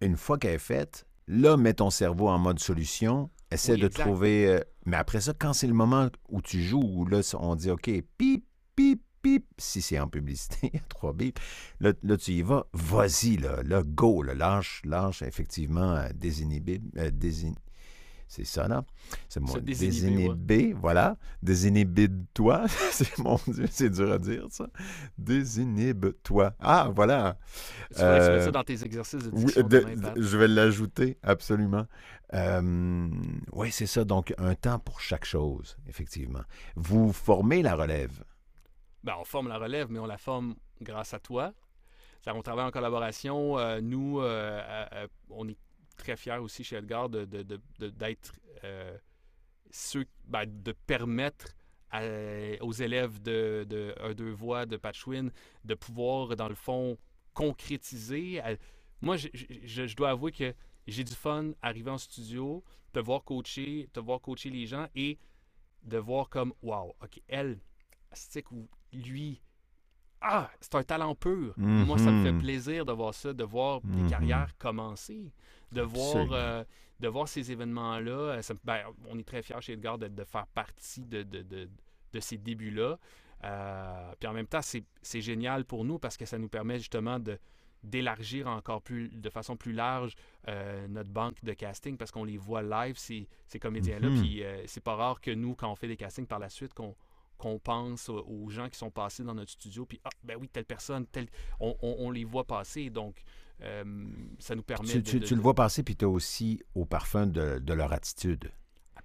Une 0.00 0.16
fois 0.16 0.38
qu'elle 0.38 0.54
est 0.54 0.58
faite, 0.58 1.04
là, 1.30 1.56
mets 1.56 1.74
ton 1.74 1.90
cerveau 1.90 2.28
en 2.28 2.38
mode 2.38 2.58
solution. 2.58 3.30
Essaie 3.50 3.72
Oui, 3.74 3.80
de 3.80 3.86
exact. 3.86 4.04
trouver... 4.04 4.46
euh, 4.48 4.60
Mais 4.86 4.96
après 4.96 5.20
ça, 5.20 5.32
quand 5.38 5.52
c'est 5.52 5.66
le 5.66 5.74
moment 5.74 6.08
où 6.28 6.42
tu 6.42 6.60
joues, 6.62 6.82
où 6.82 7.06
là, 7.06 7.20
on 7.38 7.54
dit, 7.56 7.70
OK, 7.70 7.90
pip, 8.18 8.44
pip, 8.76 9.02
pip, 9.22 9.44
si 9.58 9.82
c'est 9.82 9.98
en 9.98 10.08
publicité, 10.08 10.72
trois 10.88 11.12
bips, 11.12 11.38
là, 11.80 11.92
là, 12.02 12.16
tu 12.16 12.32
y 12.32 12.42
vas, 12.42 12.66
vas-y, 12.72 13.36
là, 13.36 13.62
là, 13.64 13.82
go, 13.84 14.22
là, 14.22 14.34
lâche, 14.34 14.82
lâche, 14.84 15.22
effectivement, 15.22 15.92
euh, 15.96 16.08
désinhibé, 16.14 16.80
euh, 16.96 17.10
désin- 17.10 17.54
C'est 18.32 18.44
ça, 18.44 18.68
là? 18.68 18.84
C'est 19.28 19.40
désinhiber, 19.42 19.74
Désinhibé, 19.74 20.72
voilà. 20.72 21.16
Désinhibe-toi. 21.42 22.68
c'est 22.92 23.18
mon 23.18 23.40
Dieu, 23.48 23.66
c'est 23.68 23.90
dur 23.90 24.12
à 24.12 24.18
dire, 24.18 24.46
ça. 24.50 24.68
Désinhibe-toi. 25.18 26.54
Ah, 26.60 26.92
voilà. 26.94 27.38
Tu 27.92 28.00
Euh, 28.00 28.44
ça 28.44 28.52
dans 28.52 28.62
tes 28.62 28.84
exercices 28.84 29.24
de 29.24 29.30
Oui, 29.32 29.52
de- 29.64 30.22
je 30.22 30.38
vais 30.38 30.46
l'ajouter, 30.46 31.18
absolument. 31.24 31.86
oui, 32.32 33.72
c'est 33.72 33.86
ça. 33.86 34.04
Donc, 34.04 34.32
un 34.38 34.54
temps 34.54 34.78
pour 34.78 35.00
chaque 35.00 35.24
chose, 35.24 35.76
effectivement. 35.88 36.44
Vous 36.76 37.12
formez 37.12 37.62
la 37.62 37.74
relève. 37.74 38.22
Ben, 39.02 39.14
on 39.20 39.24
forme 39.24 39.48
la 39.48 39.58
relève, 39.58 39.88
mais 39.90 39.98
on 39.98 40.06
la 40.06 40.18
forme 40.18 40.54
grâce 40.80 41.14
à 41.14 41.18
toi. 41.18 41.52
Ça, 42.24 42.32
on 42.32 42.42
travaille 42.42 42.66
en 42.66 42.70
collaboration. 42.70 43.58
Euh, 43.58 43.80
nous, 43.80 44.20
euh, 44.20 44.60
euh, 44.62 44.86
euh, 44.92 45.06
on 45.30 45.48
est 45.48 45.56
très 46.00 46.16
fiers 46.16 46.38
aussi 46.38 46.64
chez 46.64 46.76
Edgar 46.76 47.08
de- 47.08 47.24
d'être 47.24 48.32
euh, 48.64 48.96
ceux, 49.70 50.04
ben, 50.24 50.44
de 50.46 50.72
permettre 50.72 51.54
à- 51.90 52.02
aux 52.62 52.72
élèves 52.72 53.20
de, 53.22 53.64
de 53.68 53.94
un, 54.00 54.12
deux 54.14 54.30
voix 54.32 54.66
de 54.66 54.76
Patchwin 54.76 55.30
de 55.64 55.74
pouvoir, 55.74 56.36
dans 56.36 56.48
le 56.48 56.54
fond, 56.54 56.96
concrétiser. 57.34 58.40
Moi, 59.00 59.16
je, 59.16 59.28
je- 59.34 59.86
je 59.86 59.96
dois 59.96 60.10
avouer 60.10 60.32
que 60.32 60.54
j'ai 60.86 61.04
du 61.04 61.14
fun 61.14 61.52
arriver 61.62 61.90
en 61.90 61.98
studio, 61.98 62.62
te 62.92 62.98
voir 63.00 63.22
coacher, 63.24 63.88
te 63.92 64.00
voir 64.00 64.20
coacher 64.20 64.50
les 64.50 64.66
gens 64.66 64.86
et 64.94 65.18
de 65.82 65.98
voir 65.98 66.28
comme, 66.28 66.52
wow, 66.62 66.94
OK, 67.02 67.20
elle, 67.28 67.58
stick 68.12 68.50
ou 68.52 68.68
lui, 68.92 69.40
ah, 70.20 70.50
c'est 70.60 70.74
un 70.74 70.82
talent 70.82 71.14
pur. 71.14 71.54
Moi, 71.56 71.96
ça 71.98 72.10
me 72.12 72.22
fait 72.22 72.32
Mhm. 72.32 72.40
plaisir 72.40 72.84
de 72.84 72.92
voir 72.92 73.14
ça, 73.14 73.32
de 73.32 73.44
voir 73.44 73.80
Mhm. 73.84 74.02
des 74.02 74.10
carrières 74.10 74.56
commencer, 74.58 75.32
de 75.72 75.82
voir, 75.82 76.28
euh, 76.32 76.64
de 77.00 77.08
voir 77.08 77.28
ces 77.28 77.50
événements-là. 77.52 78.10
Euh, 78.12 78.42
ben, 78.64 78.82
on 79.08 79.18
est 79.18 79.24
très 79.26 79.42
fiers 79.42 79.60
chez 79.60 79.72
Edgar 79.74 79.98
de, 79.98 80.08
de 80.08 80.24
faire 80.24 80.46
partie 80.48 81.04
de, 81.04 81.22
de, 81.22 81.42
de- 81.42 81.68
de 82.12 82.20
ces 82.20 82.38
débuts-là. 82.38 82.98
Euh, 83.44 84.12
puis 84.18 84.28
en 84.28 84.32
même 84.32 84.46
temps, 84.46 84.60
c'est 84.62 85.20
génial 85.20 85.64
pour 85.64 85.84
nous 85.84 85.98
parce 85.98 86.16
que 86.16 86.26
ça 86.26 86.38
nous 86.38 86.48
permet 86.48 86.78
justement 86.78 87.18
de 87.18 87.38
d'élargir 87.82 88.46
encore 88.46 88.82
plus 88.82 89.08
de 89.08 89.30
façon 89.30 89.56
plus 89.56 89.72
large 89.72 90.14
euh, 90.48 90.86
notre 90.88 91.08
banque 91.08 91.42
de 91.42 91.54
casting 91.54 91.96
parce 91.96 92.10
qu'on 92.10 92.24
les 92.24 92.36
voit 92.36 92.60
live 92.60 92.98
ces, 92.98 93.26
ces 93.48 93.58
comédiens-là 93.58 94.10
Mhm. 94.10 94.20
puis 94.20 94.42
c'est 94.66 94.82
pas 94.84 94.96
rare 94.96 95.18
que 95.22 95.30
nous 95.30 95.54
quand 95.54 95.72
on 95.72 95.76
fait 95.76 95.88
des 95.88 95.96
castings 95.96 96.26
par 96.26 96.38
la 96.38 96.50
suite 96.50 96.74
qu'on 96.74 96.94
qu'on 97.40 97.58
pense 97.58 98.08
aux- 98.08 98.48
gens 98.50 98.68
qui 98.68 98.78
sont 98.78 98.90
passés 98.90 99.24
dans 99.24 99.34
notre 99.34 99.50
studio 99.50 99.86
puis 99.86 100.00
ah 100.04 100.10
ben 100.22 100.36
oui 100.40 100.48
telle 100.48 100.64
personne 100.66 101.06
telle 101.06 101.26
on, 101.58 101.74
on- 101.82 101.96
on 102.00 102.10
les 102.10 102.24
voit 102.24 102.46
passer 102.46 102.90
donc 102.90 103.22
euh, 103.62 103.84
ça 104.38 104.54
nous 104.54 104.62
permet 104.62 104.88
Tu, 104.88 104.98
de, 105.02 105.10
tu- 105.10 105.20
de- 105.20 105.26
tu 105.26 105.34
le 105.34 105.40
vois 105.42 105.54
passer, 105.54 105.82
puis 105.82 105.94
tu 105.96 106.04
as 106.04 106.08
aussi 106.08 106.62
au 106.74 106.84
parfum 106.86 107.26
de, 107.26 107.58
de 107.58 107.72
leur 107.74 107.92
attitude. 107.92 108.50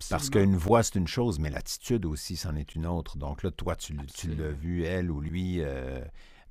Parce 0.10 0.30
qu'une 0.30 0.56
voix, 0.56 0.82
c'est 0.84 0.96
une 0.96 1.08
chose, 1.10 1.40
mais 1.40 1.50
l'attitude 1.50 2.06
aussi, 2.06 2.38
c'en 2.38 2.56
est 2.56 2.74
une 2.76 2.86
autre. 2.86 3.18
Donc 3.18 3.44
là, 3.44 3.52
toi, 3.52 3.76
tu, 3.76 3.98
tu 4.14 4.34
l'as 4.36 4.52
vu, 4.52 4.84
elle 4.84 5.12
ou 5.12 5.20
lui, 5.20 5.58
euh, 5.60 6.02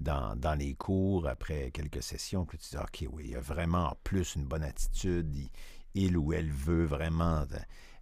dans, 0.00 0.36
dans 0.36 0.54
les 0.54 0.74
cours, 0.74 1.26
après 1.28 1.70
quelques 1.70 2.02
sessions, 2.02 2.44
puis 2.44 2.58
tu 2.58 2.70
dis, 2.70 2.76
OK, 2.76 3.06
oui, 3.10 3.22
il 3.26 3.30
y 3.30 3.36
a 3.36 3.40
vraiment 3.40 3.86
en 3.90 3.96
plus 4.04 4.34
une 4.36 4.44
bonne 4.44 4.64
attitude. 4.64 5.34
Il, 5.34 5.48
il 5.94 6.16
ou 6.18 6.32
elle 6.34 6.50
veut 6.50 6.84
vraiment 6.84 7.46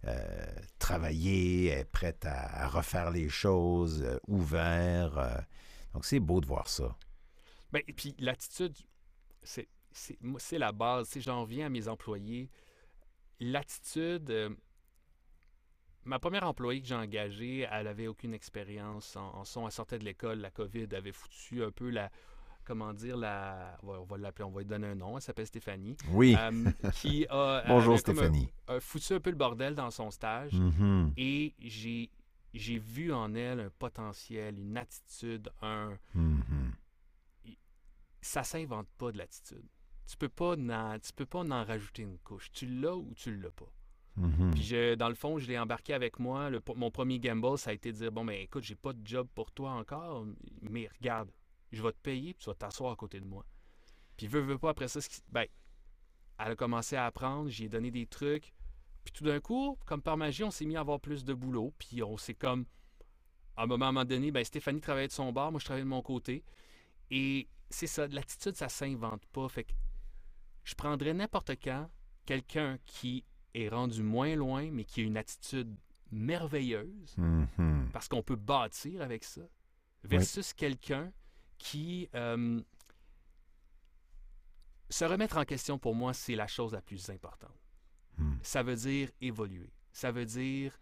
euh, 0.05 0.45
travailler, 0.79 1.85
prête 1.85 2.25
à, 2.25 2.67
refaire 2.67 3.09
les 3.09 3.29
choses, 3.29 4.03
euh, 4.03 4.19
ouvert. 4.27 5.17
euh. 5.17 5.37
donc 5.93 6.03
c'est 6.03 6.19
beau 6.19 6.41
de 6.41 6.45
voir 6.45 6.67
ça. 6.67 6.97
Ben, 7.71 7.81
et 7.87 7.93
puis 7.93 8.13
l'attitude, 8.19 8.75
c'est, 9.43 9.69
c'est, 9.91 10.57
la 10.57 10.71
base. 10.73 11.07
Si 11.07 11.21
j'en 11.21 11.41
reviens 11.41 11.67
à 11.67 11.69
mes 11.69 11.87
employés, 11.87 12.49
l'attitude. 13.39 14.57
ma 16.03 16.19
première 16.19 16.43
employée 16.43 16.81
que 16.81 16.87
j'ai 16.87 16.95
engagée, 16.95 17.67
elle 17.71 17.87
avait 17.87 18.07
aucune 18.07 18.33
expérience 18.33 19.15
en, 19.15 19.43
en. 19.55 19.65
Elle 19.65 19.71
sortait 19.71 19.99
de 19.99 20.03
l'école, 20.03 20.39
la 20.39 20.51
COVID 20.51 20.87
avait 20.93 21.13
foutu 21.13 21.63
un 21.63 21.71
peu 21.71 21.89
la. 21.89 22.11
Comment 22.65 22.93
dire, 22.93 23.17
la. 23.17 23.77
On 23.83 24.03
va, 24.03 24.17
l'appeler, 24.17 24.45
on 24.45 24.51
va 24.51 24.61
lui 24.61 24.67
donner 24.67 24.87
un 24.87 24.95
nom. 24.95 25.17
Elle 25.17 25.21
s'appelle 25.21 25.47
Stéphanie. 25.47 25.97
Oui. 26.09 26.35
euh, 26.39 26.71
qui 26.93 27.25
a. 27.29 27.63
Bonjour 27.67 27.95
un- 27.95 27.97
Stéphanie. 27.97 28.49
un- 28.67 28.79
foutu 28.79 29.13
un 29.13 29.19
peu 29.19 29.29
le 29.31 29.35
bordel 29.35 29.75
dans 29.75 29.91
son 29.91 30.09
stage. 30.11 30.53
Mhm, 30.53 31.13
Et 31.17 31.53
j'ai, 31.59 32.09
j'ai 32.53 32.77
vu 32.79 33.11
en 33.11 33.33
elle 33.35 33.59
un 33.59 33.69
potentiel, 33.77 34.57
une 34.59 34.77
attitude, 34.77 35.49
un 35.61 35.97
mhm. 36.15 36.71
ça 38.21 38.43
s'invente 38.43 38.87
pas 38.97 39.11
de 39.11 39.17
l'attitude. 39.17 39.65
Tu 40.09 40.17
peux 40.17 40.29
pas 40.29 40.55
tu 41.01 41.13
peux 41.13 41.25
pas 41.25 41.39
en 41.39 41.63
rajouter 41.65 42.03
une 42.03 42.17
couche. 42.19 42.51
Tu 42.51 42.65
l'as 42.65 42.95
ou 42.95 43.13
tu 43.15 43.35
l'as 43.37 43.51
pas. 43.51 43.71
Mhm. 44.15 44.51
Puis 44.51 44.63
je- 44.63 44.95
dans 44.95 45.09
le 45.09 45.15
fond, 45.15 45.39
je 45.39 45.47
l'ai 45.47 45.57
embarqué 45.57 45.93
avec 45.93 46.19
moi. 46.19 46.49
Le- 46.49 46.61
mon 46.75 46.91
premier 46.91 47.19
gamble, 47.19 47.57
ça 47.57 47.71
a 47.71 47.73
été 47.73 47.91
de 47.91 47.97
dire 47.97 48.11
bon 48.11 48.23
ben 48.23 48.39
écoute, 48.39 48.63
j'ai 48.63 48.75
pas 48.75 48.93
de 48.93 49.05
job 49.05 49.27
pour 49.33 49.51
toi 49.51 49.71
encore, 49.71 50.25
mais 50.61 50.87
regarde, 50.99 51.29
je 51.77 51.81
vais 51.83 51.91
te 51.91 51.97
payer, 52.01 52.33
puis 52.33 52.43
tu 52.43 52.49
vas 52.49 52.55
t'asseoir 52.55 52.91
à 52.91 52.95
côté 52.95 53.19
de 53.19 53.25
moi. 53.25 53.45
Puis 54.17 54.27
veux, 54.27 54.41
veux 54.41 54.57
pas 54.57 54.69
après 54.69 54.87
ça, 54.87 55.01
ce 55.01 55.09
qui- 55.09 55.21
ben, 55.29 55.45
elle 56.39 56.51
a 56.51 56.55
commencé 56.55 56.95
à 56.95 57.05
apprendre, 57.05 57.49
j'ai 57.49 57.67
donné 57.69 57.91
des 57.91 58.05
trucs. 58.07 58.53
Puis 59.03 59.11
tout 59.13 59.23
d'un 59.23 59.39
coup, 59.39 59.77
comme 59.85 60.01
par 60.01 60.15
magie, 60.17 60.43
on 60.43 60.51
s'est 60.51 60.65
mis 60.65 60.75
à 60.77 60.79
avoir 60.81 60.99
plus 60.99 61.23
de 61.25 61.33
boulot. 61.33 61.73
Puis 61.77 62.01
on 62.03 62.17
s'est 62.17 62.33
comme, 62.35 62.65
à 63.57 63.63
un 63.63 63.65
moment, 63.65 63.85
à 63.85 63.89
un 63.89 63.91
moment 63.91 64.05
donné, 64.05 64.31
ben, 64.31 64.43
Stéphanie 64.45 64.81
travaillait 64.81 65.07
de 65.09 65.13
son 65.13 65.31
bar, 65.33 65.51
moi 65.51 65.59
je 65.59 65.65
travaillais 65.65 65.83
de 65.83 65.89
mon 65.89 66.01
côté. 66.01 66.43
Et 67.11 67.47
c'est 67.69 67.87
ça, 67.87 68.07
l'attitude, 68.07 68.55
ça 68.55 68.69
s'invente 68.69 69.25
pas. 69.27 69.47
Fait 69.49 69.63
que 69.65 69.73
je 70.63 70.73
prendrais 70.75 71.13
n'importe 71.13 71.51
quand 71.61 71.89
quelqu'un 72.25 72.77
qui 72.85 73.25
est 73.53 73.67
rendu 73.69 74.01
moins 74.03 74.35
loin, 74.35 74.71
mais 74.71 74.85
qui 74.85 75.01
a 75.01 75.03
une 75.03 75.17
attitude 75.17 75.75
merveilleuse, 76.11 77.15
Mhm. 77.17 77.89
parce 77.91 78.07
qu'on 78.07 78.23
peut 78.23 78.35
bâtir 78.35 79.01
avec 79.01 79.23
ça, 79.23 79.41
versus 80.03 80.53
quelqu'un 80.53 81.11
qui... 81.63 82.09
euh, 82.15 82.61
se 84.89 85.05
remettre 85.05 85.37
en 85.37 85.45
question, 85.45 85.79
pour 85.79 85.95
moi, 85.95 86.13
c'est 86.13 86.35
la 86.35 86.47
chose 86.47 86.73
la 86.73 86.81
plus 86.81 87.09
importante. 87.09 87.57
Mhm. 88.17 88.37
Ça 88.43 88.61
veut 88.63 88.75
dire 88.75 89.09
évoluer. 89.21 89.71
Ça 89.91 90.11
veut 90.11 90.25
dire... 90.25 90.77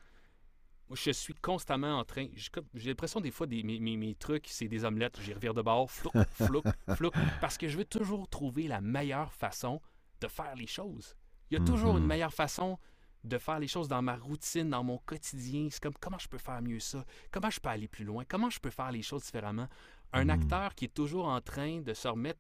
Je 0.94 1.12
suis 1.12 1.34
constamment 1.36 2.00
en 2.00 2.04
train... 2.04 2.28
J'ai 2.74 2.90
l'impression 2.90 3.22
des 3.22 3.32
fois, 3.32 3.48
des, 3.48 3.64
mes, 3.64 3.80
mes- 3.80 3.96
mes 3.96 4.16
trucs, 4.16 4.48
c'est 4.50 4.68
des 4.68 4.84
omelettes, 4.84 5.22
j'y 5.22 5.34
revire 5.34 5.54
de 5.54 5.62
bord, 5.62 5.90
flouc, 5.90 6.12
flouc, 6.32 6.64
flouc, 6.96 7.14
parce 7.40 7.58
que 7.58 7.70
je 7.70 7.78
veux 7.78 7.86
toujours 7.86 8.28
trouver 8.28 8.68
la 8.68 8.82
meilleure 8.82 9.32
façon 9.32 9.80
de 10.20 10.28
faire 10.28 10.54
les 10.56 10.68
choses. 10.68 11.16
Il 11.50 11.58
y 11.58 11.62
a 11.62 11.64
toujours 11.64 11.94
Mhm. 11.94 12.02
une 12.02 12.08
meilleure 12.08 12.34
façon 12.34 12.78
de 13.24 13.38
faire 13.38 13.60
les 13.60 13.68
choses 13.70 13.88
dans 13.88 14.02
ma 14.02 14.16
routine, 14.18 14.70
dans 14.70 14.84
mon 14.84 14.98
quotidien. 14.98 15.68
C'est 15.72 15.82
comme 15.82 15.94
comment 16.02 16.18
je 16.18 16.28
peux 16.28 16.40
faire 16.40 16.62
mieux 16.62 16.80
ça? 16.80 17.06
Comment 17.32 17.50
je 17.52 17.60
peux 17.62 17.70
aller 17.70 17.88
plus 17.88 18.04
loin? 18.04 18.26
Comment 18.28 18.50
je 18.50 18.60
peux 18.60 18.72
faire 18.72 18.92
les 18.92 19.04
choses 19.04 19.24
différemment? 19.24 19.70
Un 20.14 20.26
Mhm. 20.26 20.30
acteur 20.32 20.76
qui 20.76 20.86
est 20.86 20.94
toujours 20.94 21.28
en 21.28 21.42
train 21.42 21.82
de 21.82 21.94
se 21.94 22.08
remettre, 22.08 22.40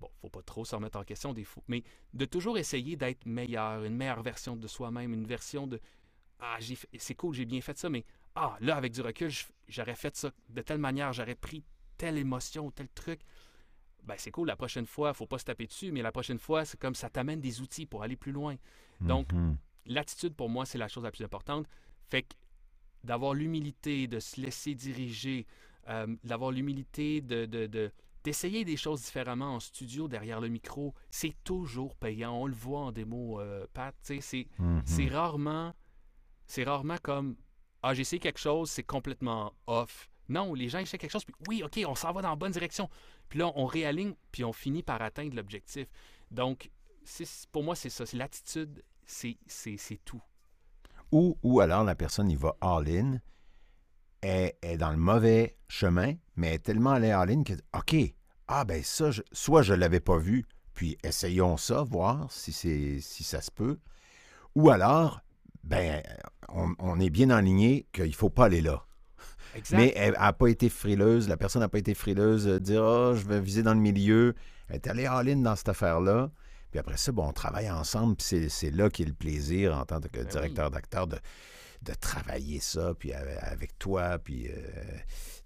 bon, 0.00 0.10
faut 0.20 0.28
pas 0.28 0.42
trop 0.42 0.64
se 0.64 0.74
remettre 0.74 0.98
en 0.98 1.04
question 1.04 1.32
des 1.32 1.44
fois, 1.44 1.62
mais 1.68 1.82
de 2.12 2.24
toujours 2.26 2.58
essayer 2.58 2.96
d'être 2.96 3.24
meilleur, 3.26 3.84
une 3.84 3.96
meilleure 3.96 4.22
version 4.22 4.56
de 4.56 4.66
soi-même, 4.66 5.12
une 5.12 5.26
version 5.26 5.66
de 5.66 5.80
Ah, 6.38 6.58
j'ai 6.60 6.74
fait- 6.74 6.88
c'est 6.98 7.14
cool, 7.14 7.34
j'ai 7.34 7.46
bien 7.46 7.62
fait 7.62 7.78
ça, 7.78 7.88
mais 7.88 8.04
ah, 8.34 8.58
là, 8.60 8.76
avec 8.76 8.92
du 8.92 9.00
recul, 9.00 9.30
j'aurais 9.68 9.94
fait 9.94 10.14
ça 10.14 10.30
de 10.50 10.60
telle 10.60 10.76
manière, 10.76 11.10
j'aurais 11.14 11.34
pris 11.34 11.64
telle 11.96 12.18
émotion 12.18 12.66
ou 12.66 12.70
tel 12.70 12.90
truc. 12.90 13.22
Ben, 14.02 14.16
c'est 14.18 14.30
cool, 14.30 14.46
la 14.46 14.54
prochaine 14.54 14.84
fois, 14.84 15.14
faut 15.14 15.26
pas 15.26 15.38
se 15.38 15.44
taper 15.46 15.66
dessus, 15.66 15.90
mais 15.92 16.02
la 16.02 16.12
prochaine 16.12 16.38
fois, 16.38 16.66
c'est 16.66 16.78
comme 16.78 16.94
ça 16.94 17.08
t'amène 17.08 17.40
des 17.40 17.62
outils 17.62 17.86
pour 17.86 18.02
aller 18.02 18.16
plus 18.16 18.32
loin. 18.32 18.56
Donc, 19.00 19.32
Mhm. 19.32 19.56
l'attitude 19.86 20.34
pour 20.34 20.50
moi, 20.50 20.66
c'est 20.66 20.76
la 20.76 20.88
chose 20.88 21.04
la 21.04 21.10
plus 21.10 21.24
importante. 21.24 21.66
Fait 22.10 22.22
que 22.24 22.34
d'avoir 23.02 23.32
l'humilité, 23.32 24.06
de 24.06 24.20
se 24.20 24.38
laisser 24.38 24.74
diriger, 24.74 25.46
euh, 25.88 26.06
d'avoir 26.24 26.50
l'humilité 26.50 27.20
de, 27.20 27.46
de- 27.46 27.66
de- 27.66 27.92
d'essayer 28.24 28.64
des 28.64 28.76
choses 28.76 29.02
différemment 29.02 29.54
en 29.54 29.60
studio, 29.60 30.08
derrière 30.08 30.40
le 30.40 30.48
micro, 30.48 30.94
c'est 31.10 31.34
toujours 31.44 31.94
payant. 31.96 32.34
On 32.34 32.46
le 32.46 32.54
voit 32.54 32.80
en 32.80 32.92
démo, 32.92 33.40
euh, 33.40 33.66
Pat. 33.72 33.94
C'est, 34.00 34.20
c'est 34.84 35.06
rarement, 35.08 35.74
c'est 36.46 36.64
rarement 36.64 36.96
comme 37.02 37.36
ah 37.82 37.94
j'ai 37.94 38.00
essayé 38.02 38.18
quelque 38.18 38.40
chose, 38.40 38.68
c'est 38.70 38.82
complètement 38.82 39.52
off. 39.68 40.10
Non, 40.28 40.54
les 40.54 40.68
gens 40.68 40.80
essaient 40.80 40.98
quelque 40.98 41.12
chose, 41.12 41.24
puis 41.24 41.34
oui, 41.46 41.62
ok, 41.62 41.78
on 41.86 41.94
s'en 41.94 42.12
va 42.12 42.20
dans 42.20 42.30
la 42.30 42.36
bonne 42.36 42.50
direction. 42.50 42.88
Puis 43.28 43.38
là, 43.38 43.52
on 43.54 43.64
réaligne, 43.66 44.14
puis 44.32 44.42
on 44.42 44.52
finit 44.52 44.82
par 44.82 45.00
atteindre 45.02 45.36
l'objectif. 45.36 45.86
Donc, 46.32 46.68
pour 47.52 47.62
moi, 47.62 47.76
c'est 47.76 47.90
ça. 47.90 48.06
C'est 48.06 48.16
l'attitude, 48.16 48.82
c'est, 49.04 49.36
c'est, 49.46 49.76
c'est 49.76 50.00
tout. 50.04 50.22
Ou, 51.12 51.38
ou 51.44 51.60
alors 51.60 51.84
la 51.84 51.94
personne, 51.94 52.28
il 52.28 52.38
va 52.38 52.56
all-in, 52.60 53.20
est, 54.26 54.56
est 54.62 54.76
dans 54.76 54.90
le 54.90 54.96
mauvais 54.96 55.56
chemin, 55.68 56.14
mais 56.36 56.54
est 56.54 56.58
tellement 56.62 56.90
allé 56.92 57.10
all-in 57.10 57.42
que, 57.42 57.52
OK, 57.76 57.96
ah 58.48 58.64
ben 58.64 58.82
ça, 58.82 59.10
je- 59.10 59.22
soit 59.32 59.62
je 59.62 59.72
ne 59.74 59.78
l'avais 59.78 60.00
pas 60.00 60.18
vu, 60.18 60.44
puis 60.74 60.96
essayons 61.02 61.56
ça, 61.56 61.82
voir 61.82 62.30
si, 62.30 62.52
c'est, 62.52 62.98
si 63.00 63.24
ça 63.24 63.40
se 63.40 63.50
peut. 63.50 63.78
Ou 64.54 64.70
alors, 64.70 65.20
ben, 65.64 66.02
on, 66.48 66.74
on 66.78 67.00
est 67.00 67.10
bien 67.10 67.30
enligné 67.30 67.86
qu'il 67.92 68.06
ne 68.06 68.12
faut 68.12 68.30
pas 68.30 68.46
aller 68.46 68.60
là. 68.60 68.84
Exact. 69.54 69.76
Mais 69.78 69.92
elle 69.96 70.12
n'a 70.12 70.32
pas 70.32 70.48
été 70.48 70.68
frileuse, 70.68 71.28
la 71.28 71.36
personne 71.36 71.60
n'a 71.60 71.68
pas 71.68 71.78
été 71.78 71.94
frileuse, 71.94 72.46
euh, 72.46 72.60
dire 72.60 72.84
Ah, 72.84 73.12
je 73.14 73.26
vais 73.26 73.40
viser 73.40 73.62
dans 73.62 73.74
le 73.74 73.80
milieu. 73.80 74.34
Elle 74.68 74.76
est 74.76 74.86
allée 74.86 75.06
all-in 75.06 75.36
dans 75.36 75.56
cette 75.56 75.68
affaire-là. 75.70 76.30
Puis 76.70 76.78
après 76.80 76.96
ça, 76.98 77.10
bon, 77.12 77.26
on 77.28 77.32
travaille 77.32 77.70
ensemble, 77.70 78.16
puis 78.16 78.26
c'est, 78.26 78.48
c'est 78.48 78.70
là 78.70 78.90
qu'est 78.90 79.04
le 79.04 79.14
plaisir 79.14 79.76
en 79.76 79.84
tant 79.86 80.00
que 80.00 80.08
Ben 80.08 80.26
directeur 80.26 80.70
d'acteur 80.70 81.06
de, 81.06 81.16
de 81.82 81.92
travailler 81.94 82.60
ça, 82.60 82.94
puis 82.98 83.12
avec, 83.12 83.78
toi, 83.78 84.18
puis 84.18 84.48
euh, 84.48 84.52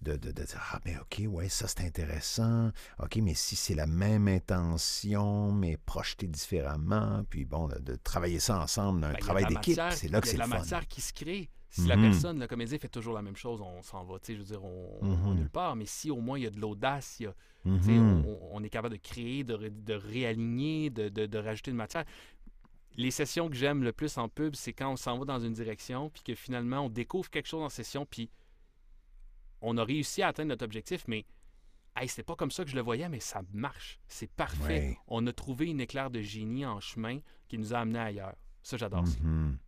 de, 0.03 0.16
de- 0.16 0.33
de 0.33 0.43
dire 0.45 0.61
Ah, 0.73 0.81
mais 0.85 0.97
OK, 0.99 1.23
ouais, 1.29 1.49
ça 1.49 1.69
c'est 1.69 1.81
intéressant. 1.85 2.71
OK, 2.99 3.16
mais 3.16 3.35
si 3.35 3.57
c'est 3.57 3.75
la 3.75 3.87
même 3.87 4.29
intention, 4.29 5.53
mais 5.53 5.77
projetée 5.77 6.27
différemment, 6.29 7.25
puis 7.29 7.45
bon, 7.45 7.69
de, 7.69 7.79
de 7.79 7.97
travailler 7.97 8.40
ça 8.40 8.61
ensemble, 8.61 9.05
un 9.05 9.12
Ben, 9.12 9.19
travail 9.19 9.47
d'équipe, 9.47 9.79
c'est 9.90 10.09
là 10.09 10.21
que 10.21 10.27
Il 10.27 10.31
c'est 10.31 10.37
y 10.37 10.40
a 10.40 10.45
le 10.45 10.49
de 10.51 10.55
la 10.55 10.59
matière 10.59 10.87
qui 10.87 11.01
se 11.01 11.12
crée. 11.12 11.51
Si 11.73 11.87
la 11.87 11.97
Mhm. 11.97 12.11
personne, 12.11 12.40
le 12.40 12.49
comédien, 12.49 12.79
fait 12.79 12.88
toujours 12.88 13.14
la 13.14 13.23
même 13.23 13.37
chose, 13.37 13.61
on 13.61 13.81
s'en 13.83 14.03
va. 14.03 14.19
Tu 14.19 14.27
sais, 14.27 14.35
je 14.35 14.38
veux 14.40 14.45
dire, 14.45 14.64
on, 14.64 15.05
Mhm. 15.05 15.35
nulle 15.37 15.51
part. 15.51 15.77
Mais 15.77 15.87
si 15.87 16.11
au 16.11 16.21
moins 16.21 16.37
il 16.37 16.43
y 16.43 16.47
a 16.47 16.51
de 16.51 16.59
l'audace, 16.59 17.23
Mhm. 17.64 18.25
on, 18.27 18.38
on 18.53 18.64
est 18.64 18.69
capable 18.71 18.97
de 18.97 19.01
créer, 19.01 19.45
de, 19.45 19.55
ré- 19.55 19.71
de 19.71 19.95
réaligner, 19.95 20.90
de, 20.90 21.09
de- 21.09 21.27
de 21.27 21.38
rajouter 21.38 21.71
de 21.71 21.77
matière. 21.77 22.05
Les 22.96 23.11
sessions 23.11 23.48
que 23.48 23.57
j'aime 23.57 23.83
le 23.83 23.92
plus 23.92 24.18
en 24.18 24.29
pub, 24.29 24.55
c'est 24.55 24.72
quand 24.72 24.92
on 24.92 24.96
s'en 24.96 25.18
va 25.18 25.24
dans 25.24 25.40
une 25.40 25.53
direction, 25.53 26.11
puis 26.11 26.22
que 26.22 26.35
finalement, 26.35 26.81
on 26.81 26.88
découvre 26.88 27.31
quelque 27.31 27.46
chose 27.46 27.62
en 27.62 27.68
session, 27.68 28.05
puis 28.05 28.31
on 29.61 29.76
a 29.76 29.85
réussi 29.85 30.22
à 30.22 30.29
atteindre 30.29 30.48
notre 30.48 30.64
objectif, 30.64 31.05
mais 31.07 31.24
hey, 31.96 32.09
c'était 32.09 32.22
pas 32.22 32.37
comme 32.37 32.50
ça 32.50 32.64
que 32.64 32.70
je 32.70 32.76
le 32.76 32.83
voyais, 32.83 33.09
mais 33.09 33.20
ça 33.20 33.42
marche. 33.53 34.00
C'est 34.09 34.31
parfait. 34.31 34.88
Ouais. 34.90 34.98
On 35.07 35.26
a 35.26 35.33
trouvé 35.33 35.66
une 35.66 35.81
éclair 35.81 36.11
de 36.11 36.20
génie 36.20 36.66
en 36.66 36.81
chemin 36.81 37.20
qui 37.48 37.59
nous 37.59 37.74
a 37.74 37.79
amenés 37.79 37.98
ailleurs. 37.98 38.37
Ça, 38.62 38.76
j'adore 38.76 39.07
ça. 39.07 39.19
Mhm. 39.21 39.58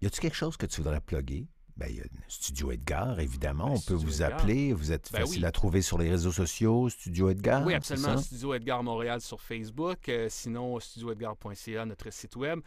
Y 0.00 0.06
a-tu 0.06 0.20
quelque 0.20 0.36
chose 0.36 0.56
que 0.56 0.66
tu 0.66 0.82
voudrais 0.82 1.00
plugger? 1.00 1.46
Ben, 1.76 1.86
il 1.90 1.96
y 1.96 2.00
a 2.00 2.04
Studio 2.28 2.70
Edgar, 2.70 3.18
évidemment. 3.18 3.66
Ben, 3.70 3.76
On 3.76 3.80
peut 3.80 3.94
vous 3.94 4.22
Edgar. 4.22 4.38
appeler. 4.40 4.72
Vous 4.72 4.92
êtes 4.92 5.10
Ben 5.12 5.20
facile 5.22 5.40
oui. 5.42 5.46
à 5.46 5.50
trouver 5.52 5.82
sur 5.82 5.98
les 5.98 6.08
réseaux 6.08 6.30
sociaux, 6.32 6.88
Studio 6.88 7.30
Edgar. 7.30 7.66
oui, 7.66 7.74
absolument. 7.74 8.16
Studio 8.18 8.54
Edgar 8.54 8.82
Montréal 8.84 9.20
sur 9.20 9.40
Facebook. 9.40 10.08
euh, 10.08 10.28
sinon, 10.30 10.78
studioedgar.ca, 10.78 11.84
notre 11.86 12.10
site 12.12 12.36
web. 12.36 12.60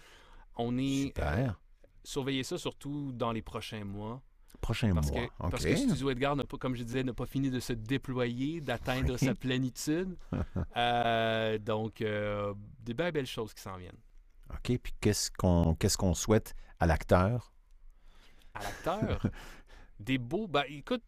On 0.58 0.78
est. 0.78 0.84
euh, 0.84 1.06
Super. 1.06 1.60
surveillez 2.04 2.44
ça 2.44 2.58
surtout 2.58 3.12
dans 3.14 3.32
les 3.32 3.42
prochains 3.42 3.86
mois. 3.86 4.22
Prochain 4.60 4.92
Parce 4.94 5.12
mois. 5.12 5.22
que, 5.28 5.50
parce 5.52 5.64
que 5.64 5.76
Studio 5.76 6.10
Edgar, 6.10 6.36
n'a 6.36 6.44
pas, 6.44 6.58
comme 6.58 6.76
je 6.76 6.84
disais, 6.84 7.04
n'a 7.04 7.14
pas 7.14 7.28
fini 7.28 7.52
de 7.52 7.60
se 7.60 7.74
déployer, 7.74 8.60
d'atteindre 8.60 9.14
Oui. 9.14 9.20
sa 9.26 9.36
plénitude. 9.36 10.18
Euh, 10.76 11.58
donc, 11.60 12.02
euh, 12.02 12.54
des 12.82 12.94
belles, 12.94 13.12
belles 13.12 13.26
choses 13.28 13.54
qui 13.54 13.62
s'en 13.62 13.78
viennent. 13.78 13.98
OK. 14.52 14.78
Puis 14.82 14.94
qu'est-ce 15.02 15.32
qu'on 15.32 15.76
qu'est-ce 15.76 15.98
qu'on 15.98 16.14
souhaite 16.14 16.56
à 16.80 16.86
l'acteur? 16.88 17.54
À 18.60 18.64
l'acteur, 18.64 19.22
des 20.00 20.18
beaux. 20.18 20.48
Ben, 20.48 20.64
écoute, 20.70 21.04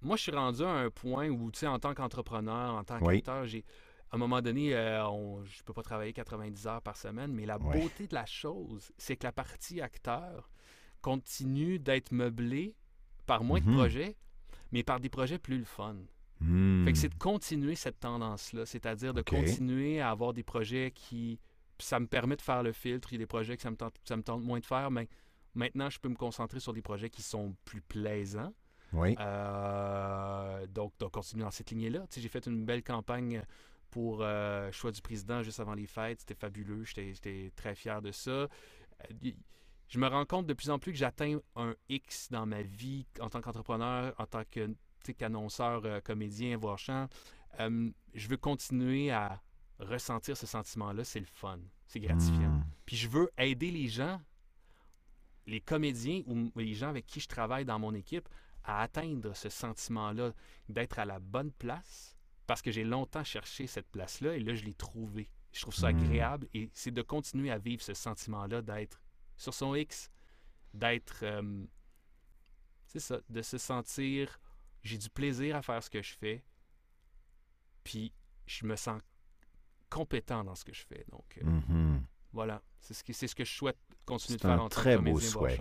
moi, 0.00 0.16
je 0.16 0.22
suis 0.22 0.32
rendu 0.32 0.62
à 0.62 0.68
un 0.70 0.90
point 0.90 1.28
où, 1.28 1.50
tu 1.50 1.60
sais, 1.60 1.66
en 1.66 1.78
tant 1.78 1.94
qu'entrepreneur, 1.94 2.74
en 2.74 2.84
tant 2.84 2.98
Oui. 3.00 3.16
qu'acteur, 3.16 3.46
j'ai. 3.46 3.64
À 4.10 4.16
un 4.16 4.18
moment 4.18 4.42
donné, 4.42 4.74
euh, 4.74 5.06
on- 5.08 5.42
je 5.42 5.58
ne 5.60 5.64
peux 5.64 5.72
pas 5.72 5.82
travailler 5.82 6.12
90 6.12 6.66
heures 6.66 6.82
par 6.82 6.96
semaine, 6.98 7.32
mais 7.32 7.46
la 7.46 7.58
beauté 7.58 8.06
de 8.06 8.14
la 8.14 8.26
chose, 8.26 8.92
c'est 8.98 9.16
que 9.16 9.24
la 9.24 9.32
partie 9.32 9.80
acteur 9.80 10.50
continue 11.00 11.78
d'être 11.78 12.12
meublée 12.12 12.76
par 13.26 13.42
moins 13.42 13.60
de 13.60 13.72
projets, 13.72 14.16
mais 14.70 14.82
par 14.82 15.00
des 15.00 15.08
projets 15.08 15.38
plus 15.38 15.58
le 15.58 15.64
fun. 15.64 15.96
Hmm. 16.40 16.84
Fait 16.84 16.92
que 16.92 16.98
c'est 16.98 17.08
de 17.08 17.14
continuer 17.14 17.74
cette 17.74 18.00
tendance-là, 18.00 18.66
c'est-à-dire 18.66 19.14
de 19.14 19.22
continuer 19.22 20.00
à 20.00 20.10
avoir 20.10 20.32
des 20.32 20.42
projets 20.42 20.90
qui. 20.94 21.38
Ça 21.78 21.98
me 21.98 22.06
permet 22.06 22.36
de 22.36 22.42
faire 22.42 22.62
le 22.62 22.72
filtre. 22.72 23.12
Il 23.12 23.16
y 23.16 23.16
a 23.16 23.18
des 23.20 23.26
projets 23.26 23.56
que 23.56 23.62
ça 23.62 23.70
me 23.70 23.76
tente, 23.76 23.94
ça 24.04 24.16
me 24.16 24.22
tente 24.22 24.42
moins 24.42 24.60
de 24.60 24.66
faire, 24.66 24.90
mais 24.90 25.08
maintenant, 25.54 25.90
je 25.90 25.98
peux 25.98 26.08
me 26.08 26.16
concentrer 26.16 26.60
sur 26.60 26.72
des 26.72 26.82
projets 26.82 27.10
qui 27.10 27.22
sont 27.22 27.54
plus 27.64 27.80
plaisants. 27.80 28.52
Oui. 28.92 29.16
Euh, 29.18 30.66
donc, 30.66 30.92
de 30.98 31.06
continuer 31.06 31.44
dans 31.44 31.50
cette 31.50 31.70
lignée-là. 31.70 32.04
J'ai 32.14 32.28
fait 32.28 32.46
une 32.46 32.64
belle 32.64 32.82
campagne 32.82 33.42
pour 33.92 34.22
euh, 34.22 34.72
choix 34.72 34.90
du 34.90 35.00
président 35.00 35.42
juste 35.42 35.60
avant 35.60 35.74
les 35.74 35.86
fêtes. 35.86 36.20
C'était 36.20 36.34
fabuleux. 36.34 36.82
J'étais 36.84 37.52
très 37.54 37.76
fier 37.76 38.02
de 38.02 38.10
ça. 38.10 38.30
Euh, 38.30 38.48
je 39.88 39.98
me 39.98 40.08
rends 40.08 40.24
compte 40.24 40.46
de 40.46 40.54
plus 40.54 40.70
en 40.70 40.78
plus 40.78 40.92
que 40.92 40.98
j'atteins 40.98 41.38
un 41.54 41.74
X 41.88 42.30
dans 42.30 42.46
ma 42.46 42.62
vie 42.62 43.06
en 43.20 43.28
tant 43.28 43.40
qu'entrepreneur, 43.40 44.14
en 44.18 44.26
tant 44.26 44.42
que 44.50 44.74
qu'annonceur, 45.18 45.82
euh, 45.84 46.00
comédien, 46.00 46.56
voire 46.56 46.78
chant. 46.78 47.08
Je 47.58 48.28
veux 48.28 48.36
continuer 48.38 49.10
à 49.10 49.42
ressentir 49.78 50.36
ce 50.36 50.46
sentiment-là. 50.46 51.04
C'est 51.04 51.20
le 51.20 51.26
fun. 51.26 51.58
C'est 51.86 52.00
gratifiant. 52.00 52.50
Hmm. 52.50 52.64
Puis 52.86 52.96
je 52.96 53.08
veux 53.08 53.30
aider 53.36 53.70
les 53.70 53.88
gens, 53.88 54.18
les 55.46 55.60
comédiens 55.60 56.22
ou 56.26 56.50
les 56.56 56.74
gens 56.74 56.88
avec 56.88 57.06
qui 57.06 57.20
je 57.20 57.28
travaille 57.28 57.64
dans 57.64 57.78
mon 57.78 57.94
équipe 57.94 58.28
à 58.64 58.82
atteindre 58.82 59.34
ce 59.34 59.48
sentiment-là 59.48 60.32
d'être 60.68 60.98
à 60.98 61.04
la 61.04 61.18
bonne 61.18 61.50
place 61.52 62.16
parce 62.46 62.62
que 62.62 62.70
j'ai 62.70 62.84
longtemps 62.84 63.24
cherché 63.24 63.66
cette 63.66 63.88
place-là 63.90 64.34
et 64.36 64.40
là, 64.40 64.54
je 64.54 64.64
l'ai 64.64 64.74
trouvée. 64.74 65.28
Je 65.52 65.60
trouve 65.62 65.74
ça 65.74 65.92
Mm. 65.92 65.96
agréable 66.04 66.48
et 66.54 66.70
c'est 66.72 66.90
de 66.92 67.02
continuer 67.02 67.50
à 67.50 67.58
vivre 67.58 67.82
ce 67.82 67.94
sentiment-là 67.94 68.62
d'être 68.62 69.02
sur 69.36 69.52
son 69.54 69.74
X, 69.74 70.10
d'être. 70.74 71.20
euh, 71.24 71.64
c'est 72.86 73.00
ça, 73.00 73.20
de 73.28 73.42
se 73.42 73.58
sentir. 73.58 74.38
J'ai 74.82 74.98
du 74.98 75.08
plaisir 75.10 75.56
à 75.56 75.62
faire 75.62 75.82
ce 75.82 75.88
que 75.90 76.02
je 76.02 76.12
fais, 76.14 76.44
puis 77.84 78.12
je 78.46 78.66
me 78.66 78.76
sens 78.76 79.00
compétent 79.90 80.44
dans 80.44 80.54
ce 80.54 80.64
que 80.64 80.72
je 80.72 80.82
fais. 80.84 81.04
Donc, 81.10 81.38
euh, 81.38 81.44
Mhm. 81.46 82.04
Voilà, 82.32 82.62
c'est 82.80 82.94
ce, 82.94 83.04
que, 83.04 83.12
c'est 83.12 83.26
ce 83.28 83.34
que 83.34 83.44
je 83.44 83.52
souhaite 83.52 83.78
continuer 84.04 84.36
de 84.36 84.42
C'est 84.42 84.48
faire 84.48 84.56
un 84.56 84.64
en 84.64 84.68
tant 84.68 84.80
très 84.80 84.98
beau 84.98 85.18
souhait. 85.20 85.60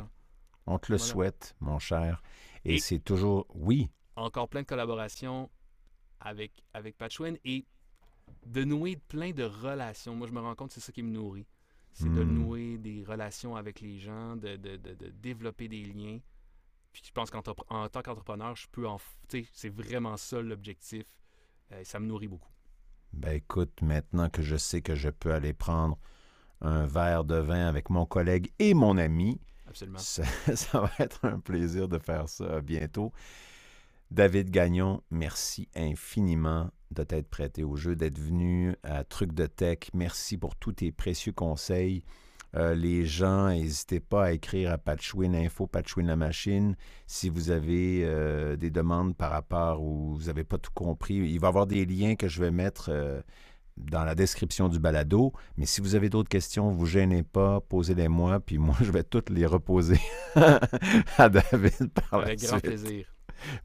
On 0.68 0.78
te 0.80 0.92
le 0.92 0.98
Voilà. 0.98 1.12
souhaite, 1.12 1.56
mon 1.60 1.80
cher. 1.80 2.22
Et, 2.66 2.76
Et- 2.76 2.80
c'est 2.80 3.00
toujours... 3.00 3.46
Oui. 3.54 3.90
Encore 4.16 4.48
plein 4.50 4.62
de 4.62 4.68
collaborations 4.68 5.50
avec, 6.20 6.64
avec 6.74 6.98
Patchwin 6.98 7.36
et 7.46 7.66
de 8.46 8.64
nouer 8.64 8.96
plein 8.98 9.32
de 9.32 9.44
relations. 9.44 10.16
Moi, 10.16 10.28
je 10.28 10.34
me 10.34 10.40
rends 10.40 10.56
compte 10.56 10.68
que 10.70 10.76
c'est 10.76 10.82
ça 10.82 10.92
qui 10.92 11.02
me 11.04 11.12
nourrit. 11.12 11.48
C'est 11.94 12.12
de 12.12 12.24
Hmm. 12.24 12.34
nouer 12.34 12.78
des 12.78 13.04
relations 13.04 13.56
avec 13.56 13.82
les 13.82 14.00
gens, 14.00 14.36
de, 14.38 14.56
de- 14.56 14.78
de- 14.78 14.94
de 14.94 15.10
développer 15.10 15.68
des 15.68 15.84
liens. 15.84 16.20
Puis 16.94 17.02
je 17.06 17.12
pense 17.12 17.30
qu'en 17.32 17.42
tant 17.42 18.02
qu'entrepreneur, 18.02 18.56
je 18.56 18.68
peux 18.72 18.88
en... 18.88 18.98
f- 18.98 19.02
tu 19.28 19.44
sais, 19.44 19.50
C'est 19.54 19.70
vraiment 19.74 20.16
ça 20.18 20.42
l'objectif. 20.42 21.06
Euh, 21.72 21.84
ça 21.84 22.00
me 22.00 22.06
nourrit 22.06 22.28
beaucoup. 22.28 22.52
Ben 23.14 23.32
écoute, 23.34 23.82
maintenant 23.82 24.30
que 24.30 24.42
je 24.42 24.56
sais 24.56 24.82
que 24.82 24.96
je 24.96 25.10
peux 25.10 25.34
aller 25.34 25.54
prendre 25.54 25.98
un 26.62 26.86
verre 26.86 27.24
de 27.24 27.36
vin 27.36 27.68
avec 27.68 27.90
mon 27.90 28.06
collègue 28.06 28.52
et 28.60 28.74
mon 28.74 28.98
ami, 28.98 29.40
Absolument. 29.68 30.00
ça, 30.00 30.24
ça 30.56 30.82
va 30.82 30.92
être 31.00 31.26
un 31.26 31.40
plaisir 31.40 31.88
de 31.88 31.98
faire 31.98 32.30
ça 32.30 32.62
bientôt. 32.62 33.12
David 34.12 34.50
Gagnon, 34.50 35.02
merci 35.10 35.70
infiniment 35.74 36.70
de 36.92 37.04
t'être 37.04 37.30
prêté 37.30 37.64
au 37.64 37.78
jeu, 37.78 37.96
d'être 37.96 38.20
venu 38.20 38.76
à 38.84 39.06
Truc 39.06 39.32
de 39.34 39.46
Tech. 39.46 39.80
Merci 39.94 40.38
pour 40.38 40.58
tous 40.58 40.74
tes 40.74 40.92
précieux 40.92 41.32
conseils. 41.32 42.04
Euh, 42.58 42.76
les 42.76 43.06
gens, 43.06 43.48
n'hésitez 43.48 44.02
pas 44.02 44.26
à 44.26 44.32
écrire 44.34 44.72
à 44.72 44.78
Patchwin 44.78 45.34
Info, 45.36 45.68
Patchwin 45.68 46.08
la 46.08 46.18
machine. 46.18 46.76
Si 47.08 47.30
vous 47.30 47.50
avez 47.50 48.02
euh, 48.04 48.58
des 48.58 48.70
demandes 48.70 49.16
par 49.16 49.32
rapport 49.32 49.82
ou 49.82 50.16
vous 50.16 50.26
n'avez 50.26 50.44
pas 50.44 50.58
tout 50.58 50.72
compris, 50.74 51.16
il 51.16 51.40
va 51.40 51.48
y 51.48 51.50
avoir 51.50 51.68
des 51.68 51.86
liens 51.86 52.16
que 52.16 52.28
je 52.28 52.42
vais 52.42 52.52
mettre 52.52 52.90
euh, 52.90 53.22
dans 53.90 54.04
la 54.04 54.16
description 54.16 54.70
du 54.70 54.80
balado. 54.80 55.34
Mais 55.58 55.66
si 55.66 55.82
vous 55.82 55.96
avez 55.96 56.10
d'autres 56.10 56.30
questions, 56.30 56.72
vous 56.72 56.86
gênez 56.86 57.24
pas, 57.24 57.62
posez-les 57.62 58.08
moi, 58.08 58.40
puis 58.40 58.58
moi, 58.58 58.76
je 58.82 58.92
vais 58.92 59.04
toutes 59.04 59.30
les 59.30 59.46
reposer 59.46 60.00
à 61.18 61.30
David 61.30 61.92
par 61.94 62.20
la 62.20 62.28
Avec 62.28 62.40
grand 62.42 62.58
suite. 62.60 62.66
plaisir. 62.66 63.08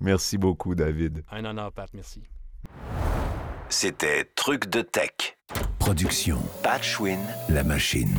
Merci 0.00 0.38
beaucoup, 0.38 0.74
David. 0.74 1.22
Un 1.30 1.44
honneur, 1.44 1.72
Pat. 1.72 1.88
Merci. 1.92 2.22
C'était 3.68 4.24
Truc 4.36 4.68
de 4.70 4.80
Tech. 4.80 5.36
Production 5.78 6.38
Patchwin, 6.62 7.18
la 7.48 7.62
machine. 7.62 8.16